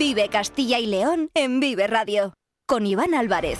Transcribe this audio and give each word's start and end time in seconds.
Vive 0.00 0.30
Castilla 0.30 0.78
y 0.78 0.86
León 0.86 1.28
en 1.34 1.60
Vive 1.60 1.86
Radio. 1.86 2.32
Con 2.66 2.86
Iván 2.86 3.12
Álvarez. 3.12 3.58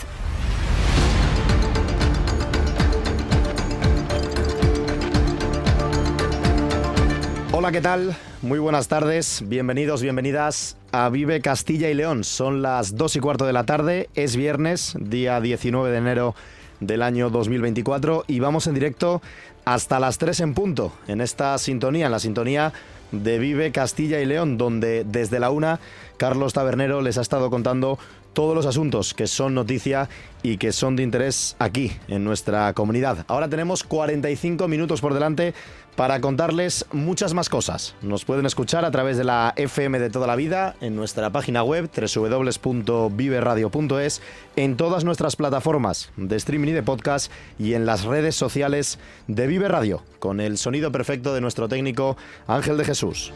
Hola, 7.51 7.71
¿qué 7.71 7.79
tal? 7.79 8.17
Muy 8.41 8.57
buenas 8.57 8.87
tardes, 8.87 9.43
bienvenidos, 9.45 10.01
bienvenidas 10.01 10.77
a 10.91 11.09
Vive 11.09 11.41
Castilla 11.41 11.91
y 11.91 11.93
León. 11.93 12.23
Son 12.23 12.63
las 12.63 12.95
2 12.95 13.17
y 13.17 13.19
cuarto 13.19 13.45
de 13.45 13.53
la 13.53 13.67
tarde, 13.67 14.09
es 14.15 14.35
viernes, 14.35 14.95
día 14.99 15.39
19 15.41 15.91
de 15.91 15.97
enero 15.99 16.33
del 16.79 17.03
año 17.03 17.29
2024 17.29 18.25
y 18.27 18.39
vamos 18.39 18.65
en 18.65 18.73
directo 18.73 19.21
hasta 19.63 19.99
las 19.99 20.17
3 20.17 20.39
en 20.39 20.53
punto 20.55 20.91
en 21.07 21.21
esta 21.21 21.55
sintonía, 21.59 22.07
en 22.07 22.11
la 22.11 22.19
sintonía 22.19 22.73
de 23.11 23.39
Vive 23.39 23.71
Castilla 23.71 24.19
y 24.19 24.25
León, 24.25 24.57
donde 24.57 25.03
desde 25.03 25.39
la 25.39 25.51
una 25.51 25.79
Carlos 26.17 26.53
Tabernero 26.53 27.01
les 27.01 27.17
ha 27.17 27.21
estado 27.21 27.49
contando 27.49 27.97
todos 28.33 28.55
los 28.55 28.65
asuntos 28.65 29.13
que 29.13 29.27
son 29.27 29.53
noticia 29.53 30.09
y 30.43 30.57
que 30.57 30.71
son 30.71 30.95
de 30.95 31.03
interés 31.03 31.55
aquí, 31.59 31.91
en 32.07 32.23
nuestra 32.23 32.73
comunidad. 32.73 33.25
Ahora 33.27 33.49
tenemos 33.49 33.83
45 33.83 34.67
minutos 34.67 35.01
por 35.01 35.13
delante 35.13 35.53
para 35.95 36.19
contarles 36.21 36.85
muchas 36.91 37.33
más 37.33 37.49
cosas. 37.49 37.95
Nos 38.01 38.25
pueden 38.25 38.45
escuchar 38.45 38.83
a 38.85 38.91
través 38.91 39.17
de 39.17 39.23
la 39.23 39.53
FM 39.55 39.99
de 39.99 40.09
toda 40.09 40.27
la 40.27 40.35
vida, 40.35 40.75
en 40.81 40.95
nuestra 40.95 41.29
página 41.29 41.63
web 41.63 41.89
www.viveradio.es, 41.89 44.21
en 44.55 44.77
todas 44.77 45.03
nuestras 45.03 45.35
plataformas 45.35 46.11
de 46.17 46.35
streaming 46.35 46.69
y 46.69 46.73
de 46.73 46.83
podcast 46.83 47.31
y 47.59 47.73
en 47.73 47.85
las 47.85 48.03
redes 48.03 48.35
sociales 48.35 48.99
de 49.27 49.47
Vive 49.47 49.67
Radio, 49.67 50.03
con 50.19 50.39
el 50.39 50.57
sonido 50.57 50.91
perfecto 50.91 51.33
de 51.33 51.41
nuestro 51.41 51.67
técnico 51.67 52.17
Ángel 52.47 52.77
de 52.77 52.85
Jesús. 52.85 53.33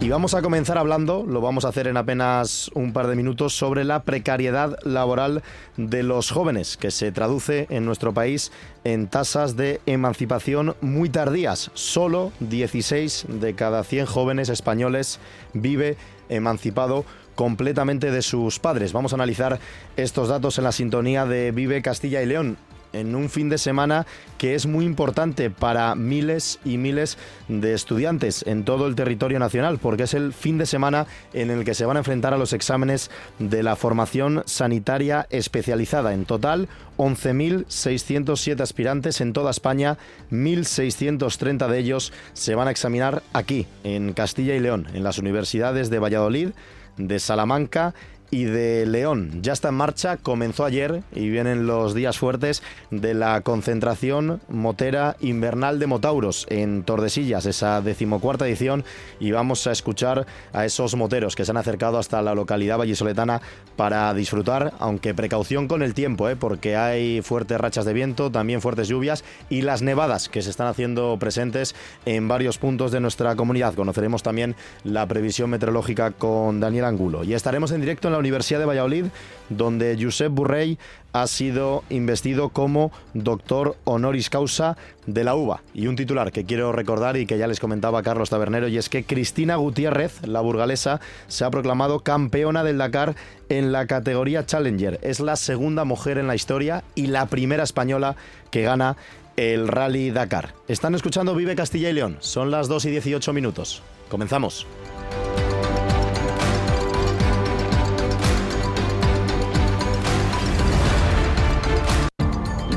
Y 0.00 0.10
vamos 0.10 0.34
a 0.34 0.42
comenzar 0.42 0.78
hablando, 0.78 1.24
lo 1.26 1.40
vamos 1.40 1.64
a 1.64 1.70
hacer 1.70 1.88
en 1.88 1.96
apenas 1.96 2.70
un 2.74 2.92
par 2.92 3.08
de 3.08 3.16
minutos, 3.16 3.56
sobre 3.56 3.82
la 3.82 4.04
precariedad 4.04 4.78
laboral 4.84 5.42
de 5.76 6.04
los 6.04 6.30
jóvenes, 6.30 6.76
que 6.76 6.92
se 6.92 7.10
traduce 7.10 7.66
en 7.68 7.84
nuestro 7.84 8.14
país 8.14 8.52
en 8.84 9.08
tasas 9.08 9.56
de 9.56 9.80
emancipación 9.86 10.76
muy 10.80 11.08
tardías. 11.08 11.72
Solo 11.74 12.30
16 12.38 13.26
de 13.40 13.54
cada 13.54 13.82
100 13.82 14.06
jóvenes 14.06 14.50
españoles 14.50 15.18
vive 15.52 15.96
emancipado 16.28 17.04
completamente 17.34 18.12
de 18.12 18.22
sus 18.22 18.60
padres. 18.60 18.92
Vamos 18.92 19.12
a 19.12 19.16
analizar 19.16 19.58
estos 19.96 20.28
datos 20.28 20.58
en 20.58 20.64
la 20.64 20.72
sintonía 20.72 21.26
de 21.26 21.50
Vive 21.50 21.82
Castilla 21.82 22.22
y 22.22 22.26
León 22.26 22.56
en 22.92 23.14
un 23.14 23.28
fin 23.28 23.48
de 23.48 23.58
semana 23.58 24.06
que 24.38 24.54
es 24.54 24.66
muy 24.66 24.84
importante 24.84 25.50
para 25.50 25.94
miles 25.94 26.60
y 26.64 26.78
miles 26.78 27.18
de 27.48 27.74
estudiantes 27.74 28.44
en 28.46 28.64
todo 28.64 28.86
el 28.86 28.94
territorio 28.94 29.38
nacional, 29.38 29.78
porque 29.78 30.04
es 30.04 30.14
el 30.14 30.32
fin 30.32 30.58
de 30.58 30.66
semana 30.66 31.06
en 31.32 31.50
el 31.50 31.64
que 31.64 31.74
se 31.74 31.86
van 31.86 31.96
a 31.96 32.00
enfrentar 32.00 32.34
a 32.34 32.38
los 32.38 32.52
exámenes 32.52 33.10
de 33.38 33.62
la 33.62 33.76
formación 33.76 34.42
sanitaria 34.46 35.26
especializada. 35.30 36.14
En 36.14 36.24
total, 36.24 36.68
11.607 36.96 38.60
aspirantes 38.60 39.20
en 39.20 39.32
toda 39.32 39.50
España, 39.50 39.98
1.630 40.30 41.68
de 41.68 41.78
ellos 41.78 42.12
se 42.32 42.54
van 42.54 42.68
a 42.68 42.70
examinar 42.70 43.22
aquí, 43.32 43.66
en 43.84 44.12
Castilla 44.12 44.54
y 44.54 44.60
León, 44.60 44.86
en 44.94 45.02
las 45.02 45.18
universidades 45.18 45.90
de 45.90 45.98
Valladolid, 45.98 46.50
de 46.96 47.18
Salamanca 47.20 47.94
y 48.30 48.44
de 48.44 48.86
León. 48.86 49.40
Ya 49.42 49.52
está 49.52 49.68
en 49.68 49.74
marcha, 49.74 50.16
comenzó 50.16 50.64
ayer 50.64 51.02
y 51.14 51.28
vienen 51.28 51.66
los 51.66 51.94
días 51.94 52.18
fuertes 52.18 52.62
de 52.90 53.14
la 53.14 53.40
concentración 53.40 54.40
motera 54.48 55.16
invernal 55.20 55.78
de 55.78 55.86
Motauros 55.86 56.46
en 56.50 56.82
Tordesillas, 56.82 57.46
esa 57.46 57.80
decimocuarta 57.80 58.46
edición, 58.46 58.84
y 59.20 59.30
vamos 59.30 59.66
a 59.66 59.72
escuchar 59.72 60.26
a 60.52 60.64
esos 60.64 60.94
moteros 60.94 61.36
que 61.36 61.44
se 61.44 61.50
han 61.50 61.56
acercado 61.56 61.98
hasta 61.98 62.22
la 62.22 62.34
localidad 62.34 62.78
vallisoletana 62.78 63.40
para 63.76 64.12
disfrutar, 64.14 64.72
aunque 64.78 65.14
precaución 65.14 65.68
con 65.68 65.82
el 65.82 65.94
tiempo, 65.94 66.28
¿eh? 66.28 66.36
porque 66.36 66.76
hay 66.76 67.22
fuertes 67.22 67.58
rachas 67.58 67.84
de 67.84 67.92
viento, 67.92 68.30
también 68.30 68.60
fuertes 68.60 68.88
lluvias 68.88 69.24
y 69.48 69.62
las 69.62 69.82
nevadas 69.82 70.28
que 70.28 70.42
se 70.42 70.50
están 70.50 70.66
haciendo 70.66 71.16
presentes 71.18 71.74
en 72.04 72.28
varios 72.28 72.58
puntos 72.58 72.92
de 72.92 73.00
nuestra 73.00 73.36
comunidad. 73.36 73.74
Conoceremos 73.74 74.22
también 74.22 74.56
la 74.84 75.06
previsión 75.06 75.50
meteorológica 75.50 76.10
con 76.10 76.60
Daniel 76.60 76.84
Angulo 76.84 77.24
y 77.24 77.34
estaremos 77.34 77.72
en 77.72 77.80
directo 77.80 78.08
en 78.08 78.12
la 78.12 78.17
Universidad 78.18 78.60
de 78.60 78.66
Valladolid, 78.66 79.06
donde 79.48 79.96
Josep 80.00 80.32
Burrey 80.32 80.78
ha 81.12 81.26
sido 81.26 81.84
investido 81.88 82.50
como 82.50 82.92
doctor 83.14 83.76
honoris 83.84 84.30
causa 84.30 84.76
de 85.06 85.24
la 85.24 85.34
UBA. 85.34 85.62
Y 85.74 85.86
un 85.86 85.96
titular 85.96 86.32
que 86.32 86.44
quiero 86.44 86.72
recordar 86.72 87.16
y 87.16 87.26
que 87.26 87.38
ya 87.38 87.46
les 87.46 87.60
comentaba 87.60 88.02
Carlos 88.02 88.30
Tabernero, 88.30 88.68
y 88.68 88.78
es 88.78 88.88
que 88.88 89.04
Cristina 89.04 89.56
Gutiérrez, 89.56 90.26
la 90.26 90.40
burgalesa, 90.40 91.00
se 91.28 91.44
ha 91.44 91.50
proclamado 91.50 92.00
campeona 92.00 92.64
del 92.64 92.78
Dakar 92.78 93.14
en 93.48 93.72
la 93.72 93.86
categoría 93.86 94.44
Challenger. 94.44 94.98
Es 95.02 95.20
la 95.20 95.36
segunda 95.36 95.84
mujer 95.84 96.18
en 96.18 96.26
la 96.26 96.34
historia 96.34 96.84
y 96.94 97.06
la 97.06 97.26
primera 97.26 97.62
española 97.62 98.16
que 98.50 98.62
gana 98.62 98.96
el 99.36 99.68
Rally 99.68 100.10
Dakar. 100.10 100.54
Están 100.66 100.94
escuchando 100.94 101.34
Vive 101.34 101.54
Castilla 101.54 101.88
y 101.90 101.92
León. 101.92 102.16
Son 102.20 102.50
las 102.50 102.68
2 102.68 102.86
y 102.86 102.90
18 102.90 103.32
minutos. 103.32 103.82
Comenzamos. 104.08 104.66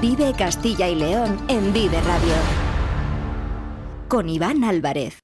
Vive 0.01 0.34
Castilla 0.34 0.89
y 0.89 0.95
León 0.95 1.38
en 1.47 1.72
Vive 1.73 2.01
Radio. 2.01 2.34
Con 4.07 4.29
Iván 4.29 4.63
Álvarez. 4.63 5.19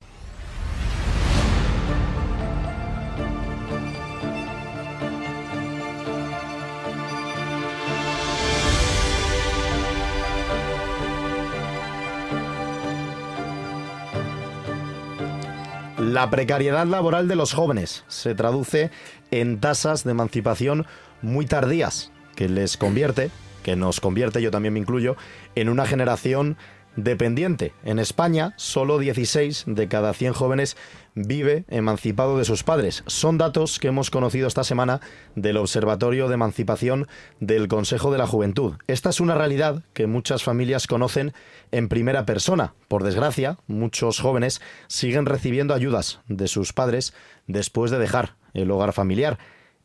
La 15.98 16.30
precariedad 16.30 16.86
laboral 16.86 17.28
de 17.28 17.36
los 17.36 17.52
jóvenes 17.52 18.04
se 18.08 18.36
traduce 18.36 18.92
en 19.32 19.60
tasas 19.60 20.04
de 20.04 20.12
emancipación 20.12 20.86
muy 21.24 21.48
tardías, 21.48 22.12
que 22.36 22.48
les 22.48 22.78
convierte 22.78 23.32
que 23.68 23.76
nos 23.76 24.00
convierte, 24.00 24.42
yo 24.42 24.50
también 24.50 24.74
me 24.74 24.80
incluyo, 24.80 25.18
en 25.56 25.68
una 25.68 25.86
generación 25.86 26.56
dependiente. 26.96 27.74
En 27.84 28.00
España, 28.00 28.54
solo 28.56 28.98
16 28.98 29.66
de 29.68 29.90
cada 29.90 30.14
100 30.14 30.32
jóvenes 30.32 30.78
vive 31.16 31.66
emancipado 31.68 32.38
de 32.38 32.46
sus 32.46 32.64
padres. 32.64 33.04
Son 33.08 33.38
datos 33.38 33.80
que 33.80 33.90
hemos 33.90 34.10
conocido 34.10 34.48
esta 34.48 34.64
semana 34.64 35.02
del 35.36 35.58
Observatorio 35.58 36.30
de 36.30 36.36
Emancipación 36.36 37.10
del 37.42 37.68
Consejo 37.68 38.10
de 38.10 38.20
la 38.20 38.26
Juventud. 38.26 38.76
Esta 38.88 39.10
es 39.10 39.20
una 39.20 39.36
realidad 39.36 39.84
que 39.92 40.08
muchas 40.08 40.44
familias 40.44 40.88
conocen 40.88 41.34
en 41.72 41.90
primera 41.90 42.26
persona. 42.26 42.74
Por 42.88 43.04
desgracia, 43.04 43.58
muchos 43.68 44.22
jóvenes 44.22 44.62
siguen 44.88 45.26
recibiendo 45.26 45.74
ayudas 45.74 46.22
de 46.30 46.48
sus 46.48 46.72
padres 46.72 47.14
después 47.48 47.92
de 47.92 48.00
dejar 48.00 48.38
el 48.54 48.72
hogar 48.72 48.94
familiar. 48.94 49.38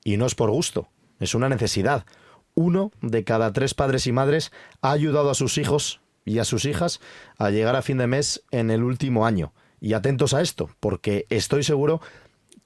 Y 0.05 0.19
no 0.19 0.27
es 0.27 0.37
por 0.37 0.53
gusto, 0.53 0.89
es 1.19 1.35
una 1.35 1.49
necesidad 1.49 2.07
uno 2.55 2.93
de 3.01 3.25
cada 3.25 3.53
tres 3.53 3.75
padres 3.75 4.07
y 4.07 4.13
madres 4.13 4.53
ha 4.81 4.93
ayudado 4.93 5.31
a 5.31 5.35
sus 5.35 5.59
hijos 5.59 6.01
y 6.25 6.39
a 6.39 6.45
sus 6.45 6.65
hijas 6.65 7.01
a 7.37 7.51
llegar 7.51 7.77
a 7.77 7.83
fin 7.83 7.99
de 7.99 8.07
mes 8.07 8.43
en 8.51 8.71
el 8.71 8.83
último 8.83 9.27
año. 9.27 9.53
Y 9.81 9.95
atentos 9.95 10.35
a 10.35 10.43
esto, 10.43 10.71
porque 10.81 11.27
estoy 11.29 11.65
seguro 11.65 12.01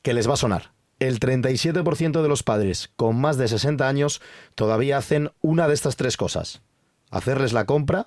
que 0.03 0.15
les 0.15 0.29
va 0.29 0.35
a 0.35 0.39
sonar. 0.39 0.73
El 0.99 1.21
37% 1.21 2.23
de 2.23 2.29
los 2.29 2.43
padres 2.43 2.91
con 2.97 3.21
más 3.21 3.37
de 3.37 3.49
60 3.49 3.87
años 3.87 4.21
todavía 4.55 4.99
hacen 4.99 5.31
una 5.41 5.69
de 5.69 5.75
estas 5.75 5.97
tres 5.97 6.17
cosas. 6.17 6.63
Hacerles 7.11 7.53
la 7.53 7.67
compra, 7.67 8.07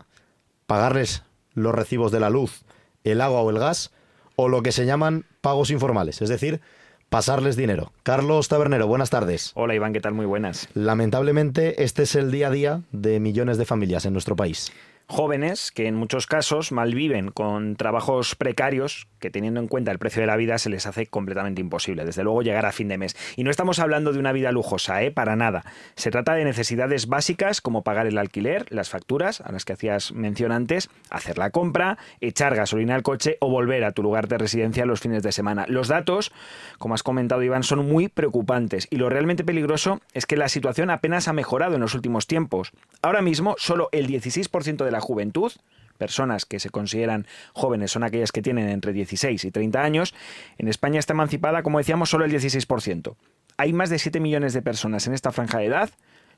pagarles 0.66 1.24
los 1.54 1.74
recibos 1.74 2.12
de 2.12 2.20
la 2.20 2.30
luz, 2.30 2.64
el 3.04 3.22
agua 3.22 3.42
o 3.42 3.50
el 3.50 3.60
gas, 3.60 3.92
o 4.36 4.48
lo 4.48 4.64
que 4.64 4.72
se 4.72 4.86
llaman 4.86 5.26
pagos 5.42 5.70
informales, 5.70 6.22
es 6.22 6.30
decir, 6.30 6.62
pasarles 7.10 7.56
dinero. 7.56 7.92
Carlos 8.04 8.48
Tabernero, 8.48 8.88
buenas 8.88 9.10
tardes. 9.10 9.52
Hola 9.56 9.76
Iván, 9.76 9.94
¿qué 9.94 10.00
tal? 10.00 10.14
Muy 10.14 10.26
buenas. 10.26 10.70
Lamentablemente, 10.74 11.84
este 11.84 12.04
es 12.04 12.16
el 12.16 12.32
día 12.32 12.48
a 12.48 12.52
día 12.52 12.82
de 12.92 13.20
millones 13.20 13.58
de 13.58 13.66
familias 13.66 14.06
en 14.06 14.14
nuestro 14.14 14.36
país 14.36 14.72
jóvenes 15.10 15.72
que 15.72 15.88
en 15.88 15.96
muchos 15.96 16.28
casos 16.28 16.72
malviven 16.72 17.32
con 17.32 17.76
trabajos 17.76 18.36
precarios 18.36 19.08
que 19.20 19.32
teniendo 19.32 19.60
en 19.60 19.68
cuenta 19.68 19.92
el 19.92 20.00
precio 20.00 20.22
de 20.22 20.28
la 20.28 20.38
vida 20.38 20.58
se 20.60 20.70
les 20.70 20.86
hace 20.86 21.08
completamente 21.08 21.62
imposible, 21.62 22.06
desde 22.06 22.24
luego 22.24 22.44
llegar 22.44 22.66
a 22.66 22.72
fin 22.72 22.88
de 22.88 22.98
mes. 22.98 23.18
Y 23.36 23.44
no 23.44 23.52
estamos 23.52 23.80
hablando 23.80 24.14
de 24.14 24.20
una 24.20 24.32
vida 24.32 24.52
lujosa, 24.52 25.04
¿eh? 25.04 25.12
para 25.12 25.36
nada. 25.36 25.66
Se 25.96 26.12
trata 26.12 26.36
de 26.36 26.46
necesidades 26.46 27.08
básicas 27.08 27.60
como 27.60 27.84
pagar 27.84 28.06
el 28.08 28.18
alquiler, 28.18 28.66
las 28.70 28.90
facturas, 28.90 29.42
a 29.42 29.52
las 29.52 29.66
que 29.66 29.74
hacías 29.74 30.14
mención 30.14 30.52
antes, 30.52 30.90
hacer 31.10 31.38
la 31.38 31.50
compra, 31.50 31.98
echar 32.22 32.56
gasolina 32.56 32.96
al 32.96 33.04
coche 33.04 33.38
o 33.42 33.50
volver 33.50 33.84
a 33.84 33.92
tu 33.92 34.04
lugar 34.04 34.28
de 34.28 34.38
residencia 34.38 34.86
los 34.86 35.02
fines 35.02 35.24
de 35.24 35.32
semana. 35.32 35.66
Los 35.68 35.88
datos, 35.88 36.32
como 36.78 36.94
has 36.94 37.04
comentado 37.04 37.44
Iván, 37.44 37.64
son 37.64 37.88
muy 37.88 38.10
preocupantes 38.10 38.88
y 38.90 38.98
lo 38.98 39.10
realmente 39.10 39.44
peligroso 39.44 40.02
es 40.14 40.26
que 40.26 40.38
la 40.38 40.50
situación 40.50 40.92
apenas 40.92 41.28
ha 41.28 41.34
mejorado 41.34 41.76
en 41.76 41.82
los 41.82 41.96
últimos 41.96 42.28
tiempos. 42.28 42.72
Ahora 43.02 43.22
mismo, 43.22 43.56
solo 43.58 43.90
el 43.92 44.08
16% 44.08 44.86
de 44.86 44.92
la 44.92 44.99
juventud 45.02 45.52
personas 46.00 46.46
que 46.46 46.60
se 46.60 46.72
consideran 46.72 47.28
jóvenes 47.54 47.92
son 47.92 48.04
aquellas 48.04 48.32
que 48.32 48.42
tienen 48.42 48.70
entre 48.70 48.94
16 48.94 49.44
y 49.44 49.52
30 49.52 49.84
años, 49.84 50.16
en 50.58 50.68
España 50.68 50.98
está 50.98 51.14
emancipada, 51.14 51.62
como 51.62 51.78
decíamos, 51.78 52.10
solo 52.10 52.26
el 52.26 52.32
16%. 52.32 53.16
Hay 53.58 53.74
más 53.74 53.90
de 53.90 54.00
7 54.00 54.20
millones 54.20 54.54
de 54.54 54.62
personas 54.62 55.06
en 55.06 55.14
esta 55.14 55.32
franja 55.32 55.60
de 55.60 55.66
edad 55.66 55.90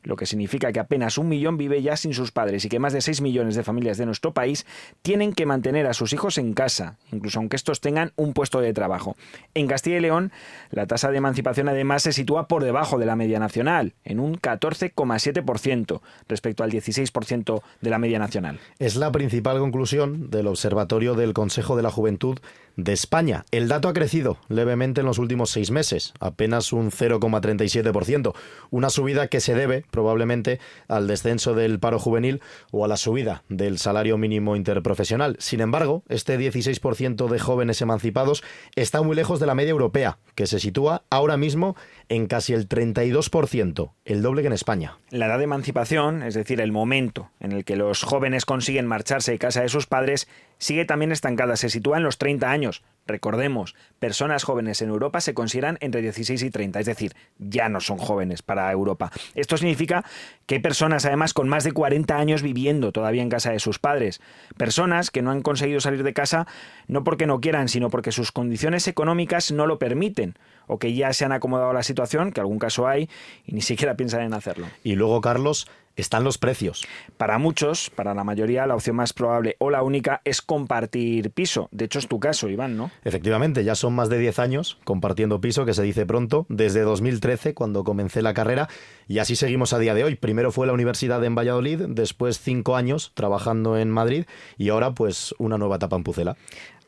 lo 0.03 0.15
que 0.15 0.25
significa 0.25 0.71
que 0.71 0.79
apenas 0.79 1.17
un 1.17 1.27
millón 1.27 1.57
vive 1.57 1.81
ya 1.81 1.97
sin 1.97 2.13
sus 2.13 2.31
padres 2.31 2.65
y 2.65 2.69
que 2.69 2.79
más 2.79 2.93
de 2.93 3.01
6 3.01 3.21
millones 3.21 3.55
de 3.55 3.63
familias 3.63 3.97
de 3.97 4.05
nuestro 4.05 4.33
país 4.33 4.65
tienen 5.01 5.33
que 5.33 5.45
mantener 5.45 5.87
a 5.87 5.93
sus 5.93 6.13
hijos 6.13 6.37
en 6.37 6.53
casa, 6.53 6.97
incluso 7.11 7.39
aunque 7.39 7.55
estos 7.55 7.81
tengan 7.81 8.11
un 8.15 8.33
puesto 8.33 8.61
de 8.61 8.73
trabajo. 8.73 9.15
En 9.53 9.67
Castilla 9.67 9.97
y 9.97 10.01
León, 10.01 10.31
la 10.69 10.87
tasa 10.87 11.11
de 11.11 11.17
emancipación 11.17 11.69
además 11.69 12.03
se 12.03 12.13
sitúa 12.13 12.47
por 12.47 12.63
debajo 12.63 12.97
de 12.97 13.05
la 13.05 13.15
media 13.15 13.39
nacional, 13.39 13.93
en 14.03 14.19
un 14.19 14.37
14,7% 14.37 16.01
respecto 16.27 16.63
al 16.63 16.71
16% 16.71 17.61
de 17.81 17.89
la 17.89 17.99
media 17.99 18.19
nacional. 18.19 18.59
Es 18.79 18.95
la 18.95 19.11
principal 19.11 19.59
conclusión 19.59 20.29
del 20.29 20.47
Observatorio 20.47 21.15
del 21.15 21.33
Consejo 21.33 21.75
de 21.75 21.83
la 21.83 21.91
Juventud 21.91 22.39
de 22.75 22.93
España. 22.93 23.45
El 23.51 23.67
dato 23.67 23.89
ha 23.89 23.93
crecido 23.93 24.37
levemente 24.47 25.01
en 25.01 25.07
los 25.07 25.19
últimos 25.19 25.51
seis 25.51 25.71
meses, 25.71 26.13
apenas 26.19 26.73
un 26.73 26.91
0,37%, 26.91 28.33
una 28.69 28.89
subida 28.89 29.27
que 29.27 29.39
se 29.39 29.55
debe 29.55 29.83
probablemente 29.91 30.59
al 30.87 31.07
descenso 31.07 31.53
del 31.53 31.79
paro 31.79 31.99
juvenil 31.99 32.41
o 32.71 32.85
a 32.85 32.87
la 32.87 32.97
subida 32.97 33.43
del 33.49 33.77
salario 33.77 34.17
mínimo 34.17 34.55
interprofesional. 34.55 35.35
Sin 35.39 35.61
embargo, 35.61 36.03
este 36.09 36.39
16% 36.39 37.27
de 37.27 37.39
jóvenes 37.39 37.81
emancipados 37.81 38.43
está 38.75 39.01
muy 39.01 39.15
lejos 39.15 39.39
de 39.39 39.45
la 39.45 39.55
media 39.55 39.71
europea, 39.71 40.17
que 40.35 40.47
se 40.47 40.59
sitúa 40.59 41.03
ahora 41.09 41.37
mismo 41.37 41.75
en 42.09 42.27
casi 42.27 42.53
el 42.53 42.67
32%, 42.67 43.91
el 44.05 44.21
doble 44.21 44.41
que 44.41 44.47
en 44.47 44.53
España. 44.53 44.97
La 45.09 45.27
edad 45.27 45.37
de 45.37 45.43
emancipación, 45.43 46.23
es 46.23 46.33
decir, 46.33 46.61
el 46.61 46.71
momento 46.71 47.29
en 47.39 47.51
el 47.51 47.65
que 47.65 47.75
los 47.75 48.03
jóvenes 48.03 48.45
consiguen 48.45 48.87
marcharse 48.87 49.31
de 49.31 49.39
casa 49.39 49.61
de 49.61 49.69
sus 49.69 49.87
padres, 49.87 50.27
sigue 50.57 50.85
también 50.85 51.11
estancada, 51.11 51.55
se 51.55 51.69
sitúa 51.69 51.97
en 51.97 52.03
los 52.03 52.17
30 52.17 52.49
años. 52.49 52.83
Recordemos, 53.07 53.75
personas 53.99 54.43
jóvenes 54.43 54.81
en 54.81 54.89
Europa 54.89 55.21
se 55.21 55.33
consideran 55.33 55.77
entre 55.81 56.01
16 56.01 56.43
y 56.43 56.51
30, 56.51 56.79
es 56.79 56.85
decir, 56.85 57.15
ya 57.39 57.67
no 57.67 57.81
son 57.81 57.97
jóvenes 57.97 58.41
para 58.41 58.71
Europa. 58.71 59.11
Esto 59.35 59.57
significa 59.57 60.05
que 60.45 60.55
hay 60.55 60.61
personas 60.61 61.05
además 61.05 61.33
con 61.33 61.49
más 61.49 61.63
de 61.63 61.71
40 61.71 62.15
años 62.15 62.41
viviendo 62.41 62.91
todavía 62.91 63.21
en 63.21 63.29
casa 63.29 63.51
de 63.51 63.59
sus 63.59 63.79
padres. 63.79 64.21
Personas 64.57 65.11
que 65.11 65.21
no 65.21 65.31
han 65.31 65.41
conseguido 65.41 65.79
salir 65.79 66.03
de 66.03 66.13
casa 66.13 66.47
no 66.87 67.03
porque 67.03 67.25
no 67.25 67.41
quieran, 67.41 67.69
sino 67.69 67.89
porque 67.89 68.11
sus 68.11 68.31
condiciones 68.31 68.87
económicas 68.87 69.51
no 69.51 69.65
lo 69.65 69.79
permiten 69.79 70.37
o 70.67 70.79
que 70.79 70.93
ya 70.93 71.11
se 71.11 71.25
han 71.25 71.31
acomodado 71.31 71.71
a 71.71 71.73
la 71.73 71.83
situación, 71.83 72.31
que 72.31 72.39
algún 72.39 72.59
caso 72.59 72.87
hay, 72.87 73.09
y 73.45 73.53
ni 73.53 73.61
siquiera 73.61 73.95
piensan 73.95 74.21
en 74.21 74.33
hacerlo. 74.33 74.67
Y 74.83 74.95
luego, 74.95 75.19
Carlos, 75.19 75.67
están 75.95 76.23
los 76.23 76.37
precios. 76.37 76.85
Para 77.17 77.37
muchos, 77.37 77.89
para 77.89 78.13
la 78.13 78.23
mayoría, 78.23 78.65
la 78.65 78.75
opción 78.75 78.95
más 78.95 79.13
probable 79.13 79.55
o 79.59 79.69
la 79.69 79.83
única 79.83 80.21
es 80.25 80.41
compartir 80.41 81.31
piso. 81.31 81.69
De 81.71 81.85
hecho, 81.85 81.99
es 81.99 82.07
tu 82.07 82.19
caso, 82.19 82.49
Iván, 82.49 82.77
¿no? 82.77 82.91
Efectivamente, 83.03 83.63
ya 83.63 83.75
son 83.75 83.93
más 83.93 84.09
de 84.09 84.17
10 84.17 84.39
años 84.39 84.77
compartiendo 84.83 85.41
piso, 85.41 85.65
que 85.65 85.73
se 85.73 85.83
dice 85.83 86.05
pronto, 86.05 86.45
desde 86.49 86.81
2013, 86.81 87.53
cuando 87.53 87.83
comencé 87.83 88.21
la 88.21 88.33
carrera, 88.33 88.69
y 89.07 89.19
así 89.19 89.35
seguimos 89.35 89.73
a 89.73 89.79
día 89.79 89.93
de 89.93 90.03
hoy. 90.03 90.15
Primero 90.15 90.51
fue 90.51 90.67
la 90.67 90.73
universidad 90.73 91.23
en 91.23 91.35
Valladolid, 91.35 91.81
después 91.89 92.39
cinco 92.39 92.75
años 92.75 93.11
trabajando 93.13 93.77
en 93.77 93.89
Madrid, 93.89 94.25
y 94.57 94.69
ahora 94.69 94.93
pues 94.93 95.35
una 95.37 95.57
nueva 95.57 95.77
etapa 95.77 95.95
en 95.95 96.03
Pucela. 96.03 96.37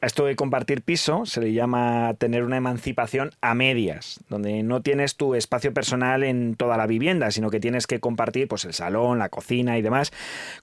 A 0.03 0.05
esto 0.05 0.25
de 0.25 0.35
compartir 0.35 0.81
piso 0.81 1.25
se 1.25 1.39
le 1.39 1.53
llama 1.53 2.13
tener 2.17 2.43
una 2.43 2.57
emancipación 2.57 3.31
a 3.39 3.53
medias, 3.53 4.19
donde 4.27 4.61
no 4.61 4.81
tienes 4.81 5.15
tu 5.15 5.33
espacio 5.33 5.73
personal 5.73 6.25
en 6.25 6.55
toda 6.55 6.75
la 6.75 6.87
vivienda, 6.87 7.31
sino 7.31 7.49
que 7.49 7.61
tienes 7.61 7.87
que 7.87 8.01
compartir 8.01 8.49
pues, 8.49 8.65
el 8.65 8.73
salón, 8.73 9.17
la 9.17 9.29
cocina 9.29 9.77
y 9.77 9.81
demás 9.81 10.11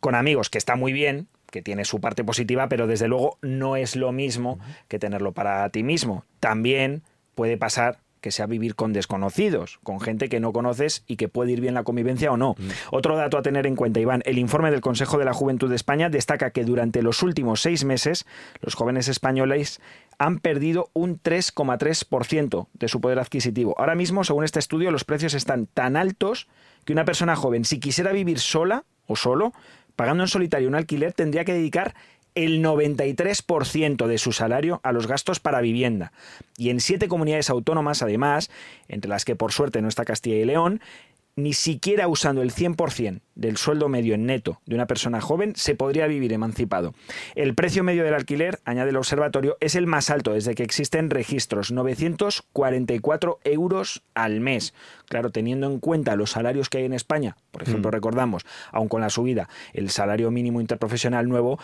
con 0.00 0.14
amigos, 0.14 0.50
que 0.50 0.58
está 0.58 0.76
muy 0.76 0.92
bien, 0.92 1.26
que 1.50 1.62
tiene 1.62 1.86
su 1.86 2.02
parte 2.02 2.22
positiva, 2.22 2.68
pero 2.68 2.86
desde 2.86 3.08
luego 3.08 3.38
no 3.40 3.76
es 3.76 3.96
lo 3.96 4.12
mismo 4.12 4.58
que 4.88 4.98
tenerlo 4.98 5.32
para 5.32 5.66
ti 5.70 5.82
mismo. 5.84 6.26
También 6.38 7.02
puede 7.34 7.56
pasar 7.56 7.96
que 8.20 8.30
sea 8.30 8.46
vivir 8.46 8.74
con 8.74 8.92
desconocidos, 8.92 9.78
con 9.82 10.00
gente 10.00 10.28
que 10.28 10.40
no 10.40 10.52
conoces 10.52 11.04
y 11.06 11.16
que 11.16 11.28
puede 11.28 11.52
ir 11.52 11.60
bien 11.60 11.74
la 11.74 11.84
convivencia 11.84 12.32
o 12.32 12.36
no. 12.36 12.54
Mm. 12.58 12.68
Otro 12.92 13.16
dato 13.16 13.38
a 13.38 13.42
tener 13.42 13.66
en 13.66 13.76
cuenta, 13.76 14.00
Iván, 14.00 14.22
el 14.26 14.38
informe 14.38 14.70
del 14.70 14.80
Consejo 14.80 15.18
de 15.18 15.24
la 15.24 15.32
Juventud 15.32 15.68
de 15.68 15.76
España 15.76 16.08
destaca 16.08 16.50
que 16.50 16.64
durante 16.64 17.02
los 17.02 17.22
últimos 17.22 17.60
seis 17.62 17.84
meses 17.84 18.26
los 18.60 18.74
jóvenes 18.74 19.08
españoles 19.08 19.80
han 20.18 20.38
perdido 20.38 20.90
un 20.92 21.20
3,3% 21.20 22.66
de 22.74 22.88
su 22.88 23.00
poder 23.00 23.18
adquisitivo. 23.18 23.74
Ahora 23.78 23.94
mismo, 23.94 24.22
según 24.22 24.44
este 24.44 24.58
estudio, 24.58 24.90
los 24.90 25.04
precios 25.04 25.34
están 25.34 25.66
tan 25.66 25.96
altos 25.96 26.48
que 26.84 26.92
una 26.92 27.04
persona 27.04 27.36
joven, 27.36 27.64
si 27.64 27.80
quisiera 27.80 28.12
vivir 28.12 28.38
sola 28.38 28.84
o 29.06 29.16
solo, 29.16 29.52
pagando 29.96 30.24
en 30.24 30.28
solitario 30.28 30.68
un 30.68 30.74
alquiler, 30.74 31.12
tendría 31.12 31.44
que 31.44 31.52
dedicar 31.52 31.94
el 32.34 32.62
93% 32.62 34.06
de 34.06 34.18
su 34.18 34.32
salario 34.32 34.80
a 34.82 34.92
los 34.92 35.06
gastos 35.06 35.40
para 35.40 35.60
vivienda. 35.60 36.12
Y 36.56 36.70
en 36.70 36.80
siete 36.80 37.08
comunidades 37.08 37.50
autónomas, 37.50 38.02
además, 38.02 38.50
entre 38.88 39.08
las 39.08 39.24
que 39.24 39.36
por 39.36 39.52
suerte 39.52 39.82
no 39.82 39.88
está 39.88 40.04
Castilla 40.04 40.36
y 40.36 40.44
León, 40.44 40.80
ni 41.36 41.52
siquiera 41.52 42.08
usando 42.08 42.42
el 42.42 42.52
100% 42.52 43.20
del 43.34 43.56
sueldo 43.56 43.88
medio 43.88 44.14
en 44.14 44.26
neto 44.26 44.60
de 44.66 44.74
una 44.74 44.86
persona 44.86 45.20
joven 45.20 45.54
se 45.56 45.74
podría 45.74 46.06
vivir 46.06 46.32
emancipado. 46.32 46.94
El 47.34 47.54
precio 47.54 47.82
medio 47.82 48.04
del 48.04 48.14
alquiler, 48.14 48.60
añade 48.64 48.90
el 48.90 48.96
observatorio, 48.96 49.56
es 49.60 49.74
el 49.74 49.86
más 49.86 50.10
alto 50.10 50.32
desde 50.32 50.54
que 50.54 50.62
existen 50.62 51.08
registros, 51.08 51.72
944 51.72 53.40
euros 53.44 54.02
al 54.14 54.40
mes. 54.40 54.74
Claro, 55.08 55.30
teniendo 55.30 55.66
en 55.66 55.78
cuenta 55.80 56.16
los 56.16 56.30
salarios 56.30 56.68
que 56.68 56.78
hay 56.78 56.84
en 56.84 56.92
España, 56.92 57.36
por 57.50 57.62
ejemplo, 57.62 57.90
mm. 57.90 57.94
recordamos, 57.94 58.44
aun 58.70 58.88
con 58.88 59.00
la 59.00 59.10
subida, 59.10 59.48
el 59.72 59.90
salario 59.90 60.30
mínimo 60.30 60.60
interprofesional 60.60 61.28
nuevo, 61.28 61.58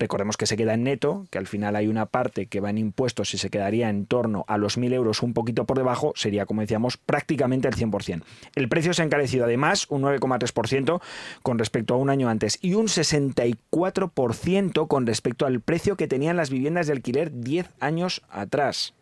Recordemos 0.00 0.36
que 0.38 0.46
se 0.46 0.56
queda 0.56 0.72
en 0.72 0.84
neto, 0.84 1.26
que 1.28 1.36
al 1.36 1.46
final 1.46 1.76
hay 1.76 1.86
una 1.86 2.06
parte 2.06 2.46
que 2.46 2.60
va 2.60 2.70
en 2.70 2.78
impuestos 2.78 3.34
y 3.34 3.38
se 3.38 3.50
quedaría 3.50 3.90
en 3.90 4.06
torno 4.06 4.46
a 4.48 4.56
los 4.56 4.78
1.000 4.78 4.94
euros 4.94 5.22
un 5.22 5.34
poquito 5.34 5.66
por 5.66 5.76
debajo, 5.76 6.14
sería, 6.16 6.46
como 6.46 6.62
decíamos, 6.62 6.96
prácticamente 6.96 7.68
el 7.68 7.76
100%. 7.76 8.22
El 8.54 8.70
precio 8.70 8.94
se 8.94 9.02
ha 9.02 9.04
encarecido 9.04 9.44
además 9.44 9.84
un 9.90 10.00
9,3% 10.00 11.02
con 11.42 11.58
respecto 11.58 11.92
a 11.92 11.98
un 11.98 12.08
año 12.08 12.30
antes 12.30 12.58
y 12.62 12.72
un 12.72 12.86
64% 12.86 14.88
con 14.88 15.06
respecto 15.06 15.44
al 15.44 15.60
precio 15.60 15.96
que 15.96 16.08
tenían 16.08 16.38
las 16.38 16.48
viviendas 16.48 16.86
de 16.86 16.94
alquiler 16.94 17.42
10 17.42 17.68
años 17.78 18.22
atrás. 18.30 18.94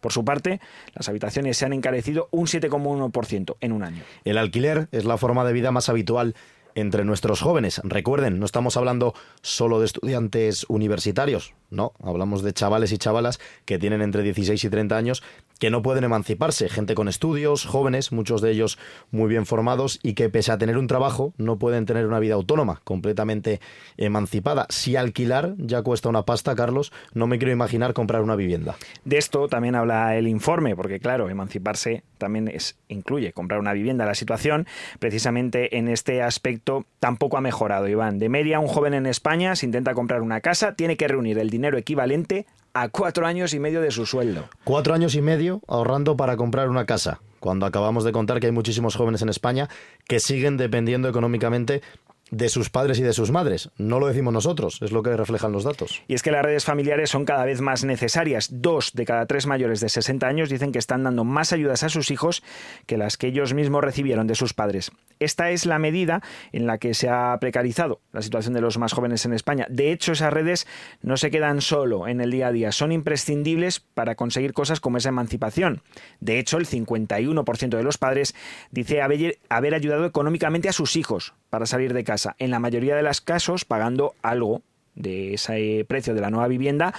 Por 0.00 0.12
su 0.12 0.24
parte, 0.24 0.62
las 0.94 1.10
habitaciones 1.10 1.58
se 1.58 1.66
han 1.66 1.74
encarecido 1.74 2.28
un 2.30 2.46
7,1% 2.46 3.56
en 3.60 3.72
un 3.72 3.82
año. 3.82 4.04
El 4.24 4.38
alquiler 4.38 4.88
es 4.90 5.04
la 5.04 5.18
forma 5.18 5.44
de 5.44 5.52
vida 5.52 5.70
más 5.70 5.90
habitual 5.90 6.34
entre 6.76 7.04
nuestros 7.04 7.40
jóvenes. 7.40 7.80
Recuerden, 7.82 8.38
no 8.38 8.46
estamos 8.46 8.76
hablando 8.76 9.14
solo 9.42 9.80
de 9.80 9.86
estudiantes 9.86 10.66
universitarios, 10.68 11.54
no, 11.70 11.92
hablamos 12.00 12.42
de 12.42 12.52
chavales 12.52 12.92
y 12.92 12.98
chavalas 12.98 13.40
que 13.64 13.78
tienen 13.78 14.02
entre 14.02 14.22
16 14.22 14.62
y 14.62 14.70
30 14.70 14.96
años 14.96 15.22
que 15.58 15.70
no 15.70 15.82
pueden 15.82 16.04
emanciparse, 16.04 16.68
gente 16.68 16.94
con 16.94 17.08
estudios, 17.08 17.64
jóvenes, 17.64 18.12
muchos 18.12 18.40
de 18.40 18.50
ellos 18.50 18.78
muy 19.10 19.28
bien 19.28 19.46
formados 19.46 19.98
y 20.02 20.14
que 20.14 20.28
pese 20.28 20.52
a 20.52 20.58
tener 20.58 20.78
un 20.78 20.86
trabajo 20.86 21.32
no 21.38 21.58
pueden 21.58 21.86
tener 21.86 22.06
una 22.06 22.18
vida 22.18 22.34
autónoma, 22.34 22.80
completamente 22.84 23.60
emancipada. 23.96 24.66
Si 24.68 24.96
alquilar 24.96 25.54
ya 25.58 25.82
cuesta 25.82 26.08
una 26.08 26.24
pasta, 26.24 26.54
Carlos, 26.54 26.92
no 27.14 27.26
me 27.26 27.38
quiero 27.38 27.52
imaginar 27.52 27.94
comprar 27.94 28.22
una 28.22 28.36
vivienda. 28.36 28.76
De 29.04 29.18
esto 29.18 29.48
también 29.48 29.74
habla 29.74 30.16
el 30.16 30.28
informe, 30.28 30.76
porque 30.76 31.00
claro, 31.00 31.28
emanciparse 31.30 32.02
también 32.18 32.52
incluye 32.88 33.32
comprar 33.32 33.60
una 33.60 33.72
vivienda. 33.72 34.04
La 34.04 34.14
situación, 34.14 34.66
precisamente 34.98 35.78
en 35.78 35.88
este 35.88 36.22
aspecto, 36.22 36.86
tampoco 37.00 37.36
ha 37.36 37.40
mejorado, 37.40 37.88
Iván. 37.88 38.18
De 38.18 38.28
media, 38.28 38.60
un 38.60 38.68
joven 38.68 38.94
en 38.94 39.06
España, 39.06 39.56
se 39.56 39.66
intenta 39.66 39.94
comprar 39.94 40.22
una 40.22 40.40
casa, 40.40 40.74
tiene 40.74 40.96
que 40.96 41.08
reunir 41.08 41.38
el 41.38 41.50
dinero 41.50 41.78
equivalente 41.78 42.46
a 42.82 42.88
cuatro 42.88 43.26
años 43.26 43.54
y 43.54 43.58
medio 43.58 43.80
de 43.80 43.90
su 43.90 44.04
sueldo. 44.04 44.48
Cuatro 44.64 44.94
años 44.94 45.14
y 45.14 45.22
medio 45.22 45.62
ahorrando 45.66 46.16
para 46.16 46.36
comprar 46.36 46.68
una 46.68 46.84
casa, 46.84 47.20
cuando 47.40 47.64
acabamos 47.64 48.04
de 48.04 48.12
contar 48.12 48.38
que 48.40 48.46
hay 48.46 48.52
muchísimos 48.52 48.96
jóvenes 48.96 49.22
en 49.22 49.28
España 49.28 49.68
que 50.06 50.20
siguen 50.20 50.56
dependiendo 50.56 51.08
económicamente 51.08 51.82
de 52.30 52.48
sus 52.48 52.70
padres 52.70 52.98
y 52.98 53.02
de 53.02 53.12
sus 53.12 53.30
madres. 53.30 53.70
No 53.78 54.00
lo 54.00 54.08
decimos 54.08 54.32
nosotros, 54.32 54.80
es 54.82 54.92
lo 54.92 55.02
que 55.02 55.16
reflejan 55.16 55.52
los 55.52 55.64
datos. 55.64 56.02
Y 56.08 56.14
es 56.14 56.22
que 56.22 56.30
las 56.30 56.44
redes 56.44 56.64
familiares 56.64 57.10
son 57.10 57.24
cada 57.24 57.44
vez 57.44 57.60
más 57.60 57.84
necesarias. 57.84 58.48
Dos 58.50 58.92
de 58.94 59.04
cada 59.04 59.26
tres 59.26 59.46
mayores 59.46 59.80
de 59.80 59.88
60 59.88 60.26
años 60.26 60.48
dicen 60.48 60.72
que 60.72 60.78
están 60.78 61.04
dando 61.04 61.24
más 61.24 61.52
ayudas 61.52 61.82
a 61.82 61.88
sus 61.88 62.10
hijos 62.10 62.42
que 62.86 62.96
las 62.96 63.16
que 63.16 63.28
ellos 63.28 63.54
mismos 63.54 63.84
recibieron 63.84 64.26
de 64.26 64.34
sus 64.34 64.54
padres. 64.54 64.90
Esta 65.18 65.50
es 65.50 65.64
la 65.64 65.78
medida 65.78 66.22
en 66.52 66.66
la 66.66 66.78
que 66.78 66.94
se 66.94 67.08
ha 67.08 67.36
precarizado 67.40 68.00
la 68.12 68.22
situación 68.22 68.54
de 68.54 68.60
los 68.60 68.76
más 68.78 68.92
jóvenes 68.92 69.24
en 69.24 69.32
España. 69.32 69.66
De 69.70 69.92
hecho, 69.92 70.12
esas 70.12 70.32
redes 70.32 70.66
no 71.02 71.16
se 71.16 71.30
quedan 71.30 71.60
solo 71.60 72.08
en 72.08 72.20
el 72.20 72.30
día 72.30 72.48
a 72.48 72.52
día, 72.52 72.72
son 72.72 72.92
imprescindibles 72.92 73.80
para 73.80 74.14
conseguir 74.14 74.52
cosas 74.52 74.80
como 74.80 74.98
esa 74.98 75.08
emancipación. 75.08 75.82
De 76.20 76.38
hecho, 76.38 76.58
el 76.58 76.66
51% 76.66 77.76
de 77.76 77.82
los 77.82 77.98
padres 77.98 78.34
dice 78.70 79.00
haber, 79.00 79.74
ayudado 79.74 80.04
económicamente 80.04 80.68
a 80.68 80.72
sus 80.72 80.96
hijos 80.96 81.34
para 81.50 81.66
salir 81.66 81.94
de 81.94 82.04
casa, 82.04 82.15
en 82.38 82.50
la 82.50 82.58
mayoría 82.58 82.96
de 82.96 83.02
los 83.02 83.20
casos 83.20 83.64
pagando 83.64 84.14
algo 84.22 84.62
de 84.94 85.34
ese 85.34 85.84
precio 85.86 86.14
de 86.14 86.20
la 86.20 86.30
nueva 86.30 86.48
vivienda 86.48 86.94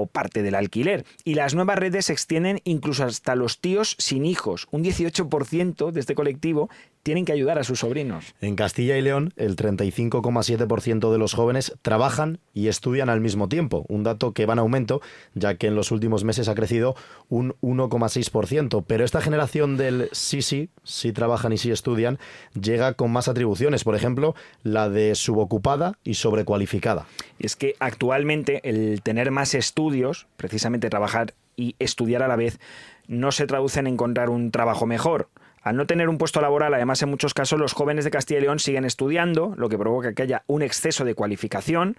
o 0.00 0.06
parte 0.06 0.42
del 0.42 0.54
alquiler. 0.54 1.04
Y 1.24 1.34
las 1.34 1.54
nuevas 1.54 1.78
redes 1.78 2.06
se 2.06 2.12
extienden 2.12 2.60
incluso 2.64 3.04
hasta 3.04 3.34
los 3.34 3.60
tíos 3.60 3.96
sin 3.98 4.24
hijos. 4.24 4.66
Un 4.70 4.84
18% 4.84 5.92
de 5.92 6.00
este 6.00 6.14
colectivo 6.14 6.70
tienen 7.02 7.24
que 7.24 7.32
ayudar 7.32 7.58
a 7.58 7.64
sus 7.64 7.80
sobrinos. 7.80 8.34
En 8.40 8.56
Castilla 8.56 8.96
y 8.96 9.02
León, 9.02 9.32
el 9.36 9.56
35,7% 9.56 11.10
de 11.10 11.18
los 11.18 11.34
jóvenes 11.34 11.74
trabajan 11.82 12.40
y 12.52 12.68
estudian 12.68 13.08
al 13.08 13.20
mismo 13.20 13.48
tiempo, 13.48 13.86
un 13.88 14.02
dato 14.02 14.32
que 14.32 14.46
va 14.46 14.52
en 14.52 14.58
aumento, 14.58 15.00
ya 15.34 15.54
que 15.54 15.68
en 15.68 15.74
los 15.74 15.90
últimos 15.92 16.24
meses 16.24 16.48
ha 16.48 16.54
crecido 16.54 16.94
un 17.28 17.54
1,6%. 17.62 18.84
Pero 18.86 19.04
esta 19.04 19.20
generación 19.20 19.76
del 19.76 20.08
sí, 20.12 20.42
sí, 20.42 20.68
sí 20.84 21.12
trabajan 21.12 21.52
y 21.52 21.58
sí 21.58 21.70
estudian, 21.70 22.18
llega 22.60 22.94
con 22.94 23.10
más 23.10 23.28
atribuciones, 23.28 23.84
por 23.84 23.94
ejemplo, 23.94 24.34
la 24.62 24.90
de 24.90 25.14
subocupada 25.14 25.98
y 26.04 26.14
sobrecualificada. 26.14 27.06
Y 27.38 27.46
es 27.46 27.56
que 27.56 27.76
actualmente 27.78 28.60
el 28.68 29.00
tener 29.02 29.30
más 29.30 29.54
estudios, 29.54 29.89
precisamente 30.36 30.90
trabajar 30.90 31.34
y 31.56 31.76
estudiar 31.78 32.22
a 32.22 32.28
la 32.28 32.36
vez, 32.36 32.58
no 33.06 33.32
se 33.32 33.46
traduce 33.46 33.80
en 33.80 33.86
encontrar 33.86 34.30
un 34.30 34.50
trabajo 34.50 34.86
mejor. 34.86 35.28
Al 35.62 35.76
no 35.76 35.86
tener 35.86 36.08
un 36.08 36.16
puesto 36.16 36.40
laboral, 36.40 36.72
además 36.72 37.02
en 37.02 37.10
muchos 37.10 37.34
casos 37.34 37.58
los 37.58 37.74
jóvenes 37.74 38.04
de 38.04 38.10
Castilla 38.10 38.38
y 38.38 38.42
León 38.42 38.58
siguen 38.58 38.86
estudiando, 38.86 39.52
lo 39.56 39.68
que 39.68 39.76
provoca 39.76 40.14
que 40.14 40.22
haya 40.22 40.42
un 40.46 40.62
exceso 40.62 41.04
de 41.04 41.14
cualificación 41.14 41.98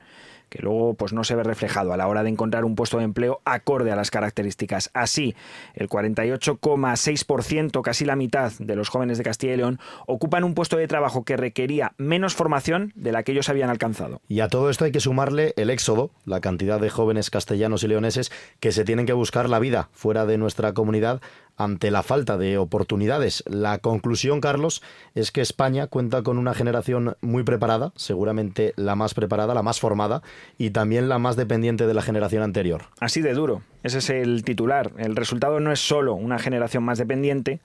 que 0.51 0.61
luego 0.61 0.95
pues 0.95 1.13
no 1.13 1.23
se 1.23 1.33
ve 1.33 1.43
reflejado 1.43 1.93
a 1.93 1.97
la 1.97 2.09
hora 2.09 2.23
de 2.23 2.29
encontrar 2.29 2.65
un 2.65 2.75
puesto 2.75 2.97
de 2.97 3.05
empleo 3.05 3.39
acorde 3.45 3.89
a 3.89 3.95
las 3.95 4.11
características. 4.11 4.91
Así, 4.93 5.33
el 5.73 5.87
48,6%, 5.87 7.81
casi 7.81 8.03
la 8.03 8.17
mitad 8.17 8.51
de 8.59 8.75
los 8.75 8.89
jóvenes 8.89 9.17
de 9.17 9.23
Castilla 9.23 9.53
y 9.53 9.57
León 9.57 9.79
ocupan 10.07 10.43
un 10.43 10.53
puesto 10.53 10.75
de 10.75 10.89
trabajo 10.89 11.23
que 11.23 11.37
requería 11.37 11.93
menos 11.97 12.35
formación 12.35 12.91
de 12.95 13.13
la 13.13 13.23
que 13.23 13.31
ellos 13.31 13.47
habían 13.47 13.69
alcanzado. 13.69 14.19
Y 14.27 14.41
a 14.41 14.49
todo 14.49 14.69
esto 14.69 14.83
hay 14.83 14.91
que 14.91 14.99
sumarle 14.99 15.53
el 15.55 15.69
éxodo, 15.69 16.11
la 16.25 16.41
cantidad 16.41 16.81
de 16.81 16.89
jóvenes 16.89 17.29
castellanos 17.29 17.83
y 17.83 17.87
leoneses 17.87 18.29
que 18.59 18.73
se 18.73 18.83
tienen 18.83 19.05
que 19.05 19.13
buscar 19.13 19.49
la 19.49 19.59
vida 19.59 19.87
fuera 19.93 20.25
de 20.25 20.37
nuestra 20.37 20.73
comunidad 20.73 21.21
ante 21.57 21.91
la 21.91 22.03
falta 22.03 22.37
de 22.37 22.57
oportunidades. 22.57 23.43
La 23.47 23.77
conclusión, 23.79 24.41
Carlos, 24.41 24.81
es 25.15 25.31
que 25.31 25.41
España 25.41 25.87
cuenta 25.87 26.23
con 26.23 26.37
una 26.37 26.53
generación 26.53 27.15
muy 27.21 27.43
preparada, 27.43 27.91
seguramente 27.95 28.73
la 28.75 28.95
más 28.95 29.13
preparada, 29.13 29.53
la 29.53 29.63
más 29.63 29.79
formada 29.79 30.21
y 30.57 30.71
también 30.71 31.09
la 31.09 31.19
más 31.19 31.35
dependiente 31.35 31.87
de 31.87 31.93
la 31.93 32.01
generación 32.01 32.43
anterior. 32.43 32.83
Así 32.99 33.21
de 33.21 33.33
duro, 33.33 33.61
ese 33.83 33.99
es 33.99 34.09
el 34.09 34.43
titular. 34.43 34.91
El 34.97 35.15
resultado 35.15 35.59
no 35.59 35.71
es 35.71 35.79
solo 35.79 36.13
una 36.13 36.39
generación 36.39 36.83
más 36.83 36.97
dependiente, 36.97 37.61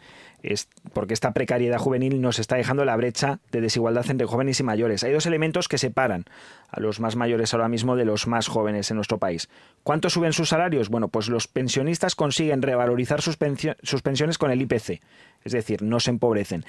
porque 0.92 1.14
esta 1.14 1.32
precariedad 1.32 1.78
juvenil 1.78 2.20
nos 2.20 2.38
está 2.38 2.56
dejando 2.56 2.84
la 2.84 2.96
brecha 2.96 3.40
de 3.50 3.60
desigualdad 3.60 4.08
entre 4.10 4.26
jóvenes 4.26 4.60
y 4.60 4.62
mayores. 4.62 5.02
Hay 5.02 5.12
dos 5.12 5.26
elementos 5.26 5.68
que 5.68 5.78
separan 5.78 6.24
a 6.70 6.80
los 6.80 7.00
más 7.00 7.16
mayores 7.16 7.52
ahora 7.52 7.68
mismo 7.68 7.96
de 7.96 8.04
los 8.04 8.26
más 8.26 8.48
jóvenes 8.48 8.90
en 8.90 8.96
nuestro 8.96 9.18
país. 9.18 9.48
¿Cuánto 9.82 10.10
suben 10.10 10.32
sus 10.32 10.50
salarios? 10.50 10.88
Bueno, 10.88 11.08
pues 11.08 11.28
los 11.28 11.48
pensionistas 11.48 12.14
consiguen 12.14 12.62
revalorizar 12.62 13.22
sus 13.22 13.36
pensiones 13.36 14.38
con 14.38 14.50
el 14.50 14.62
IPC, 14.62 15.00
es 15.44 15.52
decir, 15.52 15.82
no 15.82 16.00
se 16.00 16.10
empobrecen. 16.10 16.64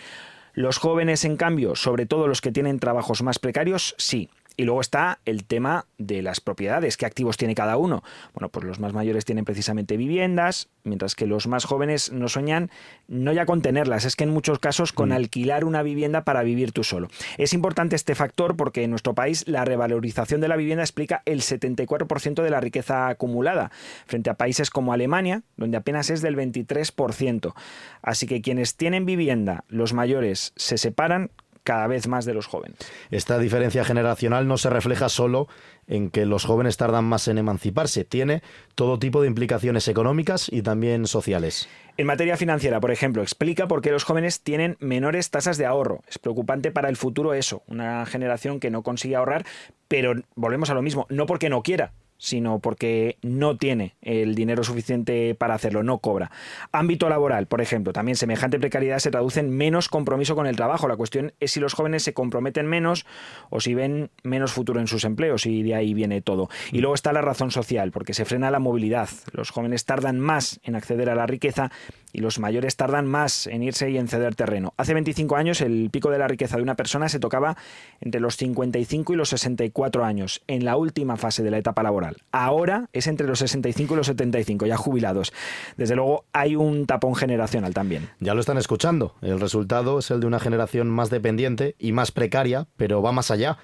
Los 0.54 0.80
jóvenes, 0.80 1.24
en 1.24 1.38
cambio, 1.38 1.76
sobre 1.76 2.08
todo 2.08 2.28
los 2.28 2.42
que 2.42 2.52
tienen 2.52 2.80
trabajos 2.80 3.22
más 3.22 3.38
precarios, 3.38 3.94
sí. 4.00 4.30
Y 4.58 4.66
luego 4.66 4.82
está 4.82 5.20
el 5.26 5.46
tema 5.46 5.86
de 6.00 6.24
las 6.24 6.42
propiedades, 6.42 6.98
qué 6.98 7.06
activos 7.06 7.38
tiene 7.38 7.54
cada 7.54 7.78
uno. 7.78 8.04
Bueno, 8.34 8.50
pues 8.50 8.66
los 8.66 8.80
más 8.80 8.92
mayores 8.92 9.24
tienen 9.24 9.46
precisamente 9.46 9.98
viviendas, 9.98 10.70
mientras 10.84 11.14
que 11.14 11.28
los 11.28 11.46
más 11.46 11.66
jóvenes 11.66 12.12
no 12.12 12.28
sueñan 12.28 12.72
no 13.08 13.32
ya 13.34 13.46
con 13.46 13.62
tenerlas, 13.62 14.06
es 14.06 14.16
que 14.16 14.24
en 14.24 14.32
muchos 14.32 14.58
casos 14.58 14.94
con 14.94 15.10
mm. 15.10 15.14
alquilar 15.14 15.64
una 15.64 15.84
vivienda 15.84 16.24
para 16.24 16.42
vivir 16.42 16.72
tú 16.72 16.84
solo. 16.84 17.08
Es 17.38 17.54
importante 17.54 17.96
este 17.96 18.16
factor 18.16 18.56
porque 18.56 18.84
en 18.84 18.90
nuestro 18.90 19.14
país 19.14 19.48
la 19.48 19.64
revalorización 19.64 20.42
de 20.42 20.48
la 20.48 20.56
vivienda 20.56 20.84
explica 20.84 21.22
el 21.26 21.42
74% 21.42 22.42
de 22.42 22.50
la 22.50 22.60
riqueza 22.60 23.10
acumulada, 23.10 23.72
frente 24.08 24.32
a 24.32 24.36
países 24.36 24.72
como 24.72 24.92
Alemania, 24.92 25.44
donde 25.56 25.78
apenas 25.78 26.10
es 26.10 26.22
del 26.22 26.36
23%. 26.36 27.54
Así 28.02 28.26
que 28.26 28.42
quienes 28.42 28.76
tienen 28.76 29.06
vivienda, 29.06 29.66
los 29.68 29.94
mayores, 29.94 30.54
se 30.56 30.80
separan 30.80 31.30
cada 31.68 31.88
vez 31.88 32.08
más 32.08 32.24
de 32.24 32.34
los 32.34 32.48
jóvenes. 32.48 32.78
Esta 33.12 33.38
diferencia 33.40 33.84
generacional 33.84 34.48
no 34.48 34.58
se 34.58 34.70
refleja 34.70 35.10
solo 35.10 35.50
en 35.86 36.10
que 36.10 36.26
los 36.26 36.46
jóvenes 36.46 36.78
tardan 36.78 37.04
más 37.04 37.28
en 37.28 37.38
emanciparse, 37.38 38.06
tiene 38.06 38.42
todo 38.76 39.00
tipo 39.00 39.22
de 39.22 39.28
implicaciones 39.28 39.90
económicas 39.90 40.48
y 40.50 40.62
también 40.62 41.08
sociales. 41.08 41.68
En 41.98 42.08
materia 42.08 42.38
financiera, 42.38 42.80
por 42.80 42.92
ejemplo, 42.92 43.22
explica 43.22 43.68
por 43.68 43.82
qué 43.82 43.92
los 43.92 44.06
jóvenes 44.06 44.40
tienen 44.40 44.78
menores 44.80 45.30
tasas 45.30 45.58
de 45.58 45.66
ahorro. 45.66 46.04
Es 46.08 46.20
preocupante 46.20 46.72
para 46.72 46.88
el 46.88 46.96
futuro 46.96 47.34
eso, 47.34 47.64
una 47.68 48.06
generación 48.06 48.62
que 48.62 48.72
no 48.72 48.82
consigue 48.82 49.18
ahorrar, 49.18 49.46
pero 49.90 50.14
volvemos 50.36 50.70
a 50.70 50.74
lo 50.74 50.82
mismo, 50.82 51.06
no 51.10 51.26
porque 51.26 51.50
no 51.50 51.64
quiera, 51.64 51.92
sino 52.18 52.60
porque 52.60 53.18
no 53.22 53.58
tiene 53.58 53.96
el 54.02 54.36
dinero 54.36 54.64
suficiente 54.64 55.36
para 55.36 55.54
hacerlo, 55.54 55.84
no 55.84 56.00
cobra. 56.00 56.32
Ámbito 56.72 57.10
laboral, 57.10 57.48
por 57.48 57.62
ejemplo, 57.62 57.94
también 57.94 58.16
semejante 58.16 58.60
precariedad 58.60 59.00
se 59.00 59.12
traduce 59.12 59.40
en 59.40 59.50
menos 59.50 59.90
compromiso 59.90 60.36
con 60.36 60.48
el 60.48 60.56
trabajo. 60.56 60.88
La 60.88 60.96
cuestión 60.96 61.34
es 61.40 61.52
si 61.52 61.60
los 61.60 61.74
jóvenes 61.74 62.04
se 62.04 62.14
comprometen 62.14 62.68
menos 62.68 63.06
o 63.50 63.60
si 63.60 63.74
ven 63.74 64.10
menos 64.24 64.52
futuro 64.52 64.80
en 64.80 64.88
sus 64.88 65.04
empleos 65.04 65.46
y 65.46 65.64
de 65.64 65.76
ahí 65.76 65.94
viene 65.94 66.22
todo. 66.22 66.50
Y 66.72 66.80
luego 66.80 66.96
está 66.96 67.14
la 67.14 67.22
razón 67.22 67.52
social, 67.52 67.92
porque 67.92 68.14
se 68.14 68.26
frena 68.26 68.52
la 68.52 68.60
movilidad. 68.60 69.10
Los 69.32 69.52
jóvenes 69.52 69.86
tardan 69.86 70.20
más 70.20 70.60
en 70.64 70.76
acceder 70.76 71.10
a 71.10 71.16
la 71.16 71.28
riqueza 71.28 71.72
y 72.14 72.22
los 72.22 72.40
mayores 72.40 72.76
tardan 72.76 73.06
más 73.06 73.48
en 73.48 73.64
irse 73.64 73.90
y 73.90 73.98
en 73.98 74.08
ceder 74.08 74.36
terreno. 74.36 74.74
Hace 74.78 74.94
25 74.94 75.36
años 75.36 75.62
el 75.62 75.90
pico 75.92 76.10
de 76.10 76.20
la 76.20 76.28
riqueza 76.28 76.58
de 76.58 76.64
una 76.64 76.76
persona 76.76 77.10
se 77.10 77.20
tocaba 77.20 77.58
entre 78.02 78.22
los 78.22 78.38
55 78.38 79.14
y 79.14 79.16
los 79.16 79.30
64 79.30 80.06
años, 80.06 80.42
en 80.48 80.66
la 80.66 80.78
última 80.78 81.18
fase 81.18 81.44
de 81.44 81.52
la 81.52 81.58
etapa 81.58 81.84
laboral. 81.84 82.18
Ahora 82.32 82.90
es 82.94 83.08
entre 83.08 83.28
los 83.28 83.40
65 83.40 83.94
y 83.94 83.98
los 83.98 84.08
75, 84.08 84.66
ya 84.66 84.78
jubilados. 84.78 85.34
Desde 85.78 85.96
luego 85.96 86.26
hay 86.34 86.56
un 86.56 86.86
tapón 86.86 87.16
generacional 87.16 87.74
también. 87.74 88.10
Ya 88.20 88.34
lo 88.34 88.40
están 88.40 88.58
escuchando. 88.58 89.16
El 89.22 89.40
resultado 89.40 90.00
es 90.00 90.12
el 90.12 90.20
de 90.20 90.28
una 90.28 90.40
generación 90.40 90.90
más 90.90 91.10
dependiente 91.10 91.76
y 91.80 91.92
más 91.92 92.12
precaria, 92.12 92.68
pero 92.78 93.02
va 93.02 93.12
más 93.12 93.32
allá 93.32 93.58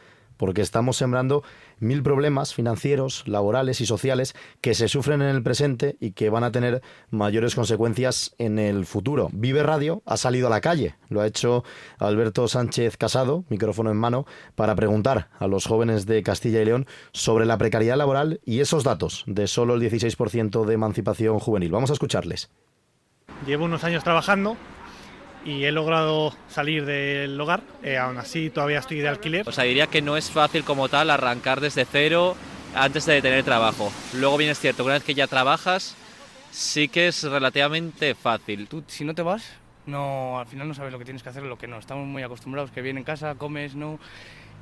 porque 0.44 0.62
estamos 0.62 0.98
sembrando 0.98 1.42
mil 1.80 2.04
problemas 2.04 2.54
financieros, 2.54 3.26
laborales 3.26 3.80
y 3.80 3.86
sociales 3.86 4.36
que 4.60 4.74
se 4.74 4.90
sufren 4.90 5.22
en 5.22 5.30
el 5.30 5.42
presente 5.42 5.96
y 6.02 6.12
que 6.12 6.30
van 6.30 6.44
a 6.44 6.52
tener 6.52 6.82
mayores 7.12 7.56
consecuencias 7.56 8.36
en 8.40 8.60
el 8.60 8.86
futuro. 8.86 9.30
Vive 9.32 9.64
Radio 9.64 10.04
ha 10.06 10.18
salido 10.18 10.48
a 10.48 10.50
la 10.50 10.60
calle, 10.60 10.98
lo 11.08 11.22
ha 11.22 11.28
hecho 11.28 11.64
Alberto 11.98 12.46
Sánchez 12.50 12.98
Casado, 12.98 13.46
micrófono 13.48 13.90
en 13.90 13.96
mano, 13.96 14.26
para 14.56 14.76
preguntar 14.76 15.30
a 15.40 15.48
los 15.48 15.66
jóvenes 15.66 16.08
de 16.08 16.22
Castilla 16.24 16.62
y 16.62 16.66
León 16.66 16.88
sobre 17.14 17.46
la 17.46 17.58
precariedad 17.58 17.96
laboral 17.96 18.42
y 18.44 18.60
esos 18.60 18.84
datos 18.84 19.24
de 19.28 19.48
solo 19.48 19.76
el 19.76 19.82
16% 19.82 20.66
de 20.66 20.74
emancipación 20.74 21.40
juvenil. 21.40 21.72
Vamos 21.72 21.90
a 21.90 21.94
escucharles. 21.94 22.52
Llevo 23.48 23.64
unos 23.64 23.86
años 23.86 24.04
trabajando 24.04 24.58
y 25.46 25.66
he 25.66 25.72
logrado 25.72 26.34
salir 26.50 26.86
del 26.86 27.40
hogar, 27.40 27.62
eh, 27.84 27.98
aún 27.98 28.18
así 28.18 28.50
todavía 28.50 28.80
estoy 28.80 29.00
de 29.00 29.10
alquiler. 29.10 29.48
O 29.48 29.52
sea, 29.52 29.64
diría 29.64 29.88
que 29.88 30.02
no 30.02 30.18
es 30.18 30.32
fácil 30.32 30.64
como 30.64 30.90
tal 30.90 31.10
arrancar 31.10 31.62
desde 31.62 31.86
cero 31.86 32.36
antes 32.76 33.06
de 33.06 33.22
tener 33.22 33.44
trabajo. 33.44 33.92
Luego 34.14 34.38
bien 34.38 34.52
es 34.52 34.60
cierto, 34.60 34.84
una 34.84 34.94
vez 34.94 35.04
que 35.04 35.14
ya 35.14 35.28
trabajas, 35.28 35.96
sí 36.52 36.88
que 36.88 37.08
es 37.08 37.24
relativamente 37.24 38.16
fácil. 38.16 38.68
Tú, 38.68 38.84
si 38.88 39.04
no 39.06 39.14
te 39.14 39.22
vas, 39.22 39.44
no, 39.86 40.40
al 40.40 40.48
final 40.48 40.68
no 40.68 40.74
sabes 40.74 40.92
lo 40.92 41.00
que 41.00 41.06
tienes 41.06 41.24
que 41.24 41.30
hacer 41.30 41.44
o 41.44 41.48
lo 41.48 41.58
que 41.58 41.68
no. 41.68 41.78
Estamos 41.78 42.08
muy 42.08 42.24
acostumbrados 42.24 42.72
que 42.72 42.82
viene 42.82 43.00
en 43.00 43.06
casa, 43.06 43.36
comes, 43.36 43.76
no... 43.76 44.00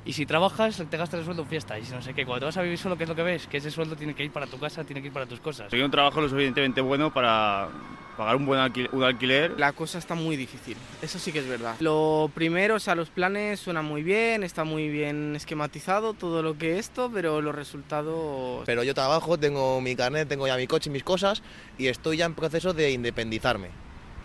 Y 0.04 0.14
si 0.14 0.26
trabajas, 0.26 0.82
te 0.90 0.96
gastas 0.96 1.20
el 1.20 1.24
sueldo 1.24 1.42
en 1.42 1.48
fiesta. 1.48 1.78
Y 1.78 1.84
si 1.84 1.92
no 1.92 2.02
sé 2.02 2.12
qué, 2.14 2.26
cuando 2.26 2.40
te 2.40 2.46
vas 2.46 2.56
a 2.56 2.62
vivir 2.62 2.78
solo, 2.78 2.96
¿qué 2.96 3.04
es 3.04 3.08
lo 3.08 3.14
que 3.14 3.22
ves? 3.22 3.46
Que 3.46 3.58
ese 3.58 3.70
sueldo 3.70 3.94
tiene 3.96 4.14
que 4.14 4.24
ir 4.24 4.32
para 4.32 4.46
tu 4.46 4.58
casa, 4.58 4.84
tiene 4.84 5.00
que 5.00 5.08
ir 5.08 5.12
para 5.12 5.26
tus 5.26 5.40
cosas. 5.40 5.70
Soy 5.70 5.80
un 5.80 5.90
trabajo 5.90 6.20
lo 6.20 6.28
suficientemente 6.28 6.80
bueno 6.80 7.12
para 7.12 7.68
pagar 8.16 8.36
un 8.36 8.46
buen 8.46 8.60
alquiler, 8.60 9.58
La 9.58 9.72
cosa 9.72 9.98
está 9.98 10.14
muy 10.14 10.36
difícil, 10.36 10.76
eso 11.00 11.18
sí 11.18 11.32
que 11.32 11.38
es 11.38 11.48
verdad. 11.48 11.76
Lo 11.80 12.30
primero, 12.34 12.74
o 12.74 12.78
sea, 12.78 12.94
los 12.94 13.08
planes 13.10 13.60
suenan 13.60 13.84
muy 13.84 14.02
bien, 14.02 14.42
está 14.42 14.64
muy 14.64 14.88
bien 14.88 15.34
esquematizado 15.34 16.14
todo 16.14 16.42
lo 16.42 16.58
que 16.58 16.78
esto, 16.78 17.10
pero 17.12 17.40
los 17.40 17.54
resultados... 17.54 18.64
Pero 18.66 18.82
yo 18.82 18.94
trabajo, 18.94 19.38
tengo 19.38 19.80
mi 19.80 19.96
carnet, 19.96 20.28
tengo 20.28 20.46
ya 20.46 20.56
mi 20.56 20.66
coche 20.66 20.90
y 20.90 20.92
mis 20.92 21.04
cosas 21.04 21.42
y 21.78 21.86
estoy 21.86 22.18
ya 22.18 22.26
en 22.26 22.34
proceso 22.34 22.74
de 22.74 22.90
independizarme. 22.90 23.70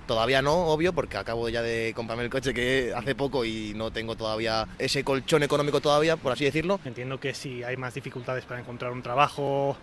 Todavía 0.07 0.41
no, 0.41 0.67
obvio, 0.67 0.93
porque 0.93 1.17
acabo 1.17 1.49
ya 1.49 1.61
de 1.61 1.91
comprarme 1.93 2.23
el 2.23 2.29
coche 2.29 2.53
que 2.53 2.93
hace 2.95 3.13
poco 3.13 3.43
y 3.43 3.73
no 3.75 3.91
tengo 3.91 4.15
todavía 4.15 4.65
ese 4.79 5.03
colchón 5.03 5.43
económico 5.43 5.81
todavía, 5.81 6.15
por 6.15 6.31
así 6.31 6.45
decirlo. 6.45 6.79
Entiendo 6.85 7.19
que 7.19 7.33
si 7.33 7.61
hay 7.63 7.75
más 7.75 7.93
dificultades 7.93 8.45
para 8.45 8.61
encontrar 8.61 8.93
un 8.93 9.03
trabajo 9.03 9.75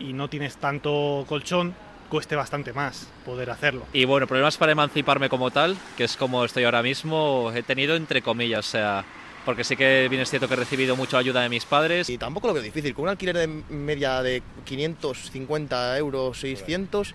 y 0.00 0.12
no 0.12 0.28
tienes 0.28 0.56
tanto 0.56 1.24
colchón, 1.28 1.74
cueste 2.08 2.34
bastante 2.34 2.72
más 2.72 3.06
poder 3.24 3.50
hacerlo. 3.50 3.86
Y 3.92 4.04
bueno, 4.04 4.26
problemas 4.26 4.56
para 4.56 4.72
emanciparme 4.72 5.28
como 5.28 5.52
tal, 5.52 5.76
que 5.96 6.04
es 6.04 6.16
como 6.16 6.44
estoy 6.44 6.64
ahora 6.64 6.82
mismo, 6.82 7.52
he 7.54 7.62
tenido 7.62 7.94
entre 7.94 8.22
comillas, 8.22 8.66
o 8.66 8.70
sea, 8.70 9.04
porque 9.44 9.62
sí 9.62 9.76
que 9.76 10.08
bien 10.10 10.22
es 10.22 10.28
cierto 10.28 10.48
que 10.48 10.54
he 10.54 10.56
recibido 10.56 10.96
mucha 10.96 11.18
ayuda 11.18 11.40
de 11.42 11.48
mis 11.48 11.64
padres. 11.66 12.10
Y 12.10 12.18
tampoco 12.18 12.48
lo 12.48 12.54
veo 12.54 12.64
difícil, 12.64 12.94
con 12.94 13.04
un 13.04 13.10
alquiler 13.10 13.36
de 13.36 13.46
media 13.46 14.22
de 14.22 14.42
550 14.64 15.96
euros, 15.98 16.40
600, 16.40 17.14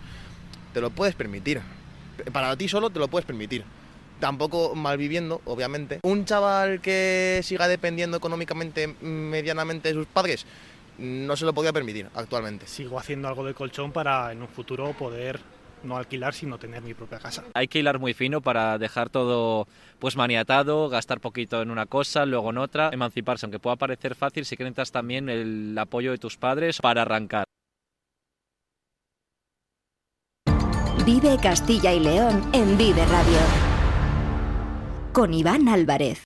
te 0.73 0.79
lo 0.79 0.91
puedes 0.91 1.13
permitir 1.15 1.61
para 2.31 2.55
ti 2.55 2.67
solo 2.67 2.89
te 2.89 2.99
lo 2.99 3.07
puedes 3.07 3.25
permitir. 3.25 3.63
Tampoco 4.19 4.75
mal 4.75 4.97
viviendo, 4.97 5.41
obviamente. 5.45 5.99
Un 6.03 6.25
chaval 6.25 6.79
que 6.81 7.41
siga 7.43 7.67
dependiendo 7.67 8.17
económicamente 8.17 8.87
medianamente 8.87 9.89
de 9.89 9.93
sus 9.93 10.07
padres, 10.07 10.45
no 10.97 11.35
se 11.35 11.45
lo 11.45 11.53
podía 11.53 11.73
permitir 11.73 12.07
actualmente. 12.15 12.67
Sigo 12.67 12.97
haciendo 12.97 13.27
algo 13.27 13.45
de 13.45 13.53
colchón 13.53 13.91
para 13.91 14.31
en 14.31 14.41
un 14.41 14.47
futuro 14.47 14.93
poder 14.93 15.39
no 15.83 15.97
alquilar, 15.97 16.33
sino 16.33 16.57
tener 16.57 16.81
mi 16.81 16.93
propia 16.93 17.19
casa. 17.19 17.43
Hay 17.53 17.67
que 17.67 17.79
hilar 17.79 17.99
muy 17.99 18.13
fino 18.13 18.41
para 18.41 18.77
dejar 18.77 19.09
todo 19.09 19.67
pues 19.99 20.15
maniatado, 20.15 20.89
gastar 20.89 21.19
poquito 21.19 21.61
en 21.61 21.69
una 21.69 21.85
cosa, 21.85 22.25
luego 22.25 22.49
en 22.49 22.57
otra, 22.57 22.89
emanciparse, 22.91 23.45
aunque 23.45 23.59
pueda 23.59 23.75
parecer 23.75 24.15
fácil, 24.15 24.45
si 24.45 24.55
necesitas 24.55 24.91
también 24.91 25.29
el 25.29 25.77
apoyo 25.77 26.11
de 26.11 26.17
tus 26.17 26.37
padres 26.37 26.79
para 26.81 27.03
arrancar. 27.03 27.45
Vive 31.05 31.37
Castilla 31.37 31.93
y 31.93 31.99
León 31.99 32.41
en 32.51 32.79
Vive 32.79 33.05
Radio. 33.05 33.37
Con 35.13 35.35
Iván 35.35 35.67
Álvarez. 35.67 36.23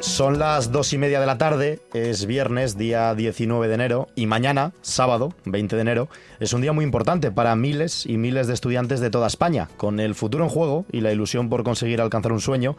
Son 0.00 0.38
las 0.38 0.70
dos 0.70 0.92
y 0.92 0.98
media 0.98 1.18
de 1.20 1.26
la 1.26 1.38
tarde, 1.38 1.80
es 1.92 2.26
viernes, 2.26 2.76
día 2.76 3.14
19 3.14 3.66
de 3.66 3.74
enero, 3.74 4.08
y 4.14 4.26
mañana, 4.26 4.72
sábado, 4.82 5.32
20 5.46 5.74
de 5.74 5.82
enero, 5.82 6.08
es 6.38 6.52
un 6.52 6.60
día 6.60 6.72
muy 6.72 6.84
importante 6.84 7.32
para 7.32 7.56
miles 7.56 8.06
y 8.06 8.16
miles 8.16 8.46
de 8.46 8.54
estudiantes 8.54 9.00
de 9.00 9.10
toda 9.10 9.26
España. 9.26 9.68
Con 9.76 9.98
el 9.98 10.14
futuro 10.14 10.44
en 10.44 10.50
juego 10.50 10.84
y 10.92 11.00
la 11.00 11.10
ilusión 11.10 11.48
por 11.48 11.64
conseguir 11.64 12.00
alcanzar 12.00 12.30
un 12.30 12.40
sueño, 12.40 12.76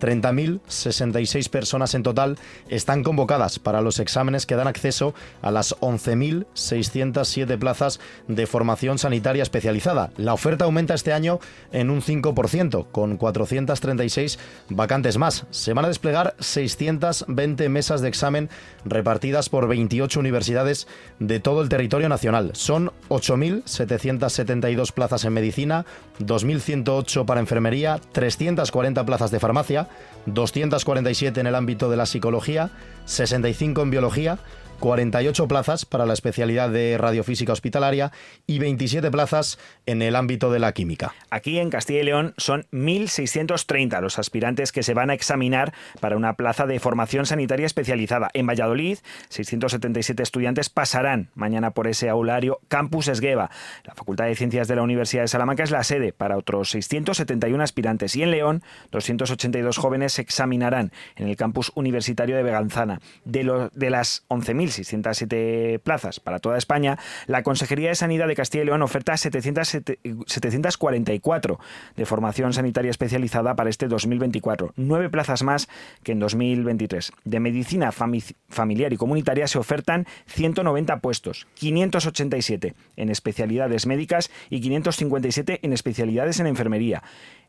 30.066 0.00 1.48
personas 1.48 1.94
en 1.94 2.02
total 2.02 2.38
están 2.68 3.02
convocadas 3.02 3.58
para 3.58 3.80
los 3.80 3.98
exámenes 3.98 4.46
que 4.46 4.56
dan 4.56 4.68
acceso 4.68 5.14
a 5.42 5.50
las 5.50 5.76
11.607 5.80 7.58
plazas 7.58 8.00
de 8.26 8.46
formación 8.46 8.98
sanitaria 8.98 9.42
especializada. 9.42 10.10
La 10.16 10.34
oferta 10.34 10.64
aumenta 10.64 10.94
este 10.94 11.12
año 11.12 11.40
en 11.72 11.90
un 11.90 12.02
5%, 12.02 12.86
con 12.90 13.16
436 13.16 14.38
vacantes 14.70 15.18
más. 15.18 15.46
Se 15.50 15.72
van 15.72 15.84
a 15.84 15.88
desplegar 15.88 16.34
620 16.38 17.68
mesas 17.68 18.00
de 18.00 18.08
examen 18.08 18.48
repartidas 18.84 19.48
por 19.48 19.68
28 19.68 20.20
universidades 20.20 20.86
de 21.18 21.40
todo 21.40 21.62
el 21.62 21.68
territorio 21.68 22.08
nacional. 22.08 22.50
Son 22.54 22.92
8.772 23.08 24.92
plazas 24.92 25.24
en 25.24 25.32
medicina, 25.32 25.86
2.108 26.20 27.24
para 27.24 27.40
enfermería, 27.40 28.00
340 28.12 29.04
plazas 29.04 29.30
de 29.30 29.40
farmacia, 29.40 29.87
247 30.26 31.40
en 31.40 31.46
el 31.46 31.54
ámbito 31.54 31.90
de 31.90 31.96
la 31.96 32.06
psicología, 32.06 32.70
65 33.06 33.82
en 33.82 33.90
biología, 33.90 34.38
48 34.78 35.48
plazas 35.48 35.84
para 35.84 36.06
la 36.06 36.12
especialidad 36.12 36.70
de 36.70 36.96
radiofísica 36.98 37.52
hospitalaria 37.52 38.12
y 38.46 38.58
27 38.58 39.10
plazas 39.10 39.58
en 39.86 40.02
el 40.02 40.16
ámbito 40.16 40.50
de 40.50 40.58
la 40.58 40.72
química. 40.72 41.14
Aquí 41.30 41.58
en 41.58 41.70
Castilla 41.70 42.00
y 42.00 42.04
León 42.04 42.34
son 42.36 42.66
1.630 42.72 44.00
los 44.00 44.18
aspirantes 44.18 44.72
que 44.72 44.82
se 44.82 44.94
van 44.94 45.10
a 45.10 45.14
examinar 45.14 45.72
para 46.00 46.16
una 46.16 46.34
plaza 46.34 46.66
de 46.66 46.78
formación 46.80 47.26
sanitaria 47.26 47.66
especializada. 47.66 48.30
En 48.34 48.46
Valladolid, 48.46 48.98
677 49.28 50.22
estudiantes 50.22 50.70
pasarán 50.70 51.30
mañana 51.34 51.72
por 51.72 51.88
ese 51.88 52.08
aulario 52.08 52.60
Campus 52.68 53.08
Esgueva. 53.08 53.50
La 53.84 53.94
Facultad 53.94 54.26
de 54.26 54.36
Ciencias 54.36 54.68
de 54.68 54.76
la 54.76 54.82
Universidad 54.82 55.22
de 55.22 55.28
Salamanca 55.28 55.64
es 55.64 55.70
la 55.70 55.82
sede 55.82 56.12
para 56.12 56.36
otros 56.36 56.70
671 56.70 57.62
aspirantes 57.62 58.14
y 58.16 58.22
en 58.22 58.30
León, 58.30 58.62
282 58.92 59.76
jóvenes 59.76 60.14
se 60.14 60.22
examinarán 60.22 60.92
en 61.16 61.28
el 61.28 61.36
campus 61.36 61.72
universitario 61.74 62.36
de 62.36 62.42
Beganzana. 62.42 63.00
De, 63.24 63.68
de 63.74 63.90
las 63.90 64.24
11.000 64.28 64.67
1.607 64.68 65.80
plazas 65.80 66.20
para 66.20 66.38
toda 66.38 66.58
España, 66.58 66.98
la 67.26 67.42
Consejería 67.42 67.88
de 67.88 67.94
Sanidad 67.94 68.28
de 68.28 68.36
Castilla 68.36 68.62
y 68.62 68.66
León 68.66 68.82
oferta 68.82 69.16
744 69.16 71.60
de 71.96 72.06
formación 72.06 72.52
sanitaria 72.52 72.90
especializada 72.90 73.56
para 73.56 73.70
este 73.70 73.88
2024, 73.88 74.74
nueve 74.76 75.08
plazas 75.10 75.42
más 75.42 75.68
que 76.02 76.12
en 76.12 76.20
2023. 76.20 77.12
De 77.24 77.40
medicina 77.40 77.90
familiar 77.92 78.92
y 78.92 78.96
comunitaria 78.96 79.48
se 79.48 79.58
ofertan 79.58 80.06
190 80.26 81.00
puestos, 81.00 81.46
587 81.54 82.74
en 82.96 83.08
especialidades 83.10 83.86
médicas 83.86 84.30
y 84.50 84.60
557 84.60 85.60
en 85.62 85.72
especialidades 85.72 86.38
en 86.40 86.46
enfermería. 86.46 87.02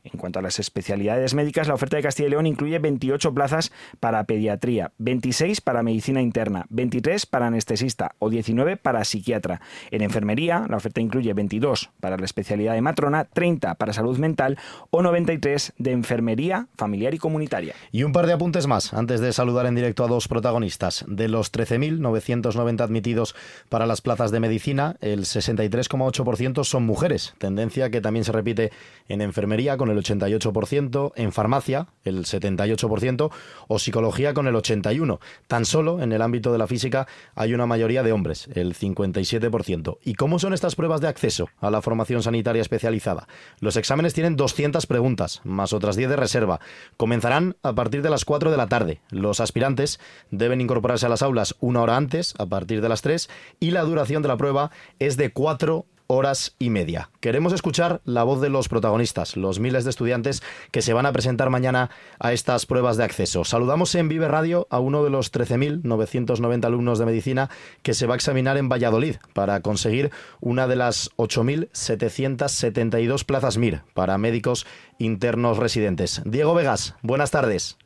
En 0.03 0.17
cuanto 0.17 0.39
a 0.39 0.41
las 0.41 0.59
especialidades 0.59 1.33
médicas, 1.33 1.67
la 1.67 1.73
oferta 1.73 1.97
de 1.97 2.03
Castilla 2.03 2.27
y 2.27 2.31
León 2.31 2.47
incluye 2.47 2.79
28 2.79 3.33
plazas 3.33 3.71
para 3.99 4.23
pediatría, 4.23 4.91
26 4.97 5.59
para 5.59 5.83
medicina 5.83 6.21
interna, 6.21 6.65
23 6.69 7.25
para 7.25 7.47
anestesista 7.47 8.15
o 8.19 8.29
19 8.29 8.77
para 8.77 9.03
psiquiatra. 9.03 9.61
En 9.91 10.01
enfermería, 10.01 10.65
la 10.69 10.77
oferta 10.77 11.01
incluye 11.01 11.33
22 11.33 11.89
para 11.99 12.17
la 12.17 12.25
especialidad 12.25 12.73
de 12.73 12.81
matrona, 12.81 13.25
30 13.25 13.75
para 13.75 13.91
salud 13.91 14.17
mental 14.17 14.57
o 14.89 15.01
93 15.01 15.73
de 15.77 15.91
enfermería 15.91 16.67
familiar 16.77 17.13
y 17.13 17.17
comunitaria. 17.17 17.75
Y 17.91 18.03
un 18.03 18.13
par 18.13 18.25
de 18.25 18.33
apuntes 18.33 18.67
más 18.67 18.93
antes 18.93 19.19
de 19.19 19.33
saludar 19.33 19.65
en 19.65 19.75
directo 19.75 20.05
a 20.05 20.07
dos 20.07 20.27
protagonistas. 20.27 21.03
De 21.07 21.27
los 21.27 21.51
13.990 21.51 22.81
admitidos 22.81 23.35
para 23.67 23.85
las 23.85 24.01
plazas 24.01 24.31
de 24.31 24.39
medicina, 24.39 24.95
el 25.01 25.21
63,8% 25.21 26.63
son 26.63 26.85
mujeres, 26.85 27.33
tendencia 27.37 27.89
que 27.89 28.01
también 28.01 28.23
se 28.23 28.31
repite 28.31 28.71
en 29.09 29.21
enfermería 29.21 29.75
con 29.75 29.89
el 29.89 29.97
88%, 29.97 31.11
en 31.15 31.31
farmacia 31.33 31.87
el 32.03 32.25
78% 32.25 33.31
o 33.67 33.79
psicología 33.79 34.33
con 34.33 34.47
el 34.47 34.55
81%. 34.55 35.19
Tan 35.47 35.65
solo 35.65 36.01
en 36.01 36.13
el 36.13 36.21
ámbito 36.21 36.51
de 36.51 36.57
la 36.57 36.67
física 36.67 37.07
hay 37.35 37.53
una 37.53 37.65
mayoría 37.65 38.03
de 38.03 38.11
hombres, 38.11 38.47
el 38.53 38.75
57%. 38.75 39.97
¿Y 40.03 40.13
cómo 40.13 40.39
son 40.39 40.53
estas 40.53 40.75
pruebas 40.75 41.01
de 41.01 41.07
acceso 41.07 41.49
a 41.59 41.69
la 41.71 41.81
formación 41.81 42.23
sanitaria 42.23 42.61
especializada? 42.61 43.27
Los 43.59 43.75
exámenes 43.75 44.13
tienen 44.13 44.35
200 44.35 44.85
preguntas, 44.85 45.41
más 45.43 45.73
otras 45.73 45.95
10 45.95 46.09
de 46.09 46.15
reserva. 46.15 46.59
Comenzarán 46.97 47.57
a 47.63 47.73
partir 47.73 48.01
de 48.01 48.09
las 48.09 48.25
4 48.25 48.51
de 48.51 48.57
la 48.57 48.67
tarde. 48.67 49.01
Los 49.09 49.39
aspirantes 49.39 49.99
deben 50.31 50.61
incorporarse 50.61 51.07
a 51.07 51.09
las 51.09 51.21
aulas 51.21 51.55
una 51.59 51.81
hora 51.81 51.97
antes, 51.97 52.33
a 52.37 52.45
partir 52.45 52.81
de 52.81 52.89
las 52.89 53.01
3, 53.01 53.29
y 53.59 53.71
la 53.71 53.81
duración 53.81 54.21
de 54.21 54.27
la 54.27 54.37
prueba 54.37 54.71
es 54.99 55.17
de 55.17 55.31
4 55.31 55.85
horas 56.11 56.55
y 56.57 56.71
media. 56.71 57.11
Queremos 57.21 57.53
escuchar 57.53 58.01
la 58.03 58.23
voz 58.23 58.41
de 58.41 58.49
los 58.49 58.67
protagonistas, 58.67 59.37
los 59.37 59.59
miles 59.59 59.83
de 59.83 59.91
estudiantes 59.91 60.41
que 60.71 60.81
se 60.81 60.93
van 60.93 61.05
a 61.05 61.11
presentar 61.11 61.51
mañana 61.51 61.91
a 62.19 62.33
estas 62.33 62.65
pruebas 62.65 62.97
de 62.97 63.03
acceso. 63.03 63.43
Saludamos 63.43 63.93
en 63.93 64.09
Vive 64.09 64.27
Radio 64.27 64.65
a 64.71 64.79
uno 64.79 65.03
de 65.03 65.11
los 65.11 65.31
13.990 65.31 66.65
alumnos 66.65 66.97
de 66.97 67.05
medicina 67.05 67.51
que 67.83 67.93
se 67.93 68.07
va 68.07 68.15
a 68.15 68.17
examinar 68.17 68.57
en 68.57 68.69
Valladolid 68.69 69.17
para 69.33 69.61
conseguir 69.61 70.09
una 70.41 70.67
de 70.67 70.77
las 70.77 71.15
8.772 71.17 73.23
plazas 73.23 73.59
MIR 73.59 73.83
para 73.93 74.17
médicos 74.17 74.65
internos 74.97 75.57
residentes. 75.57 76.23
Diego 76.25 76.55
Vegas, 76.55 76.95
buenas 77.03 77.29
tardes. 77.29 77.77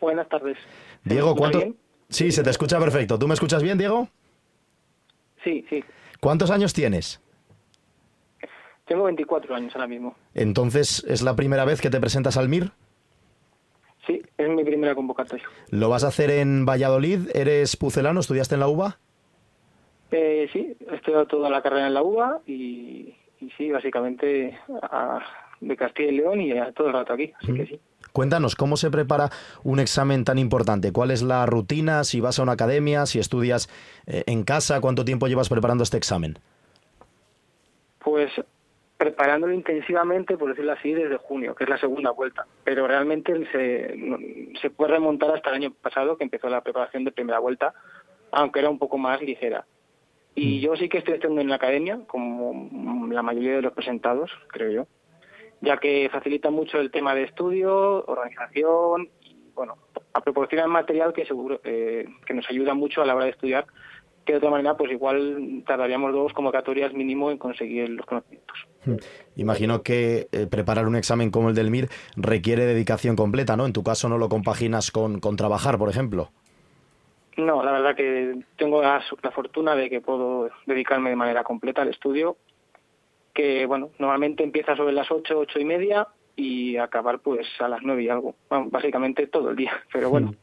Buenas 0.00 0.28
tardes. 0.28 0.58
Diego, 1.02 1.34
¿cuánto? 1.34 1.62
Sí, 2.10 2.30
se 2.30 2.42
te 2.42 2.50
escucha 2.50 2.78
perfecto. 2.78 3.18
¿Tú 3.18 3.26
me 3.26 3.32
escuchas 3.32 3.62
bien, 3.62 3.78
Diego? 3.78 4.10
Sí, 5.42 5.64
sí. 5.70 5.82
¿Cuántos 6.24 6.50
años 6.50 6.72
tienes? 6.72 7.20
Tengo 8.86 9.04
24 9.04 9.56
años 9.56 9.74
ahora 9.74 9.86
mismo. 9.86 10.16
Entonces, 10.32 11.04
¿es 11.06 11.20
la 11.20 11.36
primera 11.36 11.66
vez 11.66 11.82
que 11.82 11.90
te 11.90 12.00
presentas 12.00 12.38
al 12.38 12.48
MIR? 12.48 12.70
Sí, 14.06 14.22
es 14.38 14.48
mi 14.48 14.64
primera 14.64 14.94
convocatoria. 14.94 15.44
¿Lo 15.68 15.90
vas 15.90 16.02
a 16.02 16.08
hacer 16.08 16.30
en 16.30 16.64
Valladolid? 16.64 17.28
¿Eres 17.34 17.76
pucelano? 17.76 18.20
¿Estudiaste 18.20 18.54
en 18.54 18.60
la 18.60 18.68
UBA? 18.68 18.98
Eh, 20.12 20.48
sí, 20.50 20.74
he 20.90 20.94
estudiado 20.94 21.26
toda 21.26 21.50
la 21.50 21.60
carrera 21.60 21.88
en 21.88 21.92
la 21.92 22.02
UBA 22.02 22.40
y, 22.46 23.14
sí, 23.58 23.70
básicamente 23.70 24.58
de 25.60 25.76
Castilla 25.76 26.08
y 26.08 26.16
León 26.16 26.40
y 26.40 26.52
a 26.52 26.72
todo 26.72 26.86
el 26.86 26.94
rato 26.94 27.12
aquí, 27.12 27.34
así 27.38 27.52
que 27.52 27.66
sí. 27.66 27.80
Cuéntanos, 28.14 28.54
¿cómo 28.54 28.76
se 28.76 28.92
prepara 28.92 29.30
un 29.64 29.80
examen 29.80 30.24
tan 30.24 30.38
importante? 30.38 30.92
¿Cuál 30.92 31.10
es 31.10 31.20
la 31.20 31.46
rutina? 31.46 32.04
Si 32.04 32.20
vas 32.20 32.38
a 32.38 32.44
una 32.44 32.52
academia, 32.52 33.06
si 33.06 33.18
estudias 33.18 33.68
eh, 34.06 34.22
en 34.28 34.44
casa, 34.44 34.80
¿cuánto 34.80 35.04
tiempo 35.04 35.26
llevas 35.26 35.48
preparando 35.48 35.82
este 35.82 35.96
examen? 35.96 36.38
Pues 37.98 38.30
preparándolo 38.98 39.52
intensivamente, 39.52 40.36
por 40.36 40.50
decirlo 40.50 40.74
así, 40.74 40.92
desde 40.92 41.16
junio, 41.16 41.56
que 41.56 41.64
es 41.64 41.70
la 41.70 41.76
segunda 41.76 42.12
vuelta. 42.12 42.46
Pero 42.62 42.86
realmente 42.86 43.32
se, 43.50 43.98
se 44.62 44.70
puede 44.70 44.92
remontar 44.92 45.32
hasta 45.32 45.50
el 45.50 45.56
año 45.56 45.72
pasado, 45.72 46.16
que 46.16 46.22
empezó 46.22 46.48
la 46.48 46.60
preparación 46.60 47.02
de 47.02 47.10
primera 47.10 47.40
vuelta, 47.40 47.74
aunque 48.30 48.60
era 48.60 48.70
un 48.70 48.78
poco 48.78 48.96
más 48.96 49.20
ligera. 49.22 49.66
Y 50.36 50.58
mm. 50.58 50.60
yo 50.60 50.76
sí 50.76 50.88
que 50.88 50.98
estoy 50.98 51.14
estudiando 51.14 51.40
en 51.40 51.48
la 51.48 51.56
academia, 51.56 51.98
como 52.06 53.08
la 53.10 53.22
mayoría 53.22 53.56
de 53.56 53.62
los 53.62 53.72
presentados, 53.72 54.30
creo 54.52 54.70
yo 54.70 54.86
ya 55.60 55.78
que 55.78 56.08
facilita 56.12 56.50
mucho 56.50 56.78
el 56.78 56.90
tema 56.90 57.14
de 57.14 57.24
estudio, 57.24 58.04
organización 58.06 59.08
y, 59.20 59.36
bueno, 59.54 59.76
a 60.12 60.20
proporcionar 60.20 60.68
material 60.68 61.12
que 61.12 61.26
seguro 61.26 61.60
eh, 61.64 62.06
que 62.26 62.34
nos 62.34 62.48
ayuda 62.50 62.74
mucho 62.74 63.02
a 63.02 63.06
la 63.06 63.14
hora 63.14 63.24
de 63.24 63.32
estudiar, 63.32 63.66
que 64.24 64.32
de 64.32 64.38
otra 64.38 64.50
manera, 64.50 64.76
pues 64.76 64.90
igual 64.90 65.62
tardaríamos 65.66 66.12
dos 66.12 66.32
convocatorias 66.32 66.92
mínimo 66.92 67.30
en 67.30 67.38
conseguir 67.38 67.88
los 67.90 68.06
conocimientos. 68.06 68.56
Hmm. 68.84 68.96
Imagino 69.36 69.82
que 69.82 70.28
eh, 70.32 70.46
preparar 70.46 70.86
un 70.86 70.96
examen 70.96 71.30
como 71.30 71.50
el 71.50 71.54
del 71.54 71.70
MIR 71.70 71.88
requiere 72.16 72.64
dedicación 72.64 73.16
completa, 73.16 73.56
¿no? 73.56 73.66
En 73.66 73.72
tu 73.72 73.82
caso 73.82 74.08
no 74.08 74.18
lo 74.18 74.28
compaginas 74.28 74.90
con, 74.90 75.20
con 75.20 75.36
trabajar, 75.36 75.78
por 75.78 75.90
ejemplo. 75.90 76.30
No, 77.36 77.64
la 77.64 77.72
verdad 77.72 77.96
que 77.96 78.38
tengo 78.56 78.80
la, 78.80 79.02
la, 79.22 79.30
fortuna 79.32 79.74
de 79.74 79.90
que 79.90 80.00
puedo 80.00 80.50
dedicarme 80.66 81.10
de 81.10 81.16
manera 81.16 81.42
completa 81.42 81.82
al 81.82 81.88
estudio 81.88 82.36
que 83.34 83.66
bueno, 83.66 83.90
normalmente 83.98 84.42
empieza 84.42 84.76
sobre 84.76 84.94
las 84.94 85.10
8, 85.10 85.38
ocho 85.38 85.58
y 85.58 85.64
media 85.64 86.08
y 86.36 86.76
acabar 86.76 87.18
pues 87.18 87.46
a 87.60 87.68
las 87.68 87.82
9 87.82 88.02
y 88.02 88.08
algo. 88.08 88.34
Bueno, 88.48 88.68
básicamente 88.70 89.26
todo 89.26 89.50
el 89.50 89.56
día, 89.56 89.72
pero 89.92 90.08
bueno, 90.08 90.34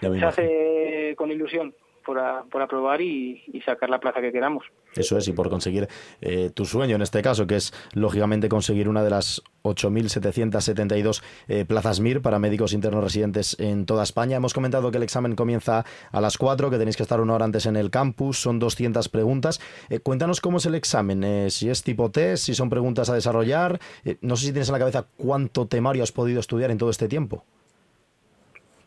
se 0.00 0.24
hace 0.24 1.14
con 1.16 1.30
ilusión 1.30 1.74
por, 2.08 2.48
por 2.48 2.62
aprobar 2.62 3.02
y, 3.02 3.42
sacar 3.66 3.90
la 3.90 4.00
plaza 4.00 4.22
que 4.22 4.32
queramos. 4.32 4.64
Eso 4.96 5.18
es, 5.18 5.28
y 5.28 5.32
por 5.34 5.50
conseguir 5.50 5.88
eh, 6.22 6.50
tu 6.54 6.64
sueño 6.64 6.96
en 6.96 7.02
este 7.02 7.20
caso, 7.20 7.46
que 7.46 7.56
es 7.56 7.74
lógicamente 7.92 8.48
conseguir 8.48 8.88
una 8.88 9.04
de 9.04 9.10
las 9.10 9.42
8.772 9.62 11.22
eh, 11.48 11.66
plazas 11.66 12.00
MIR 12.00 12.22
para 12.22 12.38
médicos 12.38 12.72
internos 12.72 13.04
residentes 13.04 13.60
en 13.60 13.84
toda 13.84 14.04
España. 14.04 14.38
Hemos 14.38 14.54
comentado 14.54 14.90
que 14.90 14.96
el 14.96 15.02
examen 15.02 15.36
comienza 15.36 15.84
a 16.10 16.20
las 16.22 16.38
4, 16.38 16.70
que 16.70 16.78
tenéis 16.78 16.96
que 16.96 17.02
estar 17.02 17.20
una 17.20 17.34
hora 17.34 17.44
antes 17.44 17.66
en 17.66 17.76
el 17.76 17.90
campus, 17.90 18.40
son 18.40 18.58
200 18.58 19.06
preguntas. 19.10 19.60
Eh, 19.90 19.98
cuéntanos 19.98 20.40
cómo 20.40 20.56
es 20.56 20.64
el 20.64 20.76
examen, 20.76 21.50
si 21.50 21.68
es 21.68 21.82
tipo 21.82 22.10
test, 22.10 22.44
si 22.44 22.54
son 22.54 22.70
preguntas 22.70 23.10
a 23.10 23.14
desarrollar. 23.14 23.78
no 24.22 24.36
sé 24.36 24.46
si 24.46 24.52
tienes 24.52 24.70
en 24.70 24.72
la 24.72 24.78
cabeza 24.78 25.06
cuánto 25.18 25.66
temario 25.66 26.02
has 26.02 26.12
podido 26.12 26.40
estudiar 26.40 26.70
en 26.70 26.78
todo 26.78 26.88
este 26.88 27.06
tiempo. 27.06 27.44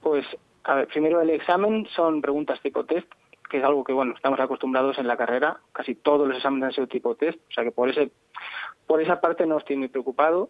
Pues 0.01 0.25
a 0.63 0.75
ver, 0.75 0.87
primero 0.87 1.21
el 1.21 1.29
examen 1.29 1.87
son 1.95 2.21
preguntas 2.21 2.61
tipo 2.61 2.85
test, 2.85 3.07
que 3.49 3.57
es 3.57 3.63
algo 3.63 3.83
que 3.83 3.93
bueno 3.93 4.13
estamos 4.15 4.39
acostumbrados 4.39 4.97
en 4.97 5.07
la 5.07 5.17
carrera. 5.17 5.59
Casi 5.73 5.95
todos 5.95 6.27
los 6.27 6.37
exámenes 6.37 6.67
han 6.67 6.73
sido 6.73 6.87
tipo 6.87 7.15
test, 7.15 7.39
o 7.49 7.53
sea 7.53 7.63
que 7.63 7.71
por 7.71 7.89
ese 7.89 8.11
por 8.87 9.01
esa 9.01 9.21
parte 9.21 9.45
no 9.45 9.57
estoy 9.57 9.75
muy 9.75 9.87
preocupado. 9.87 10.49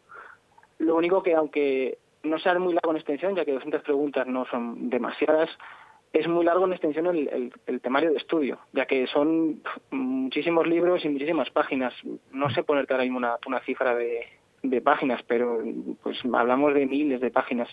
Lo 0.79 0.95
único 0.95 1.23
que 1.23 1.35
aunque 1.35 1.97
no 2.23 2.39
sea 2.39 2.57
muy 2.59 2.73
largo 2.73 2.91
en 2.91 2.97
extensión, 2.97 3.35
ya 3.35 3.45
que 3.45 3.53
200 3.53 3.81
preguntas 3.81 4.27
no 4.27 4.45
son 4.45 4.89
demasiadas, 4.89 5.49
es 6.13 6.27
muy 6.27 6.45
largo 6.45 6.65
en 6.65 6.73
extensión 6.73 7.07
el, 7.07 7.53
el, 7.65 7.81
temario 7.81 8.11
de 8.11 8.17
estudio, 8.17 8.59
ya 8.73 8.85
que 8.85 9.07
son 9.07 9.61
muchísimos 9.91 10.67
libros 10.67 11.05
y 11.05 11.09
muchísimas 11.09 11.49
páginas. 11.51 11.93
No 12.31 12.49
sé 12.49 12.63
ponerte 12.63 12.93
ahora 12.93 13.03
mismo 13.03 13.17
una, 13.17 13.37
una 13.47 13.61
cifra 13.61 13.95
de, 13.95 14.27
de 14.61 14.81
páginas, 14.81 15.21
pero 15.27 15.59
pues 16.03 16.19
hablamos 16.33 16.73
de 16.73 16.85
miles 16.85 17.21
de 17.21 17.31
páginas 17.31 17.69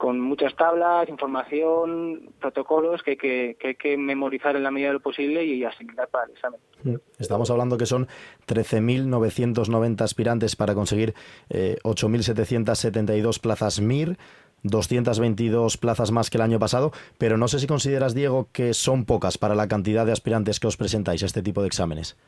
con 0.00 0.18
muchas 0.18 0.56
tablas, 0.56 1.10
información, 1.10 2.30
protocolos 2.40 3.02
que, 3.02 3.18
que, 3.18 3.54
hay 3.62 3.74
que 3.74 3.98
memorizar 3.98 4.56
en 4.56 4.62
la 4.62 4.70
medida 4.70 4.88
de 4.88 4.94
lo 4.94 5.00
posible 5.00 5.44
y 5.44 5.62
asimilar 5.62 6.08
para 6.08 6.24
el 6.24 6.30
examen. 6.30 6.58
Mm. 6.84 6.94
Estamos 7.18 7.50
hablando 7.50 7.76
que 7.76 7.84
son 7.84 8.08
13.990 8.48 10.00
aspirantes 10.00 10.56
para 10.56 10.74
conseguir 10.74 11.12
8.772 11.50 13.36
eh, 13.36 13.40
plazas 13.42 13.80
MIR. 13.80 14.16
222 14.62 15.78
plazas 15.78 16.12
más 16.12 16.28
que 16.28 16.36
el 16.36 16.42
año 16.42 16.58
pasado, 16.58 16.92
pero 17.16 17.38
no 17.38 17.48
sé 17.48 17.58
si 17.58 17.66
consideras, 17.66 18.14
Diego, 18.14 18.48
que 18.52 18.74
son 18.74 19.06
pocas 19.06 19.38
para 19.38 19.54
la 19.54 19.68
cantidad 19.68 20.04
de 20.04 20.12
aspirantes 20.12 20.60
que 20.60 20.66
os 20.66 20.76
presentáis 20.76 21.22
a 21.22 21.26
este 21.26 21.40
tipo 21.42 21.62
de 21.62 21.68
exámenes 21.68 22.18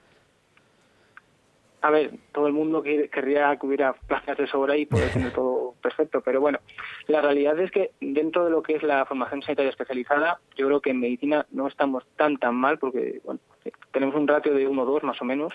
a 1.82 1.90
ver, 1.90 2.12
todo 2.32 2.46
el 2.46 2.52
mundo 2.52 2.82
querría 2.82 3.56
que 3.56 3.66
hubiera 3.66 3.92
plazas 3.92 4.38
de 4.38 4.46
sobra 4.46 4.76
y 4.76 4.86
poder 4.86 5.12
tener 5.12 5.32
todo 5.32 5.71
perfecto, 5.82 6.22
pero 6.22 6.40
bueno, 6.40 6.58
la 7.08 7.20
realidad 7.20 7.58
es 7.58 7.70
que 7.70 7.90
dentro 8.00 8.44
de 8.44 8.50
lo 8.50 8.62
que 8.62 8.76
es 8.76 8.82
la 8.82 9.04
formación 9.04 9.42
sanitaria 9.42 9.70
especializada, 9.70 10.40
yo 10.56 10.66
creo 10.66 10.80
que 10.80 10.90
en 10.90 11.00
medicina 11.00 11.46
no 11.50 11.68
estamos 11.68 12.04
tan 12.16 12.38
tan 12.38 12.54
mal 12.54 12.78
porque 12.78 13.20
bueno, 13.24 13.40
tenemos 13.92 14.14
un 14.14 14.28
ratio 14.28 14.54
de 14.54 14.66
1 14.66 14.84
2 14.84 15.02
más 15.02 15.20
o 15.20 15.24
menos. 15.24 15.52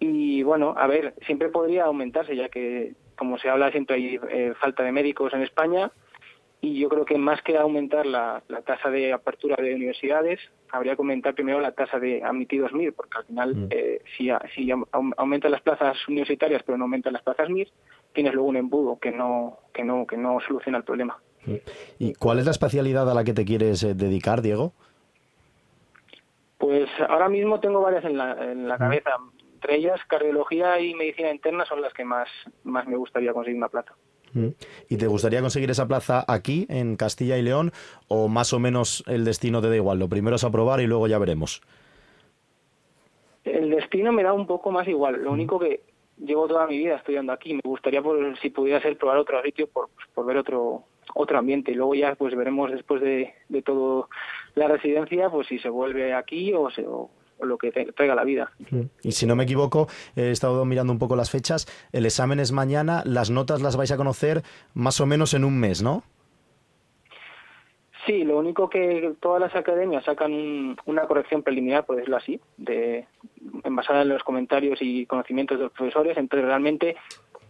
Y 0.00 0.44
bueno, 0.44 0.74
a 0.76 0.86
ver, 0.86 1.14
siempre 1.26 1.48
podría 1.48 1.86
aumentarse 1.86 2.36
ya 2.36 2.48
que 2.48 2.94
como 3.16 3.36
se 3.38 3.48
habla 3.48 3.72
siempre 3.72 3.96
hay 3.96 4.20
eh, 4.30 4.54
falta 4.60 4.84
de 4.84 4.92
médicos 4.92 5.34
en 5.34 5.42
España 5.42 5.90
y 6.60 6.80
yo 6.80 6.88
creo 6.88 7.04
que 7.04 7.18
más 7.18 7.40
que 7.42 7.56
aumentar 7.56 8.04
la, 8.04 8.42
tasa 8.66 8.90
de 8.90 9.12
apertura 9.12 9.56
de 9.62 9.74
universidades, 9.74 10.40
habría 10.70 10.96
que 10.96 11.02
aumentar 11.02 11.34
primero 11.34 11.60
la 11.60 11.72
tasa 11.72 12.00
de 12.00 12.22
admitidos 12.22 12.72
MIR, 12.72 12.94
porque 12.94 13.18
al 13.18 13.24
final, 13.24 13.54
mm. 13.54 13.68
eh, 13.70 14.02
si, 14.16 14.30
si 14.54 14.70
aumentan 15.16 15.52
las 15.52 15.62
plazas 15.62 15.96
universitarias 16.08 16.62
pero 16.64 16.76
no 16.76 16.84
aumentan 16.84 17.12
las 17.12 17.22
plazas 17.22 17.48
MIR, 17.48 17.68
tienes 18.12 18.34
luego 18.34 18.48
un 18.48 18.56
embudo 18.56 18.98
que 18.98 19.10
no, 19.10 19.58
que 19.72 19.84
no, 19.84 20.06
que 20.06 20.16
no 20.16 20.38
soluciona 20.46 20.78
el 20.78 20.84
problema. 20.84 21.18
Mm. 21.46 21.54
¿Y 21.98 22.14
cuál 22.14 22.38
es 22.38 22.44
la 22.44 22.50
especialidad 22.50 23.10
a 23.10 23.14
la 23.14 23.24
que 23.24 23.34
te 23.34 23.44
quieres 23.44 23.82
eh, 23.82 23.94
dedicar, 23.94 24.42
Diego? 24.42 24.72
Pues 26.58 26.88
ahora 27.08 27.28
mismo 27.28 27.60
tengo 27.60 27.80
varias 27.80 28.04
en 28.04 28.18
la, 28.18 28.32
en 28.50 28.68
la 28.68 28.76
mm. 28.76 28.78
cabeza. 28.78 29.10
Entre 29.54 29.76
ellas, 29.76 30.00
cardiología 30.08 30.80
y 30.80 30.94
medicina 30.94 31.30
interna 31.32 31.64
son 31.64 31.82
las 31.82 31.92
que 31.92 32.04
más, 32.04 32.28
más 32.64 32.86
me 32.86 32.96
gustaría 32.96 33.32
conseguir 33.32 33.58
una 33.58 33.68
plata. 33.68 33.94
¿Y 34.88 34.96
te 34.96 35.06
gustaría 35.06 35.40
conseguir 35.40 35.70
esa 35.70 35.88
plaza 35.88 36.24
aquí, 36.28 36.66
en 36.68 36.96
Castilla 36.96 37.38
y 37.38 37.42
León, 37.42 37.72
o 38.08 38.28
más 38.28 38.52
o 38.52 38.58
menos 38.58 39.02
el 39.06 39.24
destino 39.24 39.60
te 39.60 39.68
da 39.68 39.76
igual? 39.76 39.98
Lo 39.98 40.08
primero 40.08 40.36
es 40.36 40.44
aprobar 40.44 40.80
y 40.80 40.86
luego 40.86 41.06
ya 41.08 41.18
veremos. 41.18 41.62
El 43.44 43.70
destino 43.70 44.12
me 44.12 44.22
da 44.22 44.32
un 44.32 44.46
poco 44.46 44.70
más 44.70 44.86
igual. 44.86 45.22
Lo 45.22 45.32
único 45.32 45.58
que 45.58 45.80
llevo 46.20 46.48
toda 46.48 46.66
mi 46.66 46.78
vida 46.78 46.96
estudiando 46.96 47.32
aquí. 47.32 47.54
Me 47.54 47.60
gustaría, 47.64 48.02
si 48.40 48.50
pudiera 48.50 48.80
ser, 48.80 48.96
probar 48.96 49.18
otro 49.18 49.42
sitio 49.42 49.66
por, 49.68 49.88
por 50.14 50.26
ver 50.26 50.38
otro 50.38 50.84
otro 51.14 51.38
ambiente. 51.38 51.72
Luego 51.72 51.94
ya 51.94 52.14
pues 52.14 52.34
veremos 52.36 52.70
después 52.70 53.00
de, 53.00 53.32
de 53.48 53.62
todo 53.62 54.08
la 54.54 54.68
residencia, 54.68 55.30
pues 55.30 55.48
si 55.48 55.58
se 55.58 55.68
vuelve 55.68 56.14
aquí 56.14 56.52
o, 56.52 56.70
se, 56.70 56.82
lo 56.82 57.58
que 57.58 57.70
traiga 57.70 58.14
la 58.14 58.24
vida. 58.24 58.50
Y 59.02 59.12
si 59.12 59.26
no 59.26 59.36
me 59.36 59.44
equivoco, 59.44 59.88
he 60.16 60.30
estado 60.30 60.64
mirando 60.64 60.92
un 60.92 60.98
poco 60.98 61.16
las 61.16 61.30
fechas, 61.30 61.66
el 61.92 62.06
examen 62.06 62.40
es 62.40 62.52
mañana, 62.52 63.02
las 63.04 63.30
notas 63.30 63.62
las 63.62 63.76
vais 63.76 63.92
a 63.92 63.96
conocer 63.96 64.42
más 64.74 65.00
o 65.00 65.06
menos 65.06 65.34
en 65.34 65.44
un 65.44 65.58
mes, 65.58 65.82
¿no? 65.82 66.02
Sí, 68.08 68.24
lo 68.24 68.38
único 68.38 68.70
que 68.70 69.12
todas 69.20 69.38
las 69.38 69.54
academias 69.54 70.02
sacan 70.02 70.74
una 70.86 71.06
corrección 71.06 71.42
preliminar, 71.42 71.84
por 71.84 71.96
decirlo 71.96 72.16
así, 72.16 72.40
de, 72.56 73.04
basada 73.68 74.00
en 74.00 74.08
los 74.08 74.24
comentarios 74.24 74.78
y 74.80 75.04
conocimientos 75.04 75.58
de 75.58 75.64
los 75.64 75.72
profesores. 75.74 76.16
Entonces, 76.16 76.46
realmente, 76.48 76.96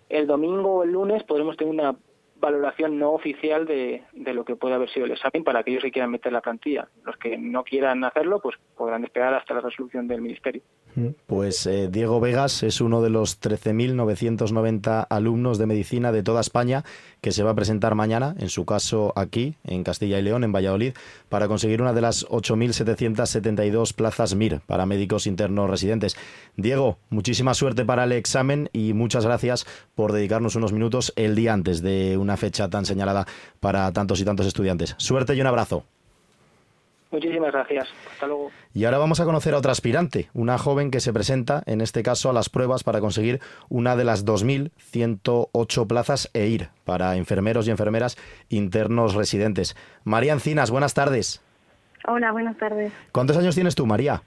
el 0.09 0.27
domingo 0.27 0.79
o 0.79 0.83
el 0.83 0.90
lunes 0.90 1.23
podremos 1.23 1.57
tener 1.57 1.73
una 1.73 1.94
valoración 2.40 2.98
no 2.98 3.12
oficial 3.12 3.66
de, 3.66 4.03
de, 4.12 4.35
lo 4.35 4.44
que 4.44 4.57
puede 4.57 4.74
haber 4.74 4.90
sido 4.90 5.07
el 5.07 5.12
examen 5.12 5.44
para 5.44 5.61
aquellos 5.61 5.83
que 5.83 5.90
quieran 5.90 6.11
meter 6.11 6.33
la 6.33 6.40
plantilla. 6.40 6.88
Los 7.05 7.16
que 7.16 7.37
no 7.37 7.64
quieran 7.64 8.05
hacerlo, 8.05 8.40
pues 8.40 8.57
podrán 8.77 9.05
esperar 9.05 9.35
hasta 9.35 9.55
la 9.55 9.61
resolución 9.61 10.07
del 10.09 10.20
Ministerio. 10.20 10.62
Pues 11.27 11.66
eh, 11.66 11.88
Diego 11.90 12.18
Vegas 12.18 12.62
es 12.62 12.81
uno 12.81 13.03
de 13.03 13.11
los 13.11 13.40
13.990 13.40 15.07
alumnos 15.09 15.59
de 15.59 15.66
medicina 15.66 16.12
de 16.12 16.22
toda 16.22 16.40
España 16.40 16.85
que 17.20 17.33
se 17.33 17.42
va 17.42 17.51
a 17.51 17.55
presentar 17.55 17.94
mañana, 17.94 18.35
en 18.38 18.48
su 18.48 18.64
caso 18.64 19.12
aquí, 19.16 19.57
en 19.64 19.85
Castilla 19.85 20.18
y 20.18 20.22
León, 20.22 20.44
en 20.44 20.53
Valladolid, 20.53 20.94
para 21.29 21.48
conseguir 21.48 21.83
una 21.83 21.92
de 21.92 22.01
las 22.01 22.27
8.772 22.29 23.94
plazas 23.94 24.35
MIR 24.35 24.61
para 24.66 24.87
médicos 24.87 25.27
internos 25.27 25.70
residentes. 25.70 26.16
Diego, 26.57 26.98
muchísima 27.11 27.55
suerte 27.55 27.85
para 27.85 28.05
el 28.05 28.12
examen 28.12 28.68
y 28.72 28.92
muchas 28.92 29.24
gracias 29.24 29.66
por 29.94 30.12
dedicarnos 30.12 30.57
unos 30.57 30.72
minutos 30.72 31.12
el 31.16 31.35
día 31.35 31.53
antes 31.53 31.83
de 31.83 32.16
una 32.16 32.27
fecha 32.36 32.68
tan 32.68 32.84
señalada 32.84 33.26
para 33.60 33.90
tantos 33.92 34.20
y 34.20 34.24
tantos 34.24 34.46
estudiantes. 34.46 34.94
Suerte 34.98 35.34
y 35.34 35.40
un 35.40 35.46
abrazo. 35.46 35.84
Muchísimas 37.10 37.52
gracias. 37.52 37.88
Hasta 38.12 38.26
luego. 38.26 38.50
Y 38.74 38.84
ahora 38.84 38.98
vamos 38.98 39.18
a 39.20 39.24
conocer 39.24 39.54
a 39.54 39.58
otra 39.58 39.72
aspirante, 39.72 40.28
una 40.34 40.58
joven 40.58 40.90
que 40.90 41.00
se 41.00 41.12
presenta, 41.12 41.62
en 41.64 41.80
este 41.80 42.02
caso, 42.02 42.28
a 42.28 42.34
las 42.34 42.50
pruebas 42.50 42.84
para 42.84 43.00
conseguir 43.00 43.40
una 43.70 43.96
de 43.96 44.04
las 44.04 44.26
2.108 44.26 45.86
plazas 45.86 46.30
EIR 46.34 46.68
para 46.84 47.16
enfermeros 47.16 47.66
y 47.66 47.70
enfermeras 47.70 48.18
internos 48.50 49.14
residentes. 49.14 49.74
María 50.04 50.34
Encinas, 50.34 50.70
buenas 50.70 50.92
tardes. 50.92 51.40
Hola, 52.06 52.30
buenas 52.32 52.58
tardes. 52.58 52.92
¿Cuántos 53.10 53.38
años 53.38 53.54
tienes 53.54 53.74
tú, 53.74 53.86
María? 53.86 54.22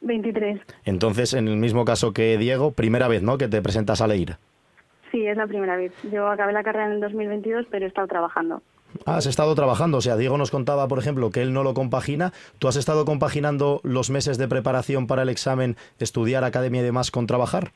23. 0.00 0.60
Entonces, 0.84 1.34
en 1.34 1.48
el 1.48 1.56
mismo 1.56 1.84
caso 1.84 2.12
que 2.12 2.38
Diego, 2.38 2.72
primera 2.72 3.08
vez, 3.08 3.22
¿no?, 3.22 3.36
que 3.36 3.48
te 3.48 3.60
presentas 3.60 4.00
a 4.00 4.06
la 4.06 4.14
EIR. 4.14 4.38
Sí, 5.10 5.26
es 5.26 5.36
la 5.36 5.46
primera 5.46 5.76
vez. 5.76 5.92
Yo 6.12 6.28
acabé 6.28 6.52
la 6.52 6.62
carrera 6.62 6.86
en 6.86 6.92
el 6.92 7.00
2022, 7.00 7.66
pero 7.70 7.84
he 7.84 7.88
estado 7.88 8.06
trabajando. 8.08 8.62
Has 9.04 9.26
estado 9.26 9.54
trabajando, 9.54 9.98
o 9.98 10.00
sea, 10.00 10.16
Diego 10.16 10.38
nos 10.38 10.50
contaba, 10.50 10.88
por 10.88 10.98
ejemplo, 10.98 11.30
que 11.30 11.42
él 11.42 11.52
no 11.52 11.62
lo 11.62 11.74
compagina. 11.74 12.32
¿Tú 12.58 12.68
has 12.68 12.76
estado 12.76 13.04
compaginando 13.04 13.80
los 13.82 14.10
meses 14.10 14.38
de 14.38 14.48
preparación 14.48 15.06
para 15.06 15.22
el 15.22 15.28
examen, 15.28 15.76
estudiar 15.98 16.44
academia 16.44 16.80
y 16.80 16.84
demás 16.84 17.10
con 17.10 17.26
trabajar? 17.26 17.72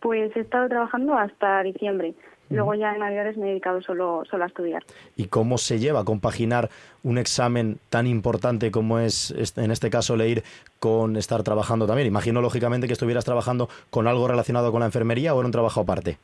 Pues 0.00 0.36
he 0.36 0.40
estado 0.40 0.68
trabajando 0.68 1.16
hasta 1.16 1.62
diciembre. 1.62 2.14
Luego 2.48 2.74
ya 2.74 2.92
en 2.92 3.00
Navidades 3.00 3.36
me 3.36 3.46
he 3.46 3.48
dedicado 3.50 3.82
solo, 3.82 4.22
solo 4.30 4.44
a 4.44 4.46
estudiar. 4.46 4.84
¿Y 5.16 5.26
cómo 5.26 5.58
se 5.58 5.78
lleva 5.78 6.04
compaginar 6.04 6.68
un 7.02 7.18
examen 7.18 7.78
tan 7.90 8.06
importante 8.06 8.70
como 8.70 9.00
es, 9.00 9.34
en 9.56 9.70
este 9.70 9.90
caso, 9.90 10.16
leer 10.16 10.44
con 10.78 11.16
estar 11.16 11.42
trabajando 11.42 11.86
también? 11.86 12.06
Imagino, 12.06 12.40
lógicamente, 12.40 12.86
que 12.86 12.92
estuvieras 12.92 13.24
trabajando 13.24 13.68
con 13.90 14.06
algo 14.06 14.28
relacionado 14.28 14.70
con 14.70 14.80
la 14.80 14.86
enfermería 14.86 15.34
o 15.34 15.40
era 15.40 15.46
un 15.46 15.52
trabajo 15.52 15.80
aparte. 15.80 16.18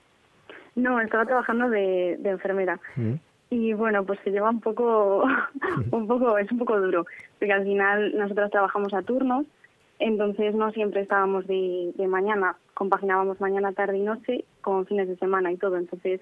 No, 0.76 1.00
estaba 1.00 1.26
trabajando 1.26 1.68
de, 1.68 2.18
enfermera 2.24 2.78
y 3.50 3.74
bueno 3.74 4.02
pues 4.02 4.18
se 4.24 4.30
lleva 4.30 4.48
un 4.48 4.60
poco 4.60 5.24
un 5.90 6.06
poco 6.06 6.38
es 6.38 6.50
un 6.50 6.58
poco 6.58 6.80
duro 6.80 7.04
porque 7.38 7.52
al 7.52 7.64
final 7.64 8.16
nosotros 8.16 8.50
trabajamos 8.50 8.94
a 8.94 9.02
turnos 9.02 9.44
entonces 9.98 10.54
no 10.54 10.72
siempre 10.72 11.02
estábamos 11.02 11.46
de, 11.46 11.92
de 11.94 12.06
mañana 12.08 12.56
compaginábamos 12.74 13.40
mañana 13.40 13.72
tarde 13.72 13.98
y 13.98 14.02
noche 14.02 14.44
con 14.60 14.86
fines 14.86 15.08
de 15.08 15.16
semana 15.16 15.52
y 15.52 15.56
todo. 15.56 15.76
Entonces 15.76 16.20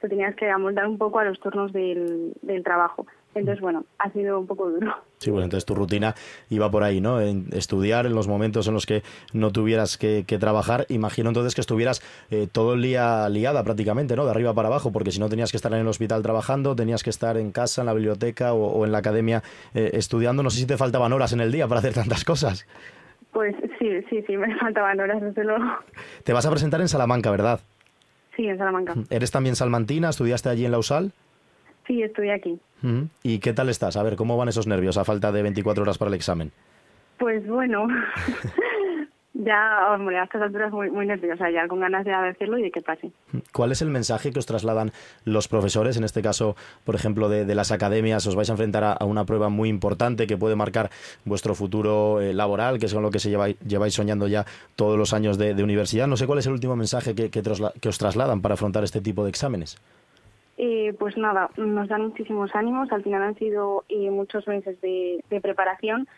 te 0.00 0.08
tenías 0.08 0.34
que 0.36 0.50
amoldar 0.50 0.86
un 0.86 0.98
poco 0.98 1.18
a 1.18 1.24
los 1.24 1.40
turnos 1.40 1.72
del, 1.72 2.32
del 2.42 2.62
trabajo 2.62 3.06
Entonces, 3.38 3.60
bueno, 3.60 3.84
ha 3.98 4.10
sido 4.10 4.38
un 4.38 4.46
poco 4.46 4.70
duro. 4.70 4.94
Sí, 5.18 5.30
pues 5.30 5.42
entonces 5.42 5.64
tu 5.64 5.74
rutina 5.74 6.14
iba 6.48 6.70
por 6.70 6.84
ahí, 6.84 7.00
¿no? 7.00 7.20
En 7.20 7.46
estudiar 7.52 8.06
en 8.06 8.14
los 8.14 8.28
momentos 8.28 8.68
en 8.68 8.74
los 8.74 8.86
que 8.86 9.02
no 9.32 9.50
tuvieras 9.50 9.98
que, 9.98 10.24
trabajar. 10.38 10.86
Imagino 10.88 11.30
entonces 11.30 11.54
que 11.54 11.60
estuvieras 11.60 12.02
eh, 12.30 12.46
todo 12.50 12.74
el 12.74 12.82
día 12.82 13.28
liada 13.28 13.64
prácticamente, 13.64 14.14
¿no? 14.14 14.24
De 14.24 14.30
arriba 14.30 14.54
para 14.54 14.68
abajo, 14.68 14.92
porque 14.92 15.10
si 15.10 15.18
no 15.18 15.28
tenías 15.28 15.50
que 15.50 15.56
estar 15.56 15.72
en 15.72 15.80
el 15.80 15.88
hospital 15.88 16.22
trabajando, 16.22 16.76
tenías 16.76 17.02
que 17.02 17.10
estar 17.10 17.36
en 17.36 17.50
casa, 17.50 17.82
en 17.82 17.86
la 17.86 17.94
biblioteca 17.94 18.52
o, 18.52 18.84
en 18.84 18.92
la 18.92 18.98
academia 18.98 19.42
eh, 19.74 19.90
estudiando. 19.94 20.42
No 20.42 20.50
sé 20.50 20.58
si 20.60 20.66
te 20.66 20.76
faltaban 20.76 21.12
horas 21.12 21.32
en 21.32 21.40
el 21.40 21.50
día 21.50 21.66
para 21.66 21.80
hacer 21.80 21.94
tantas 21.94 22.24
cosas. 22.24 22.66
Pues 23.32 23.54
sí, 23.78 23.88
sí, 24.08 24.22
sí, 24.26 24.36
me 24.36 24.56
faltaban 24.58 24.98
horas, 25.00 25.20
desde 25.20 25.44
luego. 25.44 25.64
Te 26.24 26.32
vas 26.32 26.46
a 26.46 26.50
presentar 26.50 26.80
en 26.80 26.88
Salamanca, 26.88 27.30
¿verdad? 27.30 27.60
Sí, 28.36 28.46
en 28.46 28.56
Salamanca. 28.56 28.94
¿Eres 29.10 29.30
también 29.30 29.56
salmantina? 29.56 30.10
¿Estudiaste 30.10 30.48
allí 30.48 30.64
en 30.64 30.70
la 30.70 30.78
USAL? 30.78 31.12
Sí, 31.88 32.02
estoy 32.02 32.30
aquí. 32.30 32.58
¿Y 33.22 33.38
qué 33.40 33.52
tal 33.52 33.68
estás? 33.68 33.96
A 33.96 34.02
ver, 34.02 34.16
¿cómo 34.16 34.36
van 34.36 34.48
esos 34.48 34.66
nervios 34.66 34.96
a 34.96 35.04
falta 35.04 35.32
de 35.32 35.42
24 35.42 35.82
horas 35.82 35.98
para 35.98 36.08
el 36.08 36.14
examen? 36.14 36.52
Pues 37.18 37.44
bueno, 37.48 37.88
ya, 39.34 39.92
hombre, 39.92 40.18
a 40.18 40.24
estas 40.24 40.42
alturas 40.42 40.70
muy, 40.70 40.88
muy 40.88 41.04
nerviosa, 41.04 41.50
ya 41.50 41.66
con 41.66 41.80
ganas 41.80 42.04
de 42.04 42.12
decirlo 42.12 42.58
y 42.58 42.62
de 42.62 42.70
que 42.70 42.80
pase. 42.80 43.10
¿Cuál 43.52 43.72
es 43.72 43.82
el 43.82 43.90
mensaje 43.90 44.32
que 44.32 44.38
os 44.38 44.46
trasladan 44.46 44.92
los 45.24 45.48
profesores? 45.48 45.96
En 45.96 46.04
este 46.04 46.22
caso, 46.22 46.54
por 46.84 46.94
ejemplo, 46.94 47.28
de, 47.28 47.54
las 47.56 47.72
academias, 47.72 48.24
os 48.28 48.36
vais 48.36 48.48
a 48.50 48.52
enfrentar 48.52 48.84
a, 48.84 49.04
una 49.04 49.24
prueba 49.24 49.48
muy 49.48 49.68
importante 49.68 50.28
que 50.28 50.36
puede 50.36 50.54
marcar 50.54 50.90
vuestro 51.24 51.56
futuro 51.56 52.20
eh, 52.20 52.32
laboral, 52.32 52.78
que 52.78 52.86
es 52.86 52.94
con 52.94 53.02
lo 53.02 53.10
que 53.10 53.18
se 53.18 53.30
lleváis, 53.30 53.58
lleváis 53.60 53.94
soñando 53.94 54.28
ya 54.28 54.46
todos 54.76 54.96
los 54.96 55.12
años 55.12 55.38
de, 55.38 55.60
universidad. 55.62 56.06
No 56.06 56.16
sé 56.16 56.26
cuál 56.26 56.38
es 56.38 56.46
el 56.46 56.52
último 56.52 56.76
mensaje 56.76 57.16
que, 57.16 57.30
que 57.30 57.88
os 57.88 57.98
trasladan 57.98 58.42
para 58.42 58.54
afrontar 58.54 58.84
este 58.84 59.00
tipo 59.00 59.24
de 59.24 59.30
exámenes. 59.30 59.76
Eh, 60.60 60.92
pues 60.98 61.16
nada, 61.16 61.50
nos 61.56 61.88
dan 61.88 62.02
muchísimos 62.02 62.50
ánimos. 62.52 62.90
Al 62.90 63.04
final 63.04 63.22
han 63.22 63.36
sido 63.36 63.84
eh, 63.88 64.10
muchos 64.10 64.46
meses 64.48 64.80
de, 64.80 65.22
preparación 65.40 66.08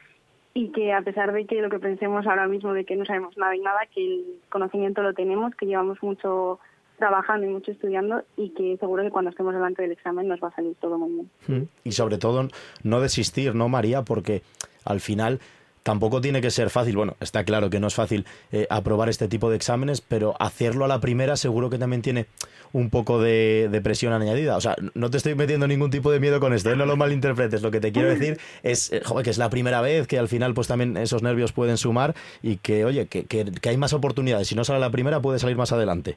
y 0.54 0.72
que 0.72 0.94
a 0.94 1.02
pesar 1.02 1.32
de 1.32 1.44
que 1.44 1.60
lo 1.60 1.68
que 1.68 1.78
pensemos 1.78 2.26
ahora 2.26 2.48
mismo 2.48 2.72
de 2.72 2.86
que 2.86 2.96
no 2.96 3.04
sabemos 3.04 3.36
nada 3.36 3.54
y 3.54 3.60
nada, 3.60 3.80
que 3.94 4.02
el 4.02 4.24
conocimiento 4.48 5.02
lo 5.02 5.12
tenemos, 5.12 5.54
que 5.54 5.66
llevamos 5.66 6.02
mucho 6.02 6.58
trabajando 6.98 7.46
y 7.46 7.50
mucho 7.50 7.70
estudiando 7.70 8.24
y 8.36 8.50
que 8.50 8.78
seguro 8.78 9.02
que 9.02 9.10
cuando 9.10 9.30
estemos 9.30 9.54
delante 9.54 9.82
del 9.82 9.92
examen 9.92 10.26
nos 10.26 10.42
va 10.42 10.48
a 10.48 10.56
salir 10.56 10.74
todo 10.80 10.98
muy 10.98 11.10
bien. 11.12 11.30
Mm. 11.46 11.68
Y 11.84 11.92
sobre 11.92 12.16
todo 12.16 12.48
no 12.82 13.00
desistir, 13.00 13.54
¿no, 13.54 13.68
María? 13.68 14.02
Porque 14.02 14.42
al 14.86 15.00
final 15.00 15.38
tampoco 15.82 16.20
tiene 16.20 16.40
que 16.40 16.50
ser 16.50 16.70
fácil. 16.70 16.96
Bueno, 16.96 17.16
está 17.20 17.44
claro 17.44 17.70
que 17.70 17.80
no 17.80 17.86
es 17.86 17.94
fácil 17.94 18.26
eh, 18.52 18.66
aprobar 18.70 19.08
este 19.08 19.28
tipo 19.28 19.50
de 19.50 19.56
exámenes, 19.56 20.00
pero 20.00 20.34
hacerlo 20.38 20.84
a 20.84 20.88
la 20.88 21.00
primera 21.00 21.36
seguro 21.36 21.70
que 21.70 21.78
también 21.78 22.02
tiene 22.02 22.26
un 22.72 22.90
poco 22.90 23.20
de, 23.20 23.80
presión 23.82 24.12
añadida. 24.12 24.56
O 24.56 24.60
sea, 24.60 24.76
no 24.94 25.10
te 25.10 25.16
estoy 25.16 25.34
metiendo 25.34 25.66
ningún 25.66 25.90
tipo 25.90 26.10
de 26.10 26.20
miedo 26.20 26.40
con 26.40 26.52
esto, 26.52 26.70
¿eh? 26.70 26.76
no 26.76 26.86
lo 26.86 26.96
malinterpretes. 26.96 27.62
Lo 27.62 27.70
que 27.70 27.80
te 27.80 27.92
quiero 27.92 28.08
decir 28.08 28.38
es 28.62 28.92
eh, 28.92 29.02
que 29.24 29.30
es 29.30 29.38
la 29.38 29.50
primera 29.50 29.80
vez, 29.80 30.06
que 30.06 30.18
al 30.18 30.28
final 30.28 30.54
pues 30.54 30.68
también 30.68 30.96
esos 30.96 31.22
nervios 31.22 31.52
pueden 31.52 31.76
sumar 31.76 32.14
y 32.42 32.56
que, 32.58 32.84
oye, 32.84 33.06
que, 33.06 33.24
que, 33.24 33.68
hay 33.68 33.76
más 33.76 33.92
oportunidades. 33.92 34.48
Si 34.48 34.54
no 34.54 34.64
sale 34.64 34.80
la 34.80 34.90
primera, 34.90 35.20
puede 35.20 35.38
salir 35.38 35.56
más 35.56 35.72
adelante. 35.72 36.16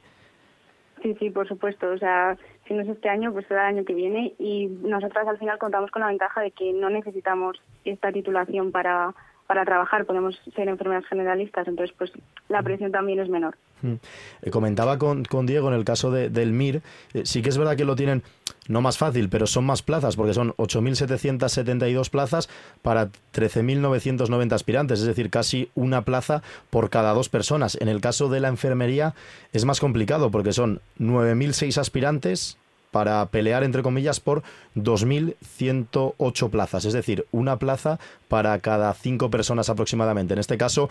Sí, 1.02 1.14
sí, 1.18 1.30
por 1.30 1.46
supuesto. 1.46 1.90
O 1.90 1.98
sea, 1.98 2.36
si 2.66 2.74
no 2.74 2.82
es 2.82 2.88
este 2.88 3.08
año, 3.08 3.32
pues 3.32 3.46
será 3.46 3.68
el 3.68 3.76
año 3.76 3.84
que 3.84 3.94
viene. 3.94 4.34
Y 4.38 4.66
nosotras 4.66 5.26
al 5.28 5.38
final 5.38 5.58
contamos 5.58 5.90
con 5.90 6.00
la 6.00 6.08
ventaja 6.08 6.40
de 6.40 6.50
que 6.50 6.72
no 6.72 6.88
necesitamos 6.88 7.60
esta 7.84 8.10
titulación 8.10 8.72
para 8.72 9.14
para 9.46 9.64
trabajar 9.64 10.06
podemos 10.06 10.40
ser 10.54 10.68
enfermeras 10.68 11.04
generalistas, 11.06 11.68
entonces 11.68 11.94
pues 11.98 12.12
la 12.48 12.62
presión 12.62 12.92
también 12.92 13.20
es 13.20 13.28
menor. 13.28 13.56
Mm. 13.82 13.94
Eh, 14.42 14.50
comentaba 14.50 14.98
con, 14.98 15.24
con, 15.24 15.46
Diego 15.46 15.68
en 15.68 15.74
el 15.74 15.84
caso 15.84 16.10
de, 16.10 16.30
del 16.30 16.52
MIR, 16.52 16.82
eh, 17.12 17.22
sí 17.24 17.42
que 17.42 17.50
es 17.50 17.58
verdad 17.58 17.76
que 17.76 17.84
lo 17.84 17.96
tienen 17.96 18.22
no 18.66 18.80
más 18.80 18.96
fácil, 18.96 19.28
pero 19.28 19.46
son 19.46 19.64
más 19.64 19.82
plazas, 19.82 20.16
porque 20.16 20.32
son 20.32 20.52
8.772 20.52 22.08
plazas 22.08 22.48
para 22.80 23.08
13.990 23.34 24.52
aspirantes, 24.52 25.00
es 25.00 25.06
decir, 25.06 25.28
casi 25.28 25.68
una 25.74 26.02
plaza 26.02 26.42
por 26.70 26.88
cada 26.88 27.12
dos 27.12 27.28
personas. 27.28 27.76
En 27.80 27.88
el 27.88 28.00
caso 28.00 28.28
de 28.28 28.40
la 28.40 28.48
enfermería 28.48 29.14
es 29.52 29.66
más 29.66 29.80
complicado, 29.80 30.30
porque 30.30 30.52
son 30.52 30.80
9.006 30.98 31.78
aspirantes 31.78 32.56
para 32.94 33.26
pelear, 33.26 33.64
entre 33.64 33.82
comillas, 33.82 34.20
por 34.20 34.44
2.108 34.76 36.48
plazas, 36.48 36.84
es 36.84 36.92
decir, 36.92 37.26
una 37.32 37.56
plaza 37.56 37.98
para 38.28 38.56
cada 38.60 38.94
cinco 38.94 39.30
personas 39.30 39.68
aproximadamente. 39.68 40.34
En 40.34 40.38
este 40.38 40.56
caso, 40.56 40.88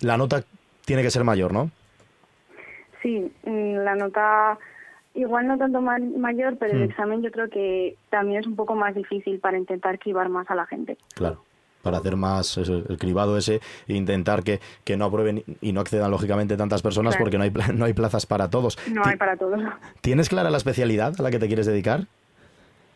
la 0.00 0.16
nota 0.16 0.44
tiene 0.84 1.02
que 1.02 1.10
ser 1.10 1.24
mayor, 1.24 1.52
¿no? 1.52 1.72
Sí, 3.02 3.32
mm, 3.44 3.78
la 3.78 3.96
nota 3.96 4.60
igual 5.14 5.48
no 5.48 5.58
tanto 5.58 5.80
mayor, 5.80 6.56
pero 6.56 6.74
el 6.74 6.82
hmm. 6.82 6.90
examen 6.90 7.22
yo 7.22 7.32
creo 7.32 7.50
que 7.50 7.96
también 8.10 8.42
es 8.42 8.46
un 8.46 8.54
poco 8.54 8.76
más 8.76 8.94
difícil 8.94 9.40
para 9.40 9.58
intentar 9.58 9.98
cribar 9.98 10.28
más 10.28 10.48
a 10.52 10.54
la 10.54 10.66
gente. 10.66 10.98
Claro 11.16 11.42
para 11.82 11.98
hacer 11.98 12.16
más 12.16 12.56
el 12.58 12.96
cribado 12.98 13.36
ese 13.36 13.60
e 13.88 13.94
intentar 13.94 14.42
que, 14.42 14.60
que, 14.84 14.96
no 14.96 15.04
aprueben 15.04 15.44
y 15.60 15.72
no 15.72 15.80
accedan 15.80 16.10
lógicamente 16.10 16.56
tantas 16.56 16.82
personas 16.82 17.16
porque 17.16 17.38
no 17.38 17.44
hay, 17.44 17.52
no 17.74 17.84
hay 17.84 17.92
plazas 17.92 18.26
para 18.26 18.50
todos. 18.50 18.78
No 18.88 19.02
hay 19.04 19.16
para 19.16 19.36
todos. 19.36 19.60
¿Tienes 20.00 20.28
clara 20.28 20.50
la 20.50 20.56
especialidad 20.56 21.14
a 21.18 21.22
la 21.22 21.30
que 21.30 21.38
te 21.38 21.46
quieres 21.46 21.66
dedicar? 21.66 22.06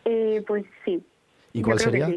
Eh, 0.05 0.43
pues 0.47 0.65
sí. 0.83 1.03
¿Y 1.53 1.61
cuál 1.61 1.79
sería? 1.79 2.09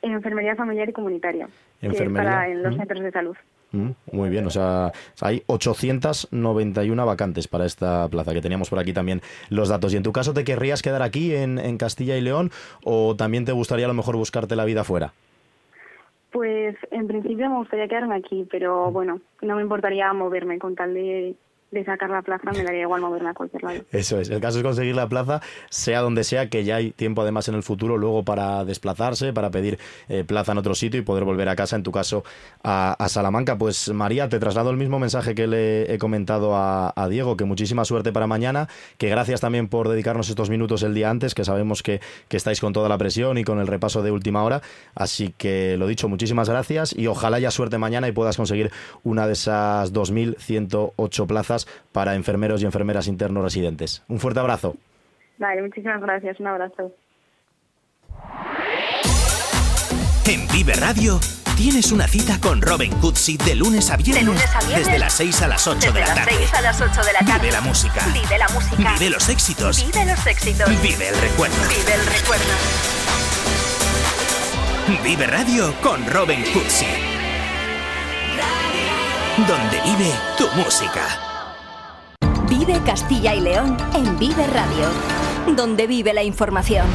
Enfermería 0.00 0.56
familiar 0.56 0.88
y 0.88 0.92
comunitaria. 0.92 1.48
Enfermería. 1.80 2.30
para 2.30 2.48
en 2.48 2.62
los 2.62 2.74
mm. 2.74 2.78
centros 2.78 3.02
de 3.02 3.10
salud. 3.12 3.36
Mm, 3.72 3.90
muy 4.12 4.28
bien, 4.28 4.46
o 4.46 4.50
sea, 4.50 4.92
hay 5.20 5.42
891 5.46 7.06
vacantes 7.06 7.48
para 7.48 7.64
esta 7.64 8.06
plaza, 8.08 8.34
que 8.34 8.42
teníamos 8.42 8.68
por 8.68 8.78
aquí 8.78 8.92
también 8.92 9.22
los 9.48 9.68
datos. 9.68 9.94
¿Y 9.94 9.96
en 9.96 10.02
tu 10.02 10.12
caso 10.12 10.34
te 10.34 10.44
querrías 10.44 10.82
quedar 10.82 11.02
aquí 11.02 11.34
en, 11.34 11.58
en 11.58 11.78
Castilla 11.78 12.16
y 12.16 12.20
León 12.20 12.50
o 12.84 13.16
también 13.16 13.44
te 13.44 13.52
gustaría 13.52 13.86
a 13.86 13.88
lo 13.88 13.94
mejor 13.94 14.16
buscarte 14.16 14.56
la 14.56 14.64
vida 14.64 14.84
fuera? 14.84 15.12
Pues 16.32 16.76
en 16.90 17.06
principio 17.06 17.50
me 17.50 17.58
gustaría 17.58 17.88
quedarme 17.88 18.16
aquí, 18.16 18.46
pero 18.50 18.90
bueno, 18.90 19.20
no 19.42 19.56
me 19.56 19.62
importaría 19.62 20.12
moverme 20.14 20.58
con 20.58 20.74
tal 20.74 20.94
de 20.94 21.36
de 21.72 21.84
sacar 21.84 22.10
la 22.10 22.20
plaza, 22.20 22.50
me 22.52 22.62
daría 22.62 22.82
igual 22.82 23.00
moverme 23.00 23.30
a 23.30 23.34
cualquier 23.34 23.62
lado. 23.62 23.84
Eso 23.90 24.20
es, 24.20 24.28
el 24.28 24.40
caso 24.40 24.58
es 24.58 24.64
conseguir 24.64 24.94
la 24.94 25.08
plaza, 25.08 25.40
sea 25.70 26.00
donde 26.00 26.22
sea, 26.22 26.48
que 26.48 26.64
ya 26.64 26.76
hay 26.76 26.90
tiempo 26.90 27.22
además 27.22 27.48
en 27.48 27.54
el 27.54 27.62
futuro 27.62 27.96
luego 27.96 28.24
para 28.24 28.64
desplazarse, 28.64 29.32
para 29.32 29.50
pedir 29.50 29.78
eh, 30.08 30.22
plaza 30.22 30.52
en 30.52 30.58
otro 30.58 30.74
sitio 30.74 31.00
y 31.00 31.02
poder 31.02 31.24
volver 31.24 31.48
a 31.48 31.56
casa, 31.56 31.74
en 31.74 31.82
tu 31.82 31.90
caso, 31.90 32.24
a, 32.62 32.94
Salamanca. 33.08 33.56
Pues 33.56 33.90
María, 33.92 34.28
te 34.28 34.38
traslado 34.38 34.70
el 34.70 34.76
mismo 34.76 34.98
mensaje 34.98 35.34
que 35.34 35.46
le 35.46 35.92
he 35.92 35.98
comentado 35.98 36.54
a, 36.54 36.92
Diego, 37.08 37.36
que 37.36 37.44
muchísima 37.44 37.84
suerte 37.84 38.12
para 38.12 38.26
mañana, 38.26 38.68
que 38.96 39.08
gracias 39.08 39.40
también 39.40 39.68
por 39.68 39.88
dedicarnos 39.88 40.28
estos 40.28 40.50
minutos 40.50 40.82
el 40.82 40.94
día 40.94 41.10
antes, 41.10 41.34
que 41.34 41.44
sabemos 41.44 41.82
que, 41.82 42.00
que 42.28 42.36
estáis 42.36 42.60
con 42.60 42.72
toda 42.72 42.88
la 42.88 42.96
presión 42.96 43.38
y 43.38 43.44
con 43.44 43.58
el 43.58 43.66
repaso 43.66 44.02
de 44.02 44.10
última 44.10 44.44
hora. 44.44 44.62
Así 44.94 45.34
que 45.36 45.76
lo 45.78 45.86
dicho, 45.86 46.08
muchísimas 46.08 46.48
gracias 46.48 46.94
y 46.96 47.06
ojalá 47.06 47.38
haya 47.38 47.50
suerte 47.50 47.78
mañana 47.78 48.08
y 48.08 48.12
puedas 48.12 48.36
conseguir 48.36 48.70
una 49.02 49.26
de 49.26 49.32
esas 49.32 49.92
2.108 49.92 51.26
plazas 51.26 51.61
para 51.92 52.14
enfermeros 52.14 52.62
y 52.62 52.66
enfermeras 52.66 53.06
internos 53.06 53.44
residentes. 53.44 54.02
Un 54.08 54.18
fuerte 54.20 54.40
abrazo. 54.40 54.76
Vale, 55.38 55.62
muchísimas 55.62 56.00
gracias. 56.00 56.38
Un 56.40 56.46
abrazo. 56.46 56.92
En 60.26 60.46
Vive 60.48 60.74
Radio 60.74 61.18
tienes 61.56 61.90
una 61.92 62.06
cita 62.06 62.40
con 62.40 62.62
Robin 62.62 62.92
Cutsi 63.00 63.36
de 63.36 63.54
lunes 63.54 63.90
a 63.90 63.96
viernes. 63.96 64.40
Desde 64.68 64.98
las 64.98 65.12
6 65.14 65.42
a 65.42 65.48
las 65.48 65.66
8 65.66 65.92
de 65.92 66.00
la 66.00 66.14
tarde. 66.14 66.32
a 66.56 66.60
las 66.60 66.80
8 66.80 67.02
de 67.02 67.12
la 67.12 67.18
tarde. 67.20 67.38
Vive 67.40 67.52
la 67.52 67.60
música. 67.60 68.06
Vive 68.12 68.38
la 68.38 68.48
música. 68.48 68.92
Vive 68.98 69.10
los 69.10 69.28
éxitos. 69.28 69.84
Vive 69.84 70.06
los 70.06 70.26
éxitos. 70.26 70.82
Vive 70.82 71.08
el 71.08 71.20
recuerdo. 71.20 71.56
Vive 71.68 71.94
el 71.94 72.06
recuerdo. 72.06 72.44
Vive 75.02 75.26
Radio 75.26 75.74
con 75.80 76.06
Robin 76.06 76.42
Cutsi. 76.52 76.86
Donde 79.48 79.80
vive 79.82 80.12
tu 80.36 80.46
música. 80.56 81.31
Vive 82.48 82.80
Castilla 82.84 83.34
y 83.34 83.40
León 83.40 83.76
en 83.94 84.18
Vive 84.18 84.46
Radio, 84.46 84.86
donde 85.56 85.86
vive 85.86 86.12
la 86.12 86.22
información. 86.22 86.86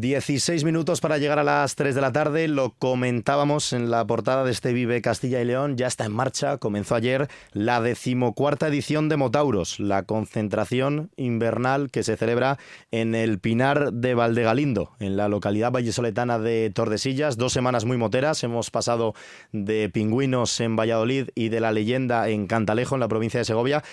16 0.00 0.64
minutos 0.64 1.00
para 1.00 1.18
llegar 1.18 1.38
a 1.38 1.44
las 1.44 1.76
3 1.76 1.94
de 1.94 2.00
la 2.00 2.10
tarde. 2.10 2.48
Lo 2.48 2.70
comentábamos 2.70 3.72
en 3.72 3.92
la 3.92 4.04
portada 4.04 4.42
de 4.42 4.50
este 4.50 4.72
Vive 4.72 5.00
Castilla 5.00 5.40
y 5.40 5.44
León. 5.44 5.76
Ya 5.76 5.86
está 5.86 6.04
en 6.04 6.12
marcha. 6.12 6.58
Comenzó 6.58 6.96
ayer 6.96 7.28
la 7.52 7.80
decimocuarta 7.80 8.66
edición 8.66 9.08
de 9.08 9.16
Motauros, 9.16 9.78
la 9.78 10.02
concentración 10.02 11.10
invernal 11.16 11.92
que 11.92 12.02
se 12.02 12.16
celebra 12.16 12.58
en 12.90 13.14
el 13.14 13.38
Pinar 13.38 13.92
de 13.92 14.14
Valdegalindo, 14.14 14.90
en 14.98 15.16
la 15.16 15.28
localidad 15.28 15.70
vallesoletana 15.70 16.40
de 16.40 16.72
Tordesillas. 16.74 17.36
Dos 17.36 17.52
semanas 17.52 17.84
muy 17.84 17.96
moteras. 17.96 18.42
Hemos 18.42 18.70
pasado 18.70 19.14
de 19.52 19.88
pingüinos 19.90 20.58
en 20.60 20.74
Valladolid 20.74 21.28
y 21.36 21.50
de 21.50 21.60
la 21.60 21.70
leyenda 21.70 22.28
en 22.28 22.48
Cantalejo, 22.48 22.96
en 22.96 23.00
la 23.00 23.08
provincia 23.08 23.38
de 23.38 23.44
Segovia, 23.44 23.84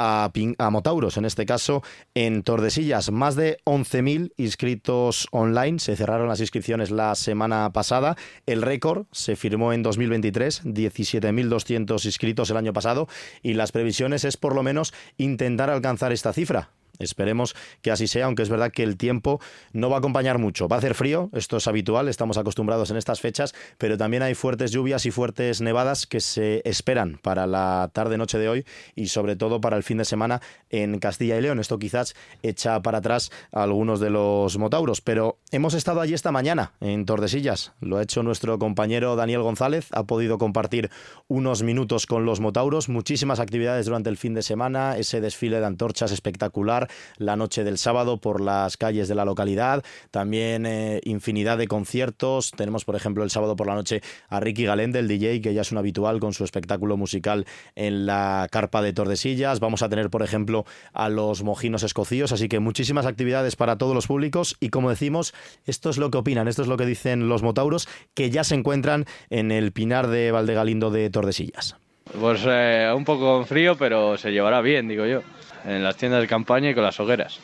a, 0.00 0.70
Motauros, 0.70 1.16
en 1.16 1.24
este 1.24 1.44
caso 1.44 1.82
en 2.14 2.42
Tordesillas. 2.42 3.10
Más 3.10 3.36
de 3.36 3.58
11.000 3.64 4.32
inscritos 4.36 5.28
online. 5.30 5.78
Se 5.78 5.96
cerraron 5.96 6.28
las 6.28 6.40
inscripciones 6.40 6.90
la 6.90 7.14
semana 7.14 7.70
pasada. 7.72 8.16
El 8.46 8.62
récord 8.62 9.06
se 9.12 9.36
firmó 9.36 9.72
en 9.72 9.82
2023, 9.82 10.64
17.200 10.64 12.04
inscritos 12.04 12.50
el 12.50 12.56
año 12.56 12.72
pasado. 12.72 13.08
Y 13.42 13.54
las 13.54 13.72
previsiones 13.72 14.24
es 14.24 14.36
por 14.36 14.54
lo 14.54 14.62
menos 14.62 14.94
intentar 15.18 15.70
alcanzar 15.70 16.12
esta 16.12 16.32
cifra 16.32 16.70
Esperemos 17.00 17.54
que 17.82 17.90
así 17.90 18.06
sea, 18.06 18.26
aunque 18.26 18.42
es 18.42 18.48
verdad 18.48 18.70
que 18.72 18.82
el 18.82 18.96
tiempo 18.96 19.40
no 19.72 19.90
va 19.90 19.96
a 19.96 19.98
acompañar 19.98 20.38
mucho. 20.38 20.68
Va 20.68 20.76
a 20.76 20.78
hacer 20.78 20.94
frío, 20.94 21.30
esto 21.32 21.56
es 21.56 21.66
habitual, 21.66 22.08
estamos 22.08 22.38
acostumbrados 22.38 22.90
en 22.90 22.96
estas 22.96 23.20
fechas, 23.20 23.54
pero 23.78 23.98
también 23.98 24.22
hay 24.22 24.34
fuertes 24.34 24.70
lluvias 24.70 25.06
y 25.06 25.10
fuertes 25.10 25.60
nevadas 25.60 26.06
que 26.06 26.20
se 26.20 26.62
esperan 26.64 27.18
para 27.22 27.46
la 27.46 27.90
tarde-noche 27.92 28.38
de 28.38 28.48
hoy 28.48 28.66
y 28.94 29.08
sobre 29.08 29.36
todo 29.36 29.60
para 29.60 29.76
el 29.76 29.82
fin 29.82 29.98
de 29.98 30.04
semana 30.04 30.40
en 30.68 30.98
Castilla 30.98 31.36
y 31.36 31.42
León. 31.42 31.58
Esto 31.58 31.78
quizás 31.78 32.14
echa 32.42 32.80
para 32.82 32.98
atrás 32.98 33.30
a 33.52 33.62
algunos 33.62 34.00
de 34.00 34.10
los 34.10 34.58
motauros, 34.58 35.00
pero 35.00 35.38
hemos 35.50 35.74
estado 35.74 36.00
allí 36.00 36.14
esta 36.14 36.32
mañana 36.32 36.72
en 36.80 37.06
Tordesillas. 37.06 37.72
Lo 37.80 37.96
ha 37.98 38.02
hecho 38.02 38.22
nuestro 38.22 38.58
compañero 38.58 39.16
Daniel 39.16 39.42
González, 39.42 39.88
ha 39.92 40.04
podido 40.04 40.38
compartir 40.38 40.90
unos 41.28 41.62
minutos 41.62 42.06
con 42.06 42.24
los 42.24 42.40
motauros, 42.40 42.88
muchísimas 42.88 43.40
actividades 43.40 43.86
durante 43.86 44.10
el 44.10 44.16
fin 44.16 44.34
de 44.34 44.42
semana, 44.42 44.96
ese 44.96 45.20
desfile 45.20 45.60
de 45.60 45.66
antorchas 45.66 46.12
espectacular, 46.12 46.89
la 47.16 47.36
noche 47.36 47.64
del 47.64 47.78
sábado 47.78 48.18
por 48.18 48.40
las 48.40 48.76
calles 48.76 49.08
de 49.08 49.14
la 49.14 49.24
localidad, 49.24 49.84
también 50.10 50.66
eh, 50.66 51.00
infinidad 51.04 51.58
de 51.58 51.68
conciertos. 51.68 52.50
Tenemos, 52.52 52.84
por 52.84 52.96
ejemplo, 52.96 53.24
el 53.24 53.30
sábado 53.30 53.56
por 53.56 53.66
la 53.66 53.74
noche 53.74 54.02
a 54.28 54.40
Ricky 54.40 54.64
Galén, 54.64 54.92
del 54.92 55.08
DJ, 55.08 55.40
que 55.40 55.54
ya 55.54 55.62
es 55.62 55.72
un 55.72 55.78
habitual 55.78 56.20
con 56.20 56.32
su 56.32 56.44
espectáculo 56.44 56.96
musical 56.96 57.46
en 57.74 58.06
la 58.06 58.48
carpa 58.50 58.82
de 58.82 58.92
Tordesillas. 58.92 59.60
Vamos 59.60 59.82
a 59.82 59.88
tener, 59.88 60.10
por 60.10 60.22
ejemplo, 60.22 60.64
a 60.92 61.08
los 61.08 61.42
mojinos 61.42 61.82
escocíos, 61.82 62.32
así 62.32 62.48
que 62.48 62.60
muchísimas 62.60 63.06
actividades 63.06 63.56
para 63.56 63.76
todos 63.78 63.94
los 63.94 64.06
públicos 64.06 64.56
y 64.60 64.70
como 64.70 64.90
decimos, 64.90 65.34
esto 65.66 65.90
es 65.90 65.98
lo 65.98 66.10
que 66.10 66.18
opinan, 66.18 66.48
esto 66.48 66.62
es 66.62 66.68
lo 66.68 66.76
que 66.76 66.86
dicen 66.86 67.28
los 67.28 67.42
motauros 67.42 67.88
que 68.14 68.30
ya 68.30 68.44
se 68.44 68.54
encuentran 68.54 69.06
en 69.30 69.50
el 69.50 69.72
Pinar 69.72 70.08
de 70.08 70.30
Valdegalindo 70.30 70.90
de 70.90 71.10
Tordesillas. 71.10 71.76
Pues 72.18 72.42
eh, 72.46 72.92
un 72.94 73.04
poco 73.04 73.44
frío, 73.44 73.76
pero 73.76 74.16
se 74.16 74.32
llevará 74.32 74.60
bien, 74.60 74.88
digo 74.88 75.06
yo, 75.06 75.22
en 75.64 75.82
las 75.82 75.96
tiendas 75.96 76.20
de 76.20 76.26
campaña 76.26 76.70
y 76.70 76.74
con 76.74 76.84
las 76.84 76.98
hogueras. 77.00 77.38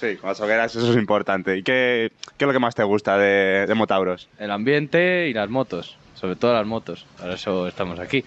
Sí, 0.00 0.16
con 0.16 0.28
las 0.28 0.40
hogueras 0.40 0.74
eso 0.74 0.90
es 0.90 0.96
importante. 0.96 1.56
¿Y 1.56 1.62
qué, 1.62 2.10
qué 2.36 2.44
es 2.44 2.46
lo 2.46 2.52
que 2.52 2.58
más 2.58 2.74
te 2.74 2.82
gusta 2.82 3.16
de, 3.16 3.66
de 3.66 3.74
Motauros? 3.74 4.28
El 4.38 4.50
ambiente 4.50 5.28
y 5.28 5.32
las 5.32 5.48
motos, 5.48 5.96
sobre 6.14 6.36
todo 6.36 6.52
las 6.52 6.66
motos, 6.66 7.06
por 7.20 7.30
eso 7.30 7.68
estamos 7.68 7.98
aquí. 8.00 8.24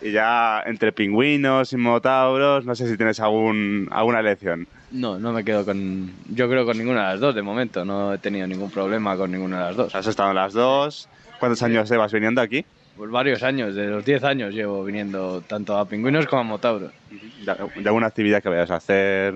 Y 0.00 0.12
ya 0.12 0.62
entre 0.64 0.92
pingüinos 0.92 1.72
y 1.72 1.76
Motauros, 1.76 2.64
no 2.64 2.74
sé 2.76 2.88
si 2.88 2.96
tienes 2.96 3.18
algún, 3.18 3.88
alguna 3.90 4.20
elección. 4.20 4.68
No, 4.92 5.18
no 5.18 5.32
me 5.32 5.44
quedo 5.44 5.64
con, 5.64 6.12
yo 6.28 6.48
creo 6.48 6.64
con 6.64 6.78
ninguna 6.78 7.06
de 7.06 7.12
las 7.14 7.20
dos 7.20 7.34
de 7.34 7.42
momento, 7.42 7.84
no 7.84 8.14
he 8.14 8.18
tenido 8.18 8.46
ningún 8.46 8.70
problema 8.70 9.16
con 9.16 9.30
ninguna 9.32 9.58
de 9.58 9.64
las 9.64 9.76
dos. 9.76 9.94
¿Has 9.94 10.06
estado 10.06 10.30
en 10.30 10.36
las 10.36 10.52
dos? 10.52 11.08
¿Cuántos 11.40 11.62
años 11.62 11.90
llevas 11.90 12.12
viniendo 12.12 12.40
aquí? 12.40 12.64
Pues 12.98 13.12
varios 13.12 13.44
años, 13.44 13.76
de 13.76 13.86
los 13.86 14.04
10 14.04 14.24
años 14.24 14.52
llevo 14.52 14.82
viniendo 14.82 15.40
tanto 15.42 15.78
a 15.78 15.84
pingüinos 15.84 16.26
como 16.26 16.40
a 16.40 16.44
motauros. 16.44 16.92
¿De 17.44 17.88
alguna 17.88 18.08
actividad 18.08 18.42
que 18.42 18.48
vayas 18.48 18.72
a 18.72 18.76
hacer? 18.76 19.34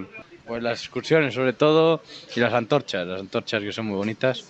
Pues 0.49 0.61
las 0.65 0.81
excursiones 0.81 1.33
sobre 1.33 1.53
todo 1.53 2.03
y 2.35 2.41
las 2.41 2.53
antorchas, 2.53 3.07
las 3.07 3.21
antorchas 3.21 3.63
que 3.63 3.73
son 3.73 3.87
muy 3.87 3.97
bonitas. 3.97 4.45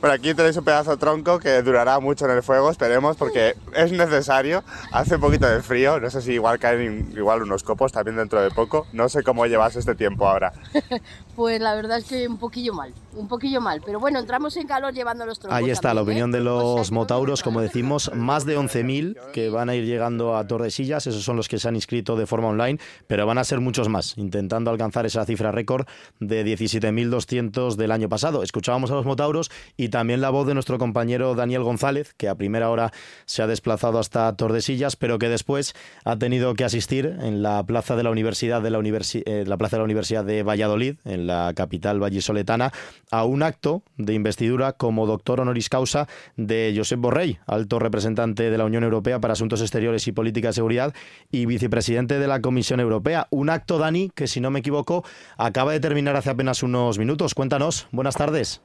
Bueno, 0.00 0.14
aquí 0.14 0.34
tenéis 0.34 0.56
un 0.56 0.64
pedazo 0.64 0.92
de 0.92 0.96
tronco 0.98 1.40
que 1.40 1.62
durará 1.62 1.98
mucho 1.98 2.26
en 2.26 2.30
el 2.32 2.42
fuego, 2.44 2.70
esperemos, 2.70 3.16
porque 3.16 3.54
es 3.74 3.90
necesario. 3.90 4.62
Hace 4.92 5.16
un 5.16 5.20
poquito 5.20 5.48
de 5.48 5.60
frío, 5.60 5.98
no 5.98 6.08
sé 6.10 6.22
si 6.22 6.34
igual 6.34 6.60
caen 6.60 7.10
igual 7.16 7.42
unos 7.42 7.64
copos 7.64 7.90
también 7.90 8.16
dentro 8.16 8.40
de 8.40 8.50
poco. 8.50 8.86
No 8.92 9.08
sé 9.08 9.24
cómo 9.24 9.46
llevas 9.46 9.74
este 9.74 9.94
tiempo 9.94 10.28
ahora. 10.28 10.52
Pues 11.34 11.60
la 11.60 11.74
verdad 11.74 11.98
es 11.98 12.04
que 12.04 12.28
un 12.28 12.38
poquillo 12.38 12.74
mal, 12.74 12.94
un 13.16 13.28
poquillo 13.28 13.60
mal. 13.60 13.80
Pero 13.84 14.00
bueno, 14.00 14.18
entramos 14.18 14.56
en 14.56 14.66
calor 14.66 14.92
llevando 14.92 15.26
los 15.26 15.38
troncos. 15.38 15.56
Ahí 15.56 15.70
está 15.70 15.94
la 15.94 16.00
también, 16.00 16.24
opinión 16.24 16.30
¿eh? 16.34 16.38
de 16.38 16.44
los 16.44 16.92
motauros, 16.92 17.42
como 17.42 17.60
decimos, 17.60 18.10
más 18.14 18.44
de 18.46 18.58
11.000 18.58 19.32
que 19.32 19.48
van 19.50 19.68
a 19.68 19.74
ir 19.74 19.84
llegando 19.84 20.36
a 20.36 20.46
Tordesillas, 20.46 21.06
esos 21.06 21.22
son 21.22 21.36
los 21.36 21.48
que 21.48 21.58
se 21.58 21.68
han 21.68 21.74
inscrito 21.76 22.16
de 22.16 22.26
forma 22.26 22.48
online, 22.48 22.78
pero 23.06 23.26
van 23.26 23.38
a 23.38 23.44
ser 23.44 23.60
muchos 23.60 23.88
más, 23.88 24.16
intentando 24.18 24.70
alcanzar 24.70 25.06
esa 25.06 25.24
cifra 25.24 25.52
récord 25.52 25.86
de 26.20 26.44
17.200 26.44 27.76
del 27.76 27.92
año 27.92 28.08
pasado. 28.08 28.42
Escuchábamos 28.42 28.90
a 28.90 28.94
los 28.94 29.06
motauros 29.06 29.50
y 29.76 29.88
también 29.88 30.20
la 30.20 30.30
voz 30.30 30.46
de 30.46 30.54
nuestro 30.54 30.78
compañero 30.78 31.34
Daniel 31.34 31.62
González, 31.62 32.14
que 32.16 32.28
a 32.28 32.34
primera 32.34 32.70
hora 32.70 32.92
se 33.26 33.42
ha 33.42 33.46
desplazado 33.46 33.98
hasta 33.98 34.34
Tordesillas, 34.36 34.96
pero 34.96 35.18
que 35.18 35.28
después 35.28 35.74
ha 36.04 36.16
tenido 36.16 36.54
que 36.54 36.64
asistir 36.64 37.06
en 37.20 37.42
la 37.42 37.62
plaza 37.64 37.96
de 37.96 38.02
la 38.02 38.10
Universidad 38.10 38.62
de 38.62 38.70
la, 38.70 38.78
Universi- 38.78 39.22
eh, 39.26 39.44
la 39.46 39.56
plaza 39.56 39.76
de 39.76 39.80
la 39.80 39.84
Universidad 39.84 40.24
de 40.24 40.42
Valladolid, 40.42 40.96
en 41.04 41.26
la 41.26 41.52
capital 41.54 42.00
vallisoletana, 42.00 42.72
a 43.10 43.24
un 43.24 43.42
acto 43.42 43.82
de 43.96 44.14
investidura 44.14 44.72
como 44.72 45.06
doctor 45.06 45.40
honoris 45.40 45.68
causa 45.68 46.08
de 46.36 46.72
Josep 46.76 47.00
Borrell, 47.00 47.38
alto 47.46 47.78
representante 47.78 48.50
de 48.50 48.58
la 48.58 48.64
Unión 48.64 48.84
Europea 48.84 49.20
para 49.20 49.32
Asuntos 49.32 49.60
Exteriores 49.60 50.06
y 50.08 50.12
Política 50.12 50.48
de 50.48 50.54
Seguridad 50.54 50.94
y 51.30 51.46
vicepresidente 51.46 52.18
de 52.18 52.26
la 52.26 52.40
Comisión 52.40 52.80
Europea. 52.80 53.26
Un 53.30 53.50
acto, 53.50 53.78
Dani, 53.78 54.10
que 54.14 54.26
si 54.26 54.40
no 54.40 54.50
me 54.50 54.60
equivoco, 54.60 55.04
acaba 55.36 55.72
de 55.72 55.80
terminar 55.80 56.16
hace 56.16 56.30
apenas 56.30 56.62
unos 56.62 56.98
minutos. 56.98 57.34
Cuéntanos. 57.34 57.88
Buenas 57.92 58.16
tardes. 58.16 58.60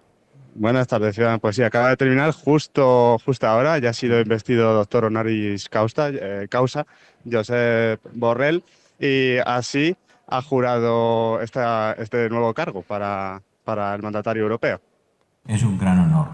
Buenas 0.56 0.88
tardes, 0.88 1.16
Ciudad. 1.16 1.40
Pues 1.40 1.56
sí, 1.56 1.64
acaba 1.64 1.90
de 1.90 1.98
terminar 1.98 2.34
justo, 2.34 3.18
justo 3.24 3.48
ahora. 3.48 3.78
Ya 3.78 3.92
ha 3.92 3.94
sido 3.94 4.20
investido 4.20 4.74
doctor 4.74 5.06
honoris 5.06 5.70
causa, 5.70 6.10
eh, 6.10 6.48
Josep 7.32 8.02
Borrell, 8.14 8.64
y 9.00 9.38
así 9.46 9.96
ha 10.28 10.42
jurado 10.42 11.40
este 11.42 12.30
nuevo 12.30 12.54
cargo 12.54 12.82
para, 12.82 13.42
para 13.70 13.94
el 13.94 14.02
mandatario 14.02 14.42
europeo. 14.42 14.82
Es 15.46 15.62
un 15.62 15.78
gran 15.78 16.00
honor 16.00 16.30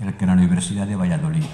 el 0.00 0.16
que 0.16 0.26
la 0.26 0.32
Universidad 0.32 0.88
de 0.88 0.96
Valladolid, 0.96 1.44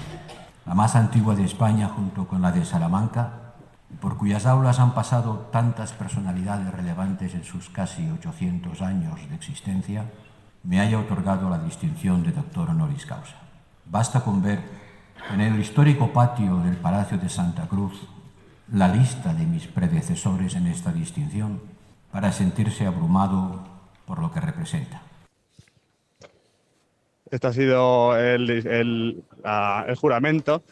la 0.65 0.73
más 0.73 0.95
antigua 0.95 1.35
de 1.35 1.43
España 1.43 1.89
junto 1.89 2.25
con 2.25 2.41
la 2.41 2.51
de 2.51 2.65
Salamanca, 2.65 3.53
por 3.99 4.17
cuyas 4.17 4.47
aulas 4.47 4.79
han 4.79 4.95
pasado 4.95 5.47
tantas 5.51 5.93
personalidades 5.93 6.73
relevantes 6.73 7.35
en 7.35 7.43
sus 7.43 7.69
casi 7.69 8.09
800 8.09 8.81
años 8.81 9.29
de 9.29 9.35
existencia, 9.35 10.05
me 10.63 10.79
haya 10.79 10.97
otorgado 10.97 11.51
la 11.51 11.59
distinción 11.59 12.23
de 12.23 12.31
doctor 12.31 12.71
honoris 12.71 13.05
causa. 13.05 13.35
Basta 13.85 14.21
con 14.21 14.41
ver 14.41 14.59
en 15.31 15.41
el 15.41 15.59
histórico 15.59 16.11
patio 16.11 16.57
del 16.61 16.77
Palacio 16.77 17.19
de 17.19 17.29
Santa 17.29 17.67
Cruz 17.67 18.07
la 18.73 18.87
lista 18.87 19.35
de 19.35 19.45
mis 19.45 19.67
predecesores 19.67 20.55
en 20.55 20.65
esta 20.65 20.91
distinción 20.91 21.61
para 22.11 22.31
sentirse 22.31 22.87
abrumado 22.87 23.69
por 24.07 24.17
lo 24.17 24.31
que 24.31 24.41
representa. 24.41 25.10
Este 27.31 27.47
ha 27.47 27.53
sido 27.53 28.17
el, 28.17 29.23
juramento, 29.97 30.63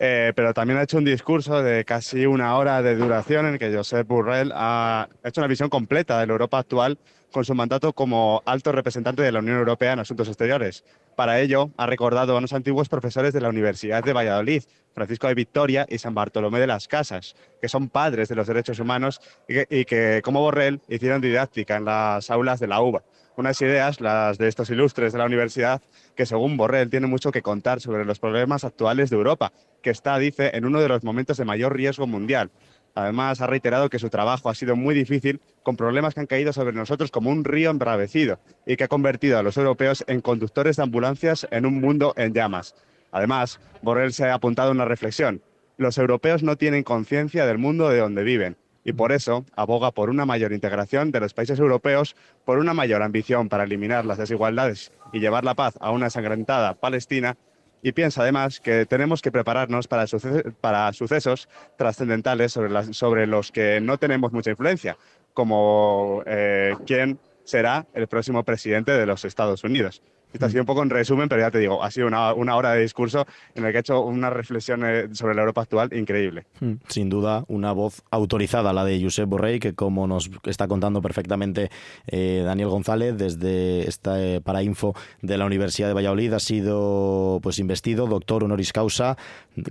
eh, 0.00 0.32
pero 0.34 0.52
también 0.52 0.80
ha 0.80 0.82
hecho 0.82 0.98
un 0.98 1.04
discurso 1.04 1.62
de 1.62 1.84
casi 1.84 2.26
una 2.26 2.56
hora 2.56 2.82
de 2.82 2.96
duración 2.96 3.46
en 3.46 3.52
el 3.52 3.58
que 3.60 3.72
Josep 3.72 4.06
Borrell 4.06 4.50
ha 4.52 5.08
hecho 5.22 5.40
una 5.40 5.46
visión 5.46 5.68
completa 5.68 6.18
de 6.18 6.26
la 6.26 6.32
Europa 6.32 6.58
actual 6.58 6.98
con 7.30 7.44
su 7.44 7.54
mandato 7.54 7.92
como 7.92 8.42
alto 8.46 8.72
representante 8.72 9.22
de 9.22 9.30
la 9.30 9.38
Unión 9.38 9.58
Europea 9.58 9.92
en 9.92 10.00
asuntos 10.00 10.26
exteriores. 10.26 10.84
Para 11.14 11.40
ello, 11.40 11.70
ha 11.76 11.86
recordado 11.86 12.34
a 12.34 12.38
unos 12.38 12.52
antiguos 12.52 12.88
profesores 12.88 13.32
de 13.32 13.40
la 13.40 13.50
Universidad 13.50 14.02
de 14.02 14.12
Valladolid, 14.12 14.64
Francisco 14.94 15.28
de 15.28 15.34
Victoria 15.34 15.86
y 15.88 15.98
San 15.98 16.14
Bartolomé 16.14 16.58
de 16.58 16.66
las 16.66 16.88
Casas, 16.88 17.36
que 17.60 17.68
son 17.68 17.90
padres 17.90 18.28
de 18.28 18.34
los 18.34 18.48
derechos 18.48 18.80
humanos 18.80 19.20
y 19.46 19.54
que, 19.54 19.66
y 19.70 19.84
que, 19.84 20.20
como 20.24 20.40
Borrell, 20.40 20.80
hicieron 20.88 21.20
didáctica 21.20 21.76
en 21.76 21.84
las 21.84 22.28
aulas 22.30 22.58
de 22.58 22.66
la 22.66 22.80
UBA. 22.80 23.04
Unas 23.38 23.62
ideas, 23.62 24.00
las 24.00 24.36
de 24.36 24.48
estos 24.48 24.68
ilustres 24.68 25.12
de 25.12 25.20
la 25.20 25.24
universidad, 25.24 25.80
que 26.16 26.26
según 26.26 26.56
Borrell 26.56 26.90
tienen 26.90 27.08
mucho 27.08 27.30
que 27.30 27.40
contar 27.40 27.80
sobre 27.80 28.04
los 28.04 28.18
problemas 28.18 28.64
actuales 28.64 29.10
de 29.10 29.16
Europa, 29.16 29.52
que 29.80 29.90
está, 29.90 30.18
dice, 30.18 30.50
en 30.54 30.64
uno 30.64 30.80
de 30.80 30.88
los 30.88 31.04
momentos 31.04 31.36
de 31.36 31.44
mayor 31.44 31.76
riesgo 31.76 32.08
mundial. 32.08 32.50
Además, 32.96 33.40
ha 33.40 33.46
reiterado 33.46 33.90
que 33.90 34.00
su 34.00 34.10
trabajo 34.10 34.50
ha 34.50 34.56
sido 34.56 34.74
muy 34.74 34.92
difícil, 34.92 35.40
con 35.62 35.76
problemas 35.76 36.14
que 36.14 36.20
han 36.20 36.26
caído 36.26 36.52
sobre 36.52 36.72
nosotros 36.72 37.12
como 37.12 37.30
un 37.30 37.44
río 37.44 37.70
embravecido 37.70 38.40
y 38.66 38.74
que 38.74 38.82
ha 38.82 38.88
convertido 38.88 39.38
a 39.38 39.44
los 39.44 39.56
europeos 39.56 40.02
en 40.08 40.20
conductores 40.20 40.74
de 40.74 40.82
ambulancias 40.82 41.46
en 41.52 41.64
un 41.64 41.80
mundo 41.80 42.14
en 42.16 42.34
llamas. 42.34 42.74
Además, 43.12 43.60
Borrell 43.82 44.12
se 44.12 44.24
ha 44.24 44.34
apuntado 44.34 44.72
una 44.72 44.84
reflexión. 44.84 45.42
Los 45.76 45.96
europeos 45.96 46.42
no 46.42 46.56
tienen 46.56 46.82
conciencia 46.82 47.46
del 47.46 47.58
mundo 47.58 47.88
de 47.88 48.00
donde 48.00 48.24
viven 48.24 48.56
y 48.88 48.92
por 48.94 49.12
eso 49.12 49.44
aboga 49.54 49.90
por 49.90 50.08
una 50.08 50.24
mayor 50.24 50.54
integración 50.54 51.10
de 51.10 51.20
los 51.20 51.34
países 51.34 51.58
europeos, 51.58 52.16
por 52.46 52.58
una 52.58 52.72
mayor 52.72 53.02
ambición 53.02 53.50
para 53.50 53.64
eliminar 53.64 54.06
las 54.06 54.16
desigualdades 54.16 54.92
y 55.12 55.20
llevar 55.20 55.44
la 55.44 55.54
paz 55.54 55.74
a 55.80 55.90
una 55.90 56.06
ensangrentada 56.06 56.72
Palestina 56.72 57.36
y 57.82 57.92
piensa 57.92 58.22
además 58.22 58.60
que 58.60 58.86
tenemos 58.86 59.20
que 59.20 59.30
prepararnos 59.30 59.88
para, 59.88 60.06
suce- 60.06 60.52
para 60.62 60.90
sucesos 60.94 61.50
trascendentales 61.76 62.52
sobre 62.92 63.26
los 63.26 63.52
que 63.52 63.78
no 63.82 63.98
tenemos 63.98 64.32
mucha 64.32 64.50
influencia, 64.52 64.96
como 65.34 66.22
eh, 66.24 66.74
quién 66.86 67.18
será 67.44 67.86
el 67.92 68.08
próximo 68.08 68.42
presidente 68.42 68.92
de 68.92 69.04
los 69.04 69.24
Estados 69.26 69.64
Unidos. 69.64 70.02
Esto 70.32 70.46
ha 70.46 70.50
sido 70.50 70.62
un 70.62 70.66
poco 70.66 70.82
en 70.82 70.90
resumen, 70.90 71.28
pero 71.28 71.40
ya 71.40 71.50
te 71.50 71.58
digo, 71.58 71.82
ha 71.82 71.90
sido 71.90 72.06
una, 72.06 72.34
una 72.34 72.56
hora 72.56 72.72
de 72.72 72.82
discurso 72.82 73.26
en 73.54 73.64
el 73.64 73.72
que 73.72 73.78
he 73.78 73.80
hecho 73.80 74.02
una 74.02 74.30
reflexión 74.30 74.84
eh, 74.84 75.08
sobre 75.12 75.34
la 75.34 75.40
Europa 75.42 75.62
actual 75.62 75.92
increíble. 75.94 76.44
Mm, 76.60 76.72
Sin 76.88 77.08
duda, 77.08 77.44
una 77.48 77.72
voz 77.72 78.02
autorizada, 78.10 78.72
la 78.72 78.84
de 78.84 79.02
Josep 79.02 79.28
Borrell, 79.28 79.60
que 79.60 79.74
como 79.74 80.06
nos 80.06 80.30
está 80.44 80.68
contando 80.68 81.00
perfectamente 81.00 81.70
eh, 82.06 82.42
Daniel 82.44 82.68
González 82.68 83.16
desde 83.16 83.88
esta 83.88 84.22
eh, 84.22 84.40
Parainfo 84.40 84.94
de 85.22 85.38
la 85.38 85.46
Universidad 85.46 85.88
de 85.88 85.94
Valladolid, 85.94 86.32
ha 86.34 86.40
sido 86.40 87.40
pues 87.42 87.58
investido 87.58 88.06
doctor 88.06 88.44
honoris 88.44 88.72
causa 88.72 89.16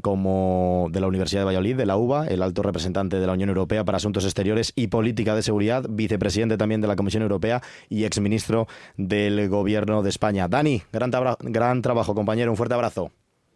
como 0.02 0.88
de 0.92 1.00
la 1.00 1.08
Universidad 1.08 1.42
de 1.42 1.46
Valladolid, 1.46 1.76
de 1.76 1.86
la 1.86 1.98
UBA, 1.98 2.28
el 2.28 2.42
alto 2.42 2.64
representante 2.64 3.20
de 3.20 3.28
la 3.28 3.34
Unión 3.34 3.50
Europea 3.50 3.84
para 3.84 3.98
Asuntos 3.98 4.26
Exteriores 4.26 4.74
y 4.76 4.88
Política 4.88 5.36
de 5.36 5.44
Seguridad, 5.44 5.86
vicepresidente 5.90 6.58
también 6.58 6.82
de 6.82 6.88
la 6.88 6.96
Comisión 6.96 7.24
Europea 7.24 7.62
y 7.90 8.04
exministro 8.04 8.68
del 8.98 9.50
Gobierno 9.50 10.04
de 10.04 10.10
España. 10.10 10.47
Dani, 10.50 10.82
gran, 10.92 11.12
tabra- 11.12 11.38
gran 11.40 11.82
trabajo, 11.82 12.14
compañero, 12.16 12.52
un 12.52 12.58
fuerte 12.58 12.74
abrazo. 12.76 13.12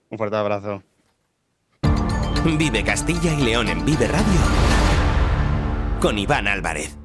Un 0.10 0.18
fuerte 0.18 0.36
abrazo. 0.38 0.84
Vive 2.44 2.84
Castilla 2.84 3.34
y 3.34 3.44
León 3.44 3.68
en 3.70 3.86
Vive 3.86 4.08
Radio 4.08 4.40
con 6.02 6.18
Iván 6.18 6.48
Álvarez. 6.48 6.98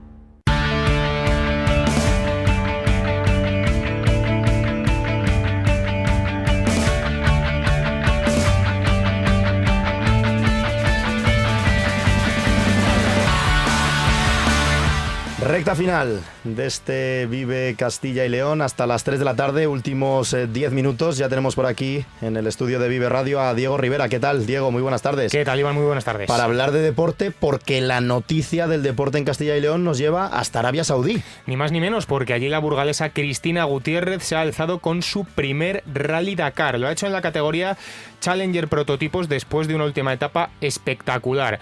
Recta 15.46 15.76
final 15.76 16.24
de 16.42 16.66
este 16.66 17.26
Vive 17.26 17.76
Castilla 17.78 18.24
y 18.24 18.28
León 18.28 18.62
hasta 18.62 18.84
las 18.84 19.04
3 19.04 19.20
de 19.20 19.24
la 19.24 19.36
tarde, 19.36 19.68
últimos 19.68 20.32
eh, 20.32 20.48
10 20.48 20.72
minutos. 20.72 21.18
Ya 21.18 21.28
tenemos 21.28 21.54
por 21.54 21.66
aquí 21.66 22.04
en 22.20 22.36
el 22.36 22.48
estudio 22.48 22.80
de 22.80 22.88
Vive 22.88 23.08
Radio 23.08 23.40
a 23.40 23.54
Diego 23.54 23.76
Rivera. 23.76 24.08
¿Qué 24.08 24.18
tal, 24.18 24.44
Diego? 24.44 24.72
Muy 24.72 24.82
buenas 24.82 25.02
tardes. 25.02 25.30
¿Qué 25.30 25.44
tal, 25.44 25.60
Iván? 25.60 25.76
Muy 25.76 25.84
buenas 25.84 26.04
tardes. 26.04 26.26
Para 26.26 26.42
hablar 26.42 26.72
de 26.72 26.80
deporte, 26.80 27.30
porque 27.30 27.80
la 27.80 28.00
noticia 28.00 28.66
del 28.66 28.82
deporte 28.82 29.18
en 29.18 29.24
Castilla 29.24 29.56
y 29.56 29.60
León 29.60 29.84
nos 29.84 29.98
lleva 29.98 30.26
hasta 30.26 30.58
Arabia 30.58 30.82
Saudí. 30.82 31.22
Ni 31.46 31.56
más 31.56 31.70
ni 31.70 31.80
menos, 31.80 32.06
porque 32.06 32.32
allí 32.32 32.48
la 32.48 32.58
burgalesa 32.58 33.10
Cristina 33.10 33.62
Gutiérrez 33.62 34.24
se 34.24 34.34
ha 34.34 34.40
alzado 34.40 34.80
con 34.80 35.02
su 35.02 35.26
primer 35.26 35.84
Rally 35.86 36.34
Dakar. 36.34 36.80
Lo 36.80 36.88
ha 36.88 36.92
hecho 36.92 37.06
en 37.06 37.12
la 37.12 37.22
categoría 37.22 37.76
Challenger 38.20 38.68
Prototipos 38.68 39.28
después 39.28 39.68
de 39.68 39.74
una 39.74 39.84
última 39.84 40.12
etapa 40.12 40.50
espectacular. 40.60 41.58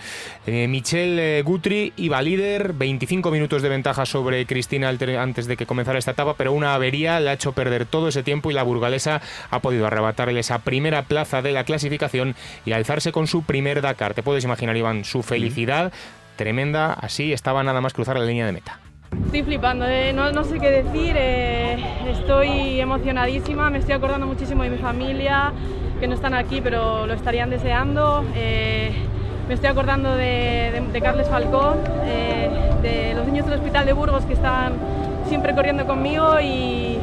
Eh, 0.47 0.67
Michelle 0.69 1.39
eh, 1.39 1.43
Gutri 1.43 1.93
iba 1.97 2.21
líder, 2.23 2.73
25 2.73 3.31
minutos 3.31 3.63
de 3.63 3.69
ventaja 3.69 4.07
sobre 4.07 4.45
Cristina 4.47 4.89
alter- 4.89 5.19
antes 5.19 5.47
de 5.47 5.57
que 5.57 5.67
comenzara 5.67 5.99
esta 5.99 6.13
etapa, 6.13 6.35
pero 6.37 6.53
una 6.53 6.75
avería 6.75 7.21
le 7.21 7.31
ha 7.31 7.33
hecho 7.35 7.53
perder 7.53 7.87
todo 7.87 8.09
ese 8.09 8.23
tiempo 8.23 8.51
y 8.51 8.55
la 8.55 8.63
burgalesa 8.63 9.21
ha 9.51 9.59
podido 9.61 9.87
arrebatarle 9.87 10.41
esa 10.41 10.59
primera 10.61 11.03
plaza 11.03 11.43
de 11.43 11.53
la 11.53 11.65
clasificación 11.65 12.35
y 12.65 12.73
alzarse 12.73 13.13
con 13.13 13.27
su 13.27 13.43
primer 13.43 13.81
Dakar. 13.83 14.15
Te 14.15 14.23
puedes 14.23 14.45
imaginar, 14.45 14.77
Iván, 14.77 15.05
su 15.05 15.23
felicidad 15.23 15.93
tremenda, 16.37 16.93
así 16.95 17.33
estaba 17.33 17.63
nada 17.63 17.81
más 17.81 17.93
cruzar 17.93 18.19
la 18.19 18.25
línea 18.25 18.47
de 18.47 18.53
meta. 18.53 18.81
Estoy 19.27 19.45
flipando, 19.45 19.87
eh, 19.89 20.13
no, 20.13 20.33
no 20.33 20.43
sé 20.43 20.59
qué 20.59 20.71
decir, 20.83 21.15
eh, 21.17 21.77
estoy 22.11 22.81
emocionadísima, 22.81 23.71
me 23.71 23.79
estoy 23.79 23.95
acordando 23.95 24.27
muchísimo 24.27 24.65
de 24.65 24.71
mi 24.71 24.79
familia, 24.79 25.53
no 26.09 26.15
están 26.15 26.35
aquí 26.35 26.61
pero 26.61 27.07
lo 27.07 27.15
estarían 27.15 27.51
deseando. 27.51 28.25
eh, 28.35 28.93
me 29.49 29.55
estoy 29.55 29.69
acordando 29.69 30.15
de, 30.17 30.71
de- 30.73 30.85
de 30.93 31.01
Carles 31.03 31.29
Falcón, 31.29 31.79
eh, 32.05 32.49
de 32.83 33.15
los 33.15 33.27
niños 33.27 33.45
del 33.47 33.57
Hospital 33.59 33.85
de 33.85 33.93
Burgos 33.93 34.25
que 34.25 34.33
están 34.33 34.73
siempre 35.29 35.55
corriendo 35.55 35.87
conmigo 35.87 36.41
y 36.41 36.99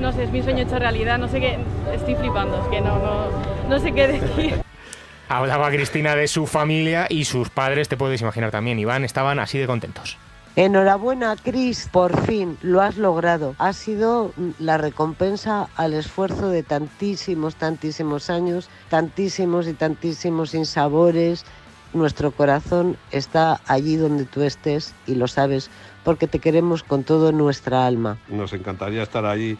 no 0.00 0.12
sé, 0.12 0.24
es 0.24 0.30
mi 0.30 0.42
sueño 0.42 0.64
hecho 0.64 0.78
realidad, 0.78 1.16
no 1.18 1.28
sé 1.28 1.40
qué, 1.40 1.58
estoy 1.94 2.16
flipando, 2.16 2.60
es 2.60 2.66
que 2.68 2.80
no, 2.80 2.98
no, 2.98 3.26
no 3.68 3.78
sé 3.78 3.92
qué 3.92 4.08
decir. 4.08 4.54
Hablaba 5.28 5.70
Cristina 5.70 6.14
de 6.14 6.28
su 6.28 6.46
familia 6.46 7.06
y 7.08 7.24
sus 7.24 7.50
padres, 7.50 7.88
te 7.88 7.96
puedes 7.96 8.20
imaginar 8.20 8.50
también, 8.50 8.78
Iván, 8.78 9.04
estaban 9.04 9.38
así 9.40 9.58
de 9.58 9.66
contentos. 9.66 10.18
Enhorabuena, 10.58 11.36
Cris, 11.36 11.86
por 11.92 12.18
fin 12.22 12.56
lo 12.62 12.80
has 12.80 12.96
logrado. 12.96 13.54
Ha 13.58 13.74
sido 13.74 14.32
mm, 14.38 14.52
la 14.58 14.78
recompensa 14.78 15.68
al 15.76 15.92
esfuerzo 15.92 16.48
de 16.48 16.62
tantísimos, 16.62 17.56
tantísimos 17.56 18.30
años, 18.30 18.70
tantísimos 18.88 19.68
y 19.68 19.74
tantísimos 19.74 20.52
sinsabores. 20.52 21.44
Nuestro 21.92 22.30
corazón 22.30 22.96
está 23.10 23.60
allí 23.66 23.96
donde 23.96 24.24
tú 24.24 24.40
estés 24.40 24.94
y 25.06 25.16
lo 25.16 25.28
sabes, 25.28 25.68
porque 26.04 26.26
te 26.26 26.38
queremos 26.38 26.82
con 26.82 27.04
toda 27.04 27.32
nuestra 27.32 27.86
alma. 27.86 28.16
Nos 28.28 28.54
encantaría 28.54 29.02
estar 29.02 29.26
allí 29.26 29.58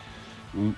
mm, 0.54 0.70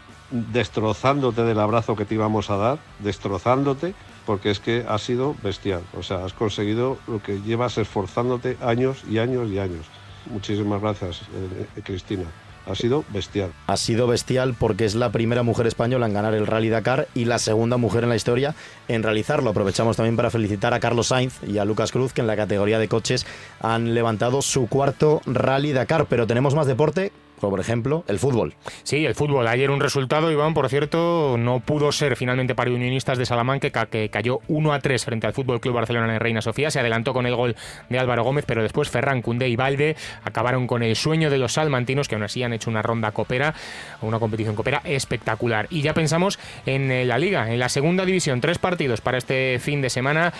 destrozándote 0.52 1.44
del 1.44 1.60
abrazo 1.60 1.94
que 1.94 2.04
te 2.04 2.16
íbamos 2.16 2.50
a 2.50 2.56
dar, 2.56 2.78
destrozándote, 2.98 3.94
porque 4.26 4.50
es 4.50 4.58
que 4.58 4.84
ha 4.88 4.98
sido 4.98 5.36
bestial. 5.44 5.82
O 5.96 6.02
sea, 6.02 6.24
has 6.24 6.32
conseguido 6.32 6.98
lo 7.06 7.22
que 7.22 7.40
llevas 7.40 7.78
esforzándote 7.78 8.56
años 8.60 9.04
y 9.08 9.18
años 9.18 9.48
y 9.48 9.60
años. 9.60 9.86
Muchísimas 10.26 10.80
gracias, 10.80 11.22
eh, 11.22 11.80
Cristina. 11.82 12.24
Ha 12.68 12.74
sido 12.74 13.04
bestial. 13.08 13.50
Ha 13.66 13.76
sido 13.78 14.06
bestial 14.06 14.54
porque 14.58 14.84
es 14.84 14.94
la 14.94 15.10
primera 15.10 15.42
mujer 15.42 15.66
española 15.66 16.06
en 16.06 16.12
ganar 16.12 16.34
el 16.34 16.46
Rally 16.46 16.68
Dakar 16.68 17.08
y 17.14 17.24
la 17.24 17.38
segunda 17.38 17.78
mujer 17.78 18.04
en 18.04 18.10
la 18.10 18.16
historia 18.16 18.54
en 18.88 19.02
realizarlo. 19.02 19.50
Aprovechamos 19.50 19.96
también 19.96 20.16
para 20.16 20.28
felicitar 20.28 20.74
a 20.74 20.80
Carlos 20.80 21.06
Sainz 21.08 21.42
y 21.44 21.56
a 21.56 21.64
Lucas 21.64 21.92
Cruz 21.92 22.12
que 22.12 22.20
en 22.20 22.26
la 22.26 22.36
categoría 22.36 22.78
de 22.78 22.88
coches 22.88 23.26
han 23.60 23.94
levantado 23.94 24.42
su 24.42 24.66
cuarto 24.66 25.22
Rally 25.24 25.72
Dakar. 25.72 26.06
Pero 26.10 26.26
tenemos 26.26 26.54
más 26.54 26.66
deporte, 26.66 27.10
como 27.40 27.50
por 27.50 27.60
ejemplo 27.60 28.04
el 28.08 28.18
fútbol. 28.18 28.54
Sí, 28.82 29.04
el 29.06 29.14
fútbol. 29.14 29.46
Ayer 29.48 29.70
un 29.70 29.80
resultado, 29.80 30.30
Iván, 30.30 30.54
por 30.54 30.68
cierto, 30.68 31.36
no 31.38 31.60
pudo 31.60 31.92
ser 31.92 32.16
finalmente 32.16 32.54
para 32.54 32.70
Unionistas 32.70 33.18
de 33.18 33.26
Salamanca, 33.26 33.70
ca- 33.70 33.86
que 33.86 34.08
cayó 34.08 34.40
1 34.48 34.72
a 34.72 34.80
3 34.80 35.04
frente 35.04 35.26
al 35.26 35.32
Fútbol 35.32 35.60
Club 35.60 35.74
Barcelona 35.74 36.12
en 36.14 36.20
Reina 36.20 36.40
Sofía. 36.42 36.70
Se 36.70 36.80
adelantó 36.80 37.12
con 37.12 37.26
el 37.26 37.34
gol 37.34 37.56
de 37.88 37.98
Álvaro 37.98 38.24
Gómez, 38.24 38.44
pero 38.46 38.62
después 38.62 38.88
Ferran 38.90 39.22
Cundé 39.22 39.48
y 39.48 39.56
Valde 39.56 39.96
acabaron 40.24 40.66
con 40.66 40.82
el 40.82 40.96
sueño 40.96 41.30
de 41.30 41.38
los 41.38 41.52
salmantinos, 41.54 42.08
que 42.08 42.14
aún 42.14 42.24
así 42.24 42.42
han 42.42 42.52
hecho 42.52 42.70
una 42.70 42.82
ronda 42.82 43.12
copera, 43.12 43.54
una 44.02 44.18
competición 44.18 44.54
copera 44.54 44.80
espectacular. 44.84 45.66
Y 45.70 45.82
ya 45.82 45.94
pensamos 45.94 46.38
en 46.66 46.90
eh, 46.90 47.04
la 47.04 47.18
Liga, 47.18 47.52
en 47.52 47.58
la 47.58 47.68
segunda 47.68 48.04
división. 48.04 48.40
Tres 48.40 48.58
partidos 48.58 49.00
para 49.00 49.18
este 49.18 49.58
fin 49.60 49.80
de 49.82 49.90
semana. 49.90 50.32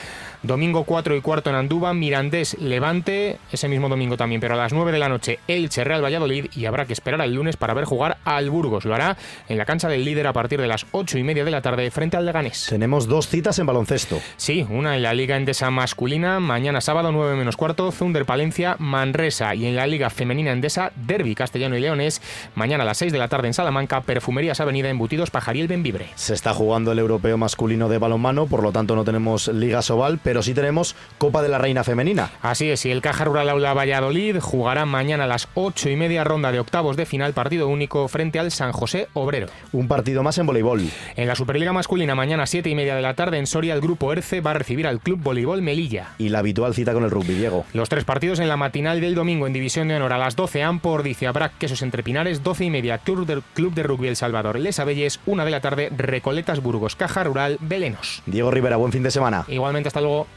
Domingo 0.42 0.84
4 0.84 1.16
y 1.16 1.20
cuarto 1.20 1.50
en 1.50 1.56
Andúba, 1.56 1.92
Mirandés 1.94 2.56
Levante, 2.60 3.38
ese 3.50 3.68
mismo 3.68 3.88
domingo 3.88 4.16
también, 4.16 4.40
pero 4.40 4.54
a 4.54 4.56
las 4.56 4.72
9 4.72 4.92
de 4.92 4.98
la 4.98 5.08
noche 5.08 5.40
Elche 5.48 5.82
Real 5.82 6.02
Valladolid 6.04 6.46
y 6.54 6.66
habrá 6.66 6.86
que 6.88 6.92
esperar 6.92 7.20
al 7.20 7.32
lunes 7.32 7.56
para 7.56 7.74
ver 7.74 7.84
jugar 7.84 8.18
al 8.24 8.50
Burgos. 8.50 8.84
Lo 8.84 8.94
hará 8.94 9.16
en 9.48 9.56
la 9.56 9.64
cancha 9.64 9.88
del 9.88 10.04
líder 10.04 10.26
a 10.26 10.32
partir 10.32 10.60
de 10.60 10.66
las 10.66 10.86
8 10.90 11.18
y 11.18 11.22
media 11.22 11.44
de 11.44 11.52
la 11.52 11.62
tarde 11.62 11.88
frente 11.92 12.16
al 12.16 12.26
Leganés. 12.26 12.66
Tenemos 12.68 13.06
dos 13.06 13.28
citas 13.28 13.58
en 13.60 13.66
baloncesto. 13.66 14.20
Sí, 14.36 14.66
una 14.68 14.96
en 14.96 15.02
la 15.02 15.14
Liga 15.14 15.36
Endesa 15.36 15.70
masculina, 15.70 16.40
mañana 16.40 16.80
sábado 16.80 17.12
9 17.12 17.36
menos 17.36 17.56
cuarto, 17.56 17.92
Zunder 17.92 18.24
Palencia, 18.24 18.74
Manresa 18.80 19.54
y 19.54 19.66
en 19.66 19.76
la 19.76 19.86
Liga 19.86 20.10
Femenina 20.10 20.50
Endesa, 20.50 20.90
Derby 20.96 21.34
Castellano 21.34 21.76
y 21.76 21.80
Leones, 21.80 22.20
mañana 22.54 22.82
a 22.82 22.86
las 22.86 22.98
6 22.98 23.12
de 23.12 23.18
la 23.18 23.28
tarde 23.28 23.48
en 23.48 23.54
Salamanca, 23.54 24.00
Perfumerías 24.00 24.60
Avenida 24.60 24.88
Embutidos 24.88 25.30
Pajariel 25.30 25.68
Benvibre. 25.68 26.08
Se 26.14 26.34
está 26.34 26.54
jugando 26.54 26.92
el 26.92 26.98
europeo 26.98 27.36
masculino 27.36 27.88
de 27.88 27.98
balonmano, 27.98 28.46
por 28.46 28.62
lo 28.62 28.72
tanto 28.72 28.96
no 28.96 29.04
tenemos 29.04 29.48
Liga 29.48 29.82
Sobal, 29.82 30.18
pero 30.22 30.42
sí 30.42 30.54
tenemos 30.54 30.96
Copa 31.18 31.42
de 31.42 31.48
la 31.48 31.58
Reina 31.58 31.84
Femenina. 31.84 32.30
Así 32.42 32.70
es, 32.70 32.86
y 32.86 32.90
el 32.90 33.02
Caja 33.02 33.24
Rural 33.24 33.48
Aula 33.48 33.74
Valladolid 33.74 34.38
jugará 34.40 34.86
mañana 34.86 35.24
a 35.24 35.26
las 35.26 35.48
8 35.54 35.90
y 35.90 35.96
media 35.96 36.24
ronda 36.24 36.52
de 36.52 36.60
octavos 36.78 36.96
de 36.96 37.06
final, 37.06 37.32
partido 37.32 37.66
único 37.66 38.06
frente 38.06 38.38
al 38.38 38.52
San 38.52 38.70
José 38.70 39.08
Obrero. 39.12 39.48
Un 39.72 39.88
partido 39.88 40.22
más 40.22 40.38
en 40.38 40.46
voleibol. 40.46 40.88
En 41.16 41.26
la 41.26 41.34
Superliga 41.34 41.72
masculina, 41.72 42.14
mañana 42.14 42.44
a 42.44 42.46
7 42.46 42.70
y 42.70 42.76
media 42.76 42.94
de 42.94 43.02
la 43.02 43.14
tarde 43.14 43.38
en 43.38 43.48
Soria, 43.48 43.74
el 43.74 43.80
grupo 43.80 44.12
ERCE 44.12 44.40
va 44.40 44.52
a 44.52 44.54
recibir 44.54 44.86
al 44.86 45.00
Club 45.00 45.20
Voleibol 45.20 45.60
Melilla. 45.60 46.10
Y 46.18 46.28
la 46.28 46.38
habitual 46.38 46.74
cita 46.74 46.92
con 46.92 47.02
el 47.02 47.10
rugby, 47.10 47.34
Diego. 47.34 47.64
Los 47.72 47.88
tres 47.88 48.04
partidos 48.04 48.38
en 48.38 48.46
la 48.46 48.56
matinal 48.56 49.00
del 49.00 49.16
domingo 49.16 49.48
en 49.48 49.54
División 49.54 49.88
de 49.88 49.96
Honor 49.96 50.12
a 50.12 50.18
las 50.18 50.36
12 50.36 50.62
Ampor, 50.62 51.02
Brac, 51.34 51.58
Quesos 51.58 51.82
Entre 51.82 52.04
Pinares, 52.04 52.44
12 52.44 52.66
y 52.66 52.70
media 52.70 52.98
Club 52.98 53.26
de, 53.26 53.42
Club 53.54 53.74
de 53.74 53.82
Rugby 53.82 54.06
El 54.06 54.14
Salvador, 54.14 54.56
Les 54.60 54.78
Abelles, 54.78 55.18
1 55.26 55.44
de 55.44 55.50
la 55.50 55.60
tarde 55.60 55.90
Recoletas 55.96 56.62
Burgos, 56.62 56.94
Caja 56.94 57.24
Rural, 57.24 57.58
Belenos. 57.60 58.22
Diego 58.26 58.52
Rivera, 58.52 58.76
buen 58.76 58.92
fin 58.92 59.02
de 59.02 59.10
semana. 59.10 59.44
Igualmente, 59.48 59.88
hasta 59.88 60.00
luego. 60.00 60.28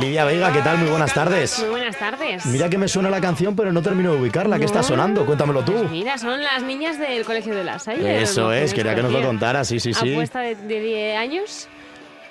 Lidia 0.00 0.24
Veiga, 0.24 0.52
¿qué 0.52 0.60
tal? 0.60 0.78
Muy 0.78 0.88
buenas 0.90 1.14
tardes. 1.14 1.58
Muy 1.60 1.70
buenas 1.70 1.98
tardes. 1.98 2.46
Mira 2.46 2.68
que 2.68 2.78
me 2.78 2.88
suena 2.88 3.10
la 3.10 3.20
canción, 3.20 3.54
pero 3.56 3.72
no 3.72 3.82
termino 3.82 4.12
de 4.12 4.20
ubicarla. 4.20 4.58
¿Qué 4.58 4.64
está 4.64 4.82
sonando? 4.82 5.24
Cuéntamelo 5.26 5.64
tú. 5.64 5.72
Pues 5.72 5.90
mira, 5.90 6.18
son 6.18 6.42
las 6.42 6.62
niñas 6.62 6.98
del 6.98 7.24
Colegio 7.24 7.54
de 7.54 7.64
la 7.64 7.78
Salle. 7.78 8.22
Eso 8.22 8.52
es, 8.52 8.70
que 8.70 8.78
quería 8.78 8.94
que 8.94 9.02
nos 9.02 9.12
lo 9.12 9.18
escogían. 9.18 9.38
contara, 9.38 9.64
sí, 9.64 9.80
sí, 9.80 9.94
sí. 9.94 10.12
Apuesta 10.12 10.40
de, 10.40 10.54
de 10.56 10.80
10 10.80 11.18
años. 11.18 11.68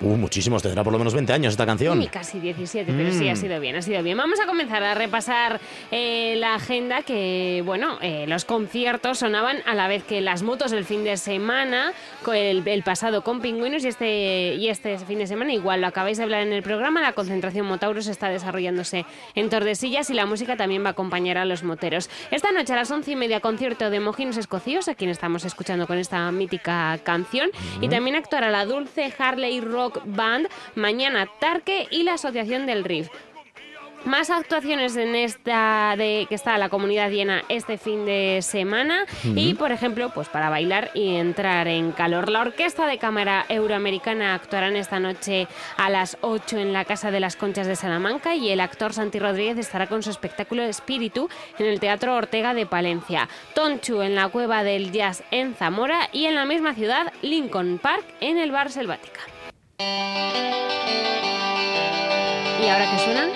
Uh, 0.04 0.16
muchísimos, 0.18 0.62
tendrá 0.62 0.84
por 0.84 0.92
lo 0.92 0.98
menos 0.98 1.14
20 1.14 1.32
años 1.32 1.54
esta 1.54 1.64
canción. 1.64 2.02
Y 2.02 2.08
casi 2.08 2.38
17, 2.38 2.92
pero 2.92 3.10
sí, 3.10 3.24
Mm. 3.24 3.30
ha 3.32 3.36
sido 3.36 3.58
bien, 3.58 3.76
ha 3.76 3.80
sido 3.82 4.02
bien. 4.02 4.18
Vamos 4.18 4.38
a 4.38 4.44
comenzar 4.46 4.82
a 4.82 4.94
repasar 4.94 5.60
eh, 5.90 6.34
la 6.36 6.54
agenda 6.56 7.02
que, 7.02 7.62
bueno, 7.64 7.96
eh, 8.02 8.26
los 8.28 8.44
conciertos 8.44 9.20
sonaban 9.20 9.58
a 9.64 9.74
la 9.74 9.88
vez 9.88 10.04
que 10.04 10.20
las 10.20 10.42
motos 10.42 10.72
el 10.72 10.84
fin 10.84 11.04
de 11.04 11.16
semana, 11.16 11.92
el, 12.30 12.62
el 12.68 12.82
pasado 12.82 13.22
con 13.24 13.40
Pingüinos 13.40 13.82
y 13.84 13.88
este, 13.88 14.54
y 14.56 14.68
este 14.68 14.98
fin 14.98 15.20
de 15.20 15.26
semana 15.26 15.54
igual, 15.54 15.80
lo 15.80 15.86
acabáis 15.86 16.18
de 16.18 16.24
hablar 16.24 16.42
en 16.42 16.52
el 16.52 16.62
programa, 16.62 17.00
la 17.00 17.12
concentración 17.14 17.64
Motauros 17.66 18.06
está 18.06 18.28
desarrollándose 18.28 19.06
en 19.34 19.48
Tordesillas 19.48 20.10
y 20.10 20.14
la 20.14 20.26
música 20.26 20.56
también 20.58 20.84
va 20.84 20.88
a 20.88 20.92
acompañar 20.92 21.38
a 21.38 21.46
los 21.46 21.62
moteros. 21.62 22.10
Esta 22.30 22.52
noche 22.52 22.74
a 22.74 22.76
las 22.76 22.90
once 22.90 23.10
y 23.12 23.16
media 23.16 23.40
concierto 23.40 23.88
de 23.88 24.00
Mojinos 24.00 24.36
Escocíos, 24.36 24.88
a 24.88 24.94
quien 24.94 25.08
estamos 25.08 25.46
escuchando 25.46 25.86
con 25.86 25.96
esta 25.96 26.30
mítica 26.30 26.98
canción, 27.04 27.48
y 27.80 27.88
también 27.88 28.16
actuará 28.16 28.50
la 28.50 28.66
Dulce 28.66 29.10
Harley 29.18 29.60
Rock 29.62 29.93
Band, 30.04 30.48
mañana 30.74 31.28
Tarque 31.40 31.86
y 31.90 32.02
la 32.02 32.14
Asociación 32.14 32.66
del 32.66 32.84
Riff. 32.84 33.08
Más 34.04 34.28
actuaciones 34.28 34.96
en 34.96 35.14
esta 35.14 35.94
de 35.96 36.26
que 36.28 36.34
está 36.34 36.58
la 36.58 36.68
comunidad 36.68 37.10
llena 37.10 37.42
este 37.48 37.78
fin 37.78 38.04
de 38.04 38.40
semana 38.42 39.06
y 39.24 39.54
por 39.54 39.72
ejemplo, 39.72 40.10
pues 40.14 40.28
para 40.28 40.50
bailar 40.50 40.90
y 40.92 41.16
entrar 41.16 41.68
en 41.68 41.90
calor. 41.90 42.28
La 42.28 42.42
Orquesta 42.42 42.86
de 42.86 42.98
Cámara 42.98 43.46
Euroamericana 43.48 44.34
actuarán 44.34 44.76
esta 44.76 45.00
noche 45.00 45.48
a 45.78 45.88
las 45.88 46.18
8 46.20 46.58
en 46.58 46.74
la 46.74 46.84
Casa 46.84 47.10
de 47.10 47.20
las 47.20 47.36
Conchas 47.36 47.66
de 47.66 47.76
Salamanca 47.76 48.34
y 48.34 48.50
el 48.50 48.60
actor 48.60 48.92
Santi 48.92 49.18
Rodríguez 49.18 49.56
estará 49.56 49.86
con 49.86 50.02
su 50.02 50.10
espectáculo 50.10 50.62
Espíritu 50.64 51.30
en 51.58 51.64
el 51.64 51.80
Teatro 51.80 52.14
Ortega 52.14 52.52
de 52.52 52.66
Palencia. 52.66 53.30
Tonchu 53.54 54.02
en 54.02 54.14
la 54.14 54.28
Cueva 54.28 54.64
del 54.64 54.92
Jazz 54.92 55.24
en 55.30 55.54
Zamora 55.54 56.10
y 56.12 56.26
en 56.26 56.34
la 56.34 56.44
misma 56.44 56.74
ciudad 56.74 57.10
Lincoln 57.22 57.78
Park 57.78 58.04
en 58.20 58.36
el 58.36 58.52
Bar 58.52 58.70
Selvática. 58.70 59.33
¿Y 59.78 59.82
ahora 62.68 62.90
qué 62.90 62.98
suena? 63.04 63.28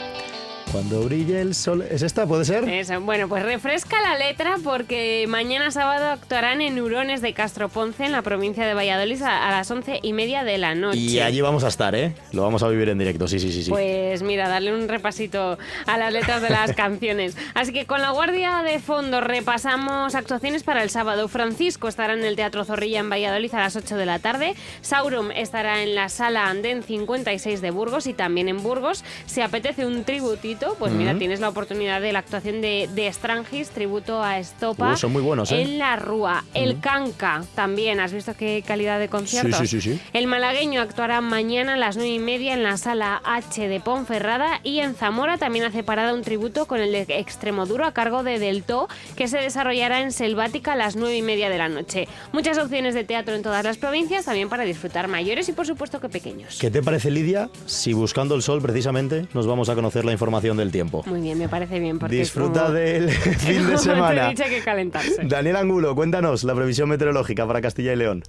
Cuando 0.72 1.00
brille 1.00 1.40
el 1.40 1.54
sol. 1.54 1.82
¿Es 1.90 2.02
esta? 2.02 2.26
¿Puede 2.26 2.44
ser? 2.44 2.68
Eso, 2.68 3.00
bueno, 3.00 3.26
pues 3.26 3.42
refresca 3.42 3.96
la 4.02 4.18
letra 4.18 4.56
porque 4.62 5.24
mañana 5.26 5.70
sábado 5.70 6.08
actuarán 6.08 6.60
en 6.60 6.78
Hurones 6.78 7.22
de 7.22 7.32
Castro 7.32 7.70
Ponce, 7.70 8.04
en 8.04 8.12
la 8.12 8.20
provincia 8.20 8.66
de 8.66 8.74
Valladolid, 8.74 9.22
a, 9.22 9.48
a 9.48 9.50
las 9.50 9.70
once 9.70 9.98
y 10.02 10.12
media 10.12 10.44
de 10.44 10.58
la 10.58 10.74
noche. 10.74 10.98
Y 10.98 11.20
allí 11.20 11.40
vamos 11.40 11.64
a 11.64 11.68
estar, 11.68 11.94
¿eh? 11.94 12.12
Lo 12.32 12.42
vamos 12.42 12.62
a 12.62 12.68
vivir 12.68 12.90
en 12.90 12.98
directo, 12.98 13.26
sí, 13.26 13.40
sí, 13.40 13.50
sí. 13.50 13.64
sí. 13.64 13.70
Pues 13.70 14.22
mira, 14.22 14.46
darle 14.46 14.74
un 14.74 14.88
repasito 14.88 15.56
a 15.86 15.96
las 15.96 16.12
letras 16.12 16.42
de 16.42 16.50
las 16.50 16.72
canciones. 16.76 17.34
Así 17.54 17.72
que 17.72 17.86
con 17.86 18.02
la 18.02 18.10
guardia 18.10 18.62
de 18.62 18.78
fondo 18.78 19.22
repasamos 19.22 20.14
actuaciones 20.14 20.64
para 20.64 20.82
el 20.82 20.90
sábado. 20.90 21.28
Francisco 21.28 21.88
estará 21.88 22.12
en 22.12 22.24
el 22.24 22.36
Teatro 22.36 22.66
Zorrilla 22.66 23.00
en 23.00 23.08
Valladolid 23.08 23.54
a 23.54 23.60
las 23.60 23.74
8 23.74 23.96
de 23.96 24.04
la 24.04 24.18
tarde. 24.18 24.54
Saurum 24.82 25.30
estará 25.30 25.82
en 25.82 25.94
la 25.94 26.10
Sala 26.10 26.46
Andén 26.48 26.82
56 26.82 27.62
de 27.62 27.70
Burgos 27.70 28.06
y 28.06 28.12
también 28.12 28.48
en 28.50 28.62
Burgos. 28.62 29.02
Si 29.24 29.40
apetece 29.40 29.86
un 29.86 30.04
tributito, 30.04 30.57
pues 30.78 30.92
mira, 30.92 31.16
tienes 31.16 31.40
la 31.40 31.48
oportunidad 31.48 32.00
de 32.00 32.12
la 32.12 32.20
actuación 32.20 32.60
de, 32.60 32.88
de 32.94 33.12
Strangis, 33.12 33.70
tributo 33.70 34.22
a 34.22 34.38
Estopa. 34.38 34.92
Uh, 34.92 34.96
son 34.96 35.12
muy 35.12 35.22
buenos, 35.22 35.52
¿eh? 35.52 35.62
En 35.62 35.78
la 35.78 35.96
Rúa. 35.96 36.44
El 36.54 36.80
Canca 36.80 37.44
también. 37.54 38.00
¿Has 38.00 38.12
visto 38.12 38.34
qué 38.36 38.62
calidad 38.66 38.98
de 38.98 39.08
conciertos? 39.08 39.58
sí, 39.58 39.66
sí, 39.66 39.80
sí. 39.80 40.00
El 40.12 40.26
malagueño 40.26 40.80
actuará 40.80 41.20
mañana 41.20 41.74
a 41.74 41.76
las 41.76 41.96
9 41.96 42.10
y 42.10 42.18
media 42.18 42.54
en 42.54 42.62
la 42.62 42.76
sala 42.76 43.20
H 43.24 43.68
de 43.68 43.80
Ponferrada 43.80 44.60
y 44.62 44.80
en 44.80 44.94
Zamora 44.94 45.38
también 45.38 45.64
hace 45.64 45.82
parada 45.82 46.14
un 46.14 46.22
tributo 46.22 46.66
con 46.66 46.80
el 46.80 46.92
de 46.92 47.18
Extremoduro 47.18 47.84
a 47.84 47.92
cargo 47.92 48.22
de 48.22 48.38
Delto 48.38 48.88
que 49.16 49.28
se 49.28 49.38
desarrollará 49.38 50.00
en 50.00 50.12
Selvática 50.12 50.72
a 50.72 50.76
las 50.76 50.96
9 50.96 51.16
y 51.16 51.22
media 51.22 51.50
de 51.50 51.58
la 51.58 51.68
noche. 51.68 52.08
Muchas 52.32 52.58
opciones 52.58 52.94
de 52.94 53.04
teatro 53.04 53.34
en 53.34 53.42
todas 53.42 53.64
las 53.64 53.78
provincias 53.78 54.24
también 54.24 54.48
para 54.48 54.64
disfrutar 54.64 55.08
mayores 55.08 55.48
y 55.48 55.52
por 55.52 55.66
supuesto 55.66 56.00
que 56.00 56.08
pequeños. 56.08 56.58
¿Qué 56.58 56.70
te 56.70 56.82
parece, 56.82 57.10
Lidia, 57.10 57.50
si 57.66 57.92
buscando 57.92 58.34
el 58.34 58.42
sol 58.42 58.62
precisamente 58.62 59.26
nos 59.34 59.46
vamos 59.46 59.68
a 59.68 59.74
conocer 59.74 60.04
la 60.04 60.12
información 60.12 60.47
del 60.56 60.70
tiempo? 60.72 61.02
Muy 61.06 61.20
bien, 61.20 61.38
me 61.38 61.48
parece 61.48 61.78
bien 61.78 61.98
porque 61.98 62.16
Disfruta 62.16 62.62
como- 62.62 62.74
del 62.74 63.10
fin 63.10 63.66
de 63.68 63.78
semana. 63.78 64.20
te 64.22 64.26
he 64.26 64.30
dicho, 64.30 64.44
hay 64.44 64.50
que 64.50 64.60
calentarse. 64.62 65.24
Daniel 65.24 65.56
Angulo, 65.56 65.94
cuéntanos 65.94 66.44
la 66.44 66.54
previsión 66.54 66.88
meteorológica 66.88 67.46
para 67.46 67.60
Castilla 67.60 67.92
y 67.92 67.96
León. 67.96 68.22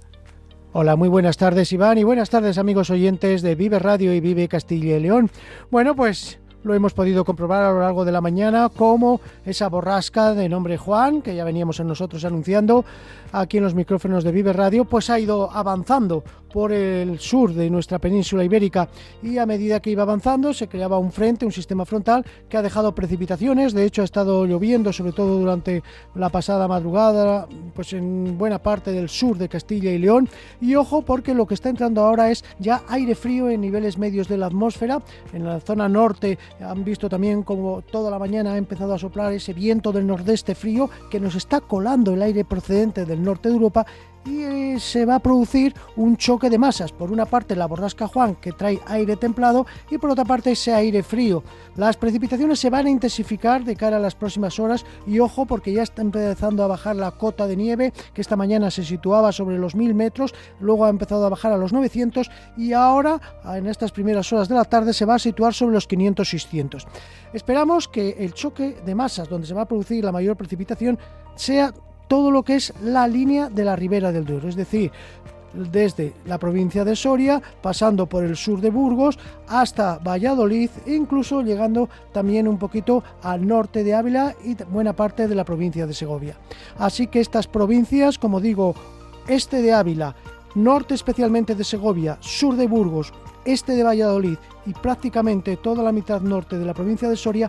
Hola, 0.72 0.94
muy 0.94 1.08
buenas 1.08 1.36
tardes 1.36 1.72
Iván 1.72 1.98
y 1.98 2.04
buenas 2.04 2.30
tardes 2.30 2.56
amigos 2.56 2.90
oyentes 2.90 3.42
de 3.42 3.56
Vive 3.56 3.80
Radio 3.80 4.14
y 4.14 4.20
Vive 4.20 4.46
Castilla 4.46 4.96
y 4.96 5.00
León. 5.00 5.28
Bueno, 5.70 5.96
pues 5.96 6.38
lo 6.62 6.74
hemos 6.74 6.92
podido 6.92 7.24
comprobar 7.24 7.64
a 7.64 7.72
lo 7.72 7.80
largo 7.80 8.04
de 8.04 8.12
la 8.12 8.20
mañana 8.20 8.68
como 8.68 9.20
esa 9.46 9.68
borrasca 9.68 10.34
de 10.34 10.48
nombre 10.48 10.76
Juan, 10.76 11.22
que 11.22 11.34
ya 11.34 11.42
veníamos 11.42 11.80
en 11.80 11.86
nosotros 11.88 12.24
anunciando 12.24 12.84
aquí 13.32 13.58
en 13.58 13.64
los 13.64 13.74
micrófonos 13.74 14.24
de 14.24 14.32
Vive 14.32 14.52
Radio, 14.52 14.84
pues 14.84 15.10
ha 15.10 15.18
ido 15.18 15.50
avanzando 15.50 16.24
por 16.52 16.72
el 16.72 17.18
sur 17.18 17.54
de 17.54 17.70
nuestra 17.70 17.98
península 17.98 18.44
ibérica 18.44 18.88
y 19.22 19.38
a 19.38 19.46
medida 19.46 19.80
que 19.80 19.90
iba 19.90 20.02
avanzando 20.02 20.52
se 20.52 20.68
creaba 20.68 20.98
un 20.98 21.12
frente, 21.12 21.46
un 21.46 21.52
sistema 21.52 21.84
frontal 21.84 22.24
que 22.48 22.56
ha 22.56 22.62
dejado 22.62 22.94
precipitaciones, 22.94 23.72
de 23.72 23.84
hecho 23.84 24.02
ha 24.02 24.04
estado 24.04 24.44
lloviendo 24.46 24.92
sobre 24.92 25.12
todo 25.12 25.38
durante 25.38 25.82
la 26.14 26.28
pasada 26.28 26.66
madrugada, 26.68 27.46
pues 27.74 27.92
en 27.92 28.36
buena 28.36 28.58
parte 28.58 28.92
del 28.92 29.08
sur 29.08 29.38
de 29.38 29.48
Castilla 29.48 29.92
y 29.92 29.98
León. 29.98 30.28
Y 30.60 30.74
ojo 30.74 31.02
porque 31.02 31.34
lo 31.34 31.46
que 31.46 31.54
está 31.54 31.68
entrando 31.68 32.04
ahora 32.04 32.30
es 32.30 32.44
ya 32.58 32.82
aire 32.88 33.14
frío 33.14 33.48
en 33.48 33.60
niveles 33.60 33.98
medios 33.98 34.28
de 34.28 34.38
la 34.38 34.46
atmósfera, 34.46 35.02
en 35.32 35.44
la 35.44 35.60
zona 35.60 35.88
norte 35.88 36.38
han 36.60 36.84
visto 36.84 37.08
también 37.08 37.42
como 37.42 37.82
toda 37.82 38.10
la 38.10 38.18
mañana 38.18 38.54
ha 38.54 38.58
empezado 38.58 38.94
a 38.94 38.98
soplar 38.98 39.32
ese 39.32 39.52
viento 39.52 39.92
del 39.92 40.06
nordeste 40.06 40.54
frío 40.54 40.90
que 41.10 41.20
nos 41.20 41.34
está 41.34 41.60
colando 41.60 42.14
el 42.14 42.22
aire 42.22 42.44
procedente 42.44 43.04
del 43.04 43.19
norte 43.22 43.48
de 43.48 43.54
Europa 43.54 43.86
y 44.24 44.42
eh, 44.42 44.76
se 44.78 45.06
va 45.06 45.16
a 45.16 45.18
producir 45.18 45.74
un 45.96 46.16
choque 46.16 46.50
de 46.50 46.58
masas. 46.58 46.92
Por 46.92 47.10
una 47.10 47.26
parte 47.26 47.56
la 47.56 47.66
borrasca 47.66 48.06
Juan 48.06 48.34
que 48.34 48.52
trae 48.52 48.80
aire 48.86 49.16
templado 49.16 49.66
y 49.90 49.98
por 49.98 50.10
otra 50.10 50.24
parte 50.24 50.52
ese 50.52 50.74
aire 50.74 51.02
frío. 51.02 51.42
Las 51.76 51.96
precipitaciones 51.96 52.58
se 52.58 52.70
van 52.70 52.86
a 52.86 52.90
intensificar 52.90 53.64
de 53.64 53.76
cara 53.76 53.96
a 53.96 54.00
las 54.00 54.14
próximas 54.14 54.58
horas 54.58 54.84
y 55.06 55.18
ojo 55.20 55.46
porque 55.46 55.72
ya 55.72 55.82
está 55.82 56.02
empezando 56.02 56.62
a 56.62 56.66
bajar 56.66 56.96
la 56.96 57.12
cota 57.12 57.46
de 57.46 57.56
nieve 57.56 57.92
que 58.12 58.20
esta 58.20 58.36
mañana 58.36 58.70
se 58.70 58.84
situaba 58.84 59.32
sobre 59.32 59.58
los 59.58 59.74
1000 59.74 59.94
metros, 59.94 60.34
luego 60.60 60.84
ha 60.84 60.90
empezado 60.90 61.24
a 61.24 61.30
bajar 61.30 61.52
a 61.52 61.56
los 61.56 61.72
900 61.72 62.30
y 62.56 62.72
ahora 62.72 63.20
en 63.44 63.66
estas 63.66 63.92
primeras 63.92 64.32
horas 64.32 64.48
de 64.48 64.54
la 64.54 64.64
tarde 64.64 64.92
se 64.92 65.04
va 65.04 65.14
a 65.14 65.18
situar 65.18 65.54
sobre 65.54 65.74
los 65.74 65.88
500-600. 65.88 66.86
Esperamos 67.32 67.88
que 67.88 68.16
el 68.18 68.34
choque 68.34 68.76
de 68.84 68.94
masas 68.94 69.28
donde 69.28 69.46
se 69.46 69.54
va 69.54 69.62
a 69.62 69.68
producir 69.68 70.04
la 70.04 70.12
mayor 70.12 70.36
precipitación 70.36 70.98
sea 71.36 71.72
todo 72.10 72.32
lo 72.32 72.42
que 72.42 72.56
es 72.56 72.74
la 72.82 73.06
línea 73.06 73.48
de 73.48 73.64
la 73.64 73.76
ribera 73.76 74.10
del 74.10 74.24
Duero, 74.24 74.48
es 74.48 74.56
decir, 74.56 74.90
desde 75.54 76.12
la 76.26 76.38
provincia 76.38 76.84
de 76.84 76.96
Soria, 76.96 77.40
pasando 77.62 78.06
por 78.06 78.24
el 78.24 78.36
sur 78.36 78.60
de 78.60 78.70
Burgos 78.70 79.16
hasta 79.46 79.98
Valladolid 79.98 80.70
e 80.86 80.94
incluso 80.94 81.40
llegando 81.42 81.88
también 82.12 82.48
un 82.48 82.58
poquito 82.58 83.04
al 83.22 83.46
norte 83.46 83.84
de 83.84 83.94
Ávila 83.94 84.34
y 84.44 84.56
buena 84.64 84.92
parte 84.92 85.28
de 85.28 85.36
la 85.36 85.44
provincia 85.44 85.86
de 85.86 85.94
Segovia. 85.94 86.34
Así 86.78 87.06
que 87.06 87.20
estas 87.20 87.46
provincias, 87.46 88.18
como 88.18 88.40
digo, 88.40 88.74
este 89.28 89.62
de 89.62 89.72
Ávila, 89.72 90.16
norte 90.56 90.94
especialmente 90.94 91.54
de 91.54 91.62
Segovia, 91.62 92.18
sur 92.18 92.56
de 92.56 92.66
Burgos, 92.66 93.12
este 93.44 93.76
de 93.76 93.84
Valladolid 93.84 94.36
y 94.66 94.72
prácticamente 94.72 95.56
toda 95.56 95.84
la 95.84 95.92
mitad 95.92 96.20
norte 96.20 96.58
de 96.58 96.64
la 96.64 96.74
provincia 96.74 97.08
de 97.08 97.16
Soria 97.16 97.48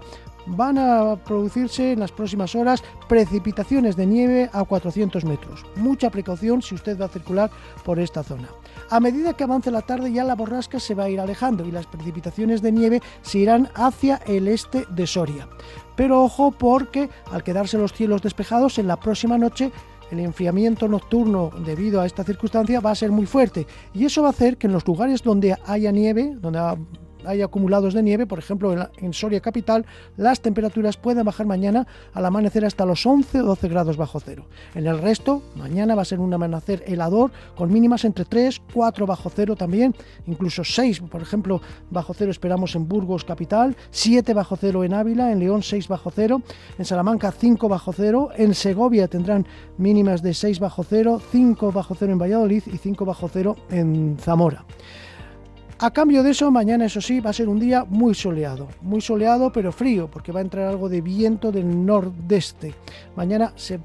van 0.52 0.78
a 0.78 1.16
producirse 1.16 1.94
en 1.94 2.00
las 2.00 2.12
próximas 2.12 2.56
horas 2.56 2.84
precipitaciones 3.08 3.96
de 3.96 4.06
nieve 4.06 4.50
a 4.54 4.64
400 4.64 5.26
metros. 5.26 5.66
Mucha 5.76 6.10
precaución 6.10 6.62
si 6.62 6.76
usted 6.76 7.00
va 7.00 7.06
a 7.06 7.10
circular 7.10 7.50
por 7.84 8.00
esta 8.00 8.24
zona. 8.24 8.50
A 8.90 9.00
medida 9.00 9.34
que 9.34 9.44
avance 9.44 9.72
la 9.72 9.82
tarde 9.82 10.12
ya 10.12 10.24
la 10.24 10.36
borrasca 10.36 10.80
se 10.80 10.96
va 10.96 11.06
a 11.06 11.10
ir 11.10 11.20
alejando 11.20 11.66
y 11.66 11.72
las 11.72 11.88
precipitaciones 11.88 12.62
de 12.62 12.72
nieve 12.72 13.02
se 13.22 13.40
irán 13.40 13.70
hacia 13.76 14.18
el 14.28 14.48
este 14.48 14.86
de 14.90 15.08
Soria. 15.08 15.48
Pero 15.96 16.24
ojo 16.24 16.52
porque 16.52 17.10
al 17.32 17.44
quedarse 17.44 17.78
los 17.78 17.94
cielos 17.94 18.22
despejados 18.22 18.78
en 18.78 18.88
la 18.88 19.00
próxima 19.00 19.38
noche 19.38 19.72
el 20.12 20.20
enfriamiento 20.20 20.88
nocturno 20.88 21.52
debido 21.66 22.02
a 22.02 22.06
esta 22.06 22.24
circunstancia 22.24 22.82
va 22.82 22.92
a 22.92 22.96
ser 22.96 23.12
muy 23.12 23.26
fuerte 23.26 23.66
y 23.94 24.06
eso 24.06 24.22
va 24.22 24.28
a 24.28 24.32
hacer 24.32 24.58
que 24.58 24.68
en 24.68 24.74
los 24.74 24.86
lugares 24.86 25.24
donde 25.24 25.56
haya 25.66 25.92
nieve, 25.92 26.36
donde 26.38 26.60
hay 27.26 27.42
acumulados 27.42 27.94
de 27.94 28.04
nieve, 28.04 28.26
por 28.26 28.40
ejemplo 28.40 28.72
en, 28.72 28.80
la, 28.80 28.92
en, 28.98 29.14
Soria 29.14 29.40
capital, 29.40 29.86
las 30.18 30.42
temperaturas 30.42 30.98
pueden 30.98 31.26
bajar 31.26 31.46
mañana 31.46 31.88
al 32.14 32.26
amanecer 32.26 32.66
hasta 32.66 32.86
los 32.86 33.06
11 33.06 33.42
o 33.42 33.46
12 33.46 33.68
grados 33.68 33.98
bajo 33.98 34.20
cero. 34.20 34.46
En 34.76 34.88
el 34.88 35.00
resto, 35.00 35.42
mañana 35.56 35.96
va 35.96 36.02
a 36.02 36.06
ser 36.06 36.20
un 36.20 36.34
amanecer 36.34 36.84
helador 36.88 37.32
con 37.56 37.72
mínimas 37.72 38.06
entre 38.06 38.26
3, 38.26 38.62
4 38.74 39.06
bajo 39.06 39.30
cero 39.30 39.56
también, 39.56 39.96
incluso 40.28 40.64
6, 40.64 41.02
por 41.02 41.22
ejemplo, 41.22 41.62
bajo 41.90 42.14
cero 42.14 42.32
esperamos 42.32 42.76
en 42.76 42.88
Burgos 42.88 43.26
capital, 43.26 43.76
7 43.92 44.34
bajo 44.34 44.56
cero 44.56 44.84
en 44.84 44.94
Ávila, 44.94 45.32
en 45.32 45.40
León 45.40 45.64
6 45.64 45.88
bajo 45.88 46.12
cero, 46.12 46.42
en 46.78 46.86
Salamanca 46.86 47.32
5 47.32 47.70
bajo 47.70 47.94
cero, 47.94 48.30
en 48.36 48.54
Segovia 48.54 49.08
tendrán 49.08 49.46
mínimas 49.78 50.22
de 50.22 50.34
6 50.34 50.60
bajo 50.60 50.84
cero, 50.84 51.22
5 51.32 51.72
bajo 51.72 51.96
cero 51.96 52.12
en 52.12 52.20
Valladolid 52.20 52.64
y 52.68 52.78
5 52.78 53.06
bajo 53.06 53.30
cero 53.30 53.56
en 53.70 54.18
Zamora. 54.20 54.66
A 55.84 55.90
cambio 55.90 56.22
de 56.22 56.30
eso, 56.30 56.52
mañana 56.52 56.86
eso 56.86 57.02
sí 57.02 57.20
va 57.22 57.32
a 57.32 57.34
ser 57.34 57.50
un 57.50 57.60
día 57.60 57.86
muy 57.86 58.14
soleado, 58.14 58.68
muy 58.84 59.02
soleado 59.02 59.52
pero 59.52 59.72
frío, 59.72 60.12
porque 60.12 60.32
va 60.32 60.38
a 60.38 60.44
entrar 60.44 60.68
algo 60.68 60.90
de 60.90 61.02
viento 61.02 61.52
del 61.52 61.88
nordeste. 61.88 62.76
Mañana 63.16 63.52
se 63.56 63.80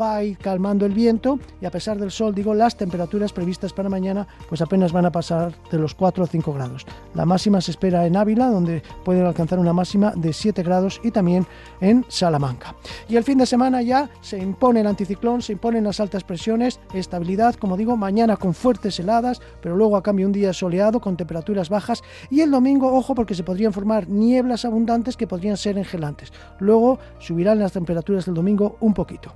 va 0.00 0.16
a 0.16 0.24
ir 0.24 0.38
calmando 0.38 0.86
el 0.86 0.92
viento 0.92 1.38
y 1.60 1.66
a 1.66 1.70
pesar 1.70 1.98
del 1.98 2.10
sol, 2.10 2.34
digo, 2.34 2.54
las 2.54 2.76
temperaturas 2.76 3.32
previstas 3.32 3.72
para 3.72 3.88
mañana 3.88 4.26
pues 4.48 4.60
apenas 4.60 4.92
van 4.92 5.06
a 5.06 5.12
pasar 5.12 5.54
de 5.70 5.78
los 5.78 5.94
4 5.94 6.24
o 6.24 6.26
5 6.26 6.52
grados. 6.52 6.86
La 7.14 7.26
máxima 7.26 7.60
se 7.60 7.70
espera 7.70 8.06
en 8.06 8.16
Ávila, 8.16 8.48
donde 8.48 8.82
pueden 9.04 9.24
alcanzar 9.24 9.58
una 9.58 9.72
máxima 9.72 10.12
de 10.16 10.32
7 10.32 10.62
grados 10.62 11.00
y 11.02 11.10
también 11.10 11.46
en 11.80 12.04
Salamanca. 12.08 12.74
Y 13.08 13.16
el 13.16 13.24
fin 13.24 13.38
de 13.38 13.46
semana 13.46 13.82
ya 13.82 14.10
se 14.20 14.38
impone 14.38 14.80
el 14.80 14.86
anticiclón, 14.86 15.42
se 15.42 15.52
imponen 15.52 15.84
las 15.84 16.00
altas 16.00 16.24
presiones, 16.24 16.80
estabilidad, 16.94 17.54
como 17.54 17.76
digo, 17.76 17.96
mañana 17.96 18.36
con 18.36 18.54
fuertes 18.54 18.98
heladas, 18.98 19.40
pero 19.60 19.76
luego 19.76 19.96
a 19.96 20.02
cambio 20.02 20.26
un 20.26 20.32
día 20.32 20.52
soleado 20.52 21.00
con 21.00 21.16
temperaturas 21.16 21.68
bajas 21.68 22.02
y 22.30 22.40
el 22.40 22.50
domingo, 22.50 22.92
ojo, 22.92 23.14
porque 23.14 23.34
se 23.34 23.44
podrían 23.44 23.72
formar 23.72 24.08
nieblas 24.08 24.64
abundantes 24.64 25.16
que 25.16 25.26
podrían 25.26 25.56
ser 25.56 25.78
engelantes. 25.78 26.32
Luego 26.58 26.98
subirán 27.18 27.58
las 27.58 27.72
temperaturas 27.72 28.26
del 28.26 28.34
domingo 28.34 28.76
un 28.80 28.94
poquito. 28.94 29.32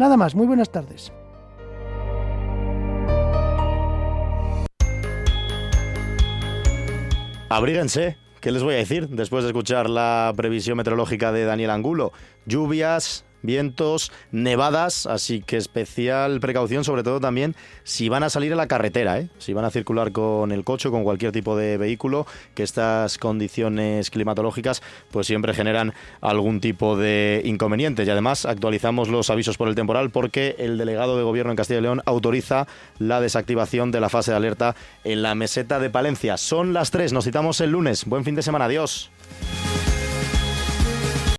Nada 0.00 0.16
más, 0.16 0.34
muy 0.34 0.46
buenas 0.46 0.72
tardes. 0.72 1.12
Abríguense, 7.50 8.16
¿qué 8.40 8.50
les 8.50 8.62
voy 8.62 8.76
a 8.76 8.78
decir 8.78 9.10
después 9.10 9.44
de 9.44 9.50
escuchar 9.50 9.90
la 9.90 10.32
previsión 10.34 10.78
meteorológica 10.78 11.32
de 11.32 11.44
Daniel 11.44 11.68
Angulo? 11.68 12.12
Lluvias, 12.46 13.26
vientos, 13.42 14.12
nevadas, 14.32 15.06
así 15.06 15.42
que 15.42 15.56
especial 15.56 16.40
precaución, 16.40 16.84
sobre 16.84 17.02
todo 17.02 17.20
también 17.20 17.54
si 17.84 18.08
van 18.08 18.22
a 18.22 18.30
salir 18.30 18.52
a 18.52 18.56
la 18.56 18.68
carretera, 18.68 19.18
¿eh? 19.18 19.28
si 19.38 19.52
van 19.52 19.64
a 19.64 19.70
circular 19.70 20.12
con 20.12 20.52
el 20.52 20.64
coche 20.64 20.88
o 20.88 20.90
con 20.90 21.04
cualquier 21.04 21.32
tipo 21.32 21.56
de 21.56 21.76
vehículo, 21.76 22.26
que 22.54 22.62
estas 22.62 23.18
condiciones 23.18 24.10
climatológicas 24.10 24.82
pues 25.10 25.26
siempre 25.26 25.54
generan 25.54 25.94
algún 26.20 26.60
tipo 26.60 26.96
de 26.96 27.42
inconveniente. 27.44 28.04
Y 28.04 28.10
además 28.10 28.46
actualizamos 28.46 29.08
los 29.08 29.30
avisos 29.30 29.56
por 29.56 29.68
el 29.68 29.74
temporal 29.74 30.10
porque 30.10 30.56
el 30.58 30.78
delegado 30.78 31.16
de 31.16 31.22
gobierno 31.22 31.52
en 31.52 31.56
Castilla 31.56 31.80
y 31.80 31.82
León 31.82 32.02
autoriza 32.06 32.66
la 32.98 33.20
desactivación 33.20 33.90
de 33.90 34.00
la 34.00 34.08
fase 34.08 34.30
de 34.30 34.36
alerta 34.36 34.74
en 35.04 35.22
la 35.22 35.34
meseta 35.34 35.78
de 35.78 35.90
Palencia. 35.90 36.36
Son 36.36 36.72
las 36.72 36.90
tres, 36.90 37.12
nos 37.12 37.24
citamos 37.24 37.60
el 37.60 37.70
lunes. 37.70 38.04
Buen 38.04 38.24
fin 38.24 38.34
de 38.34 38.42
semana, 38.42 38.66
adiós. 38.66 39.10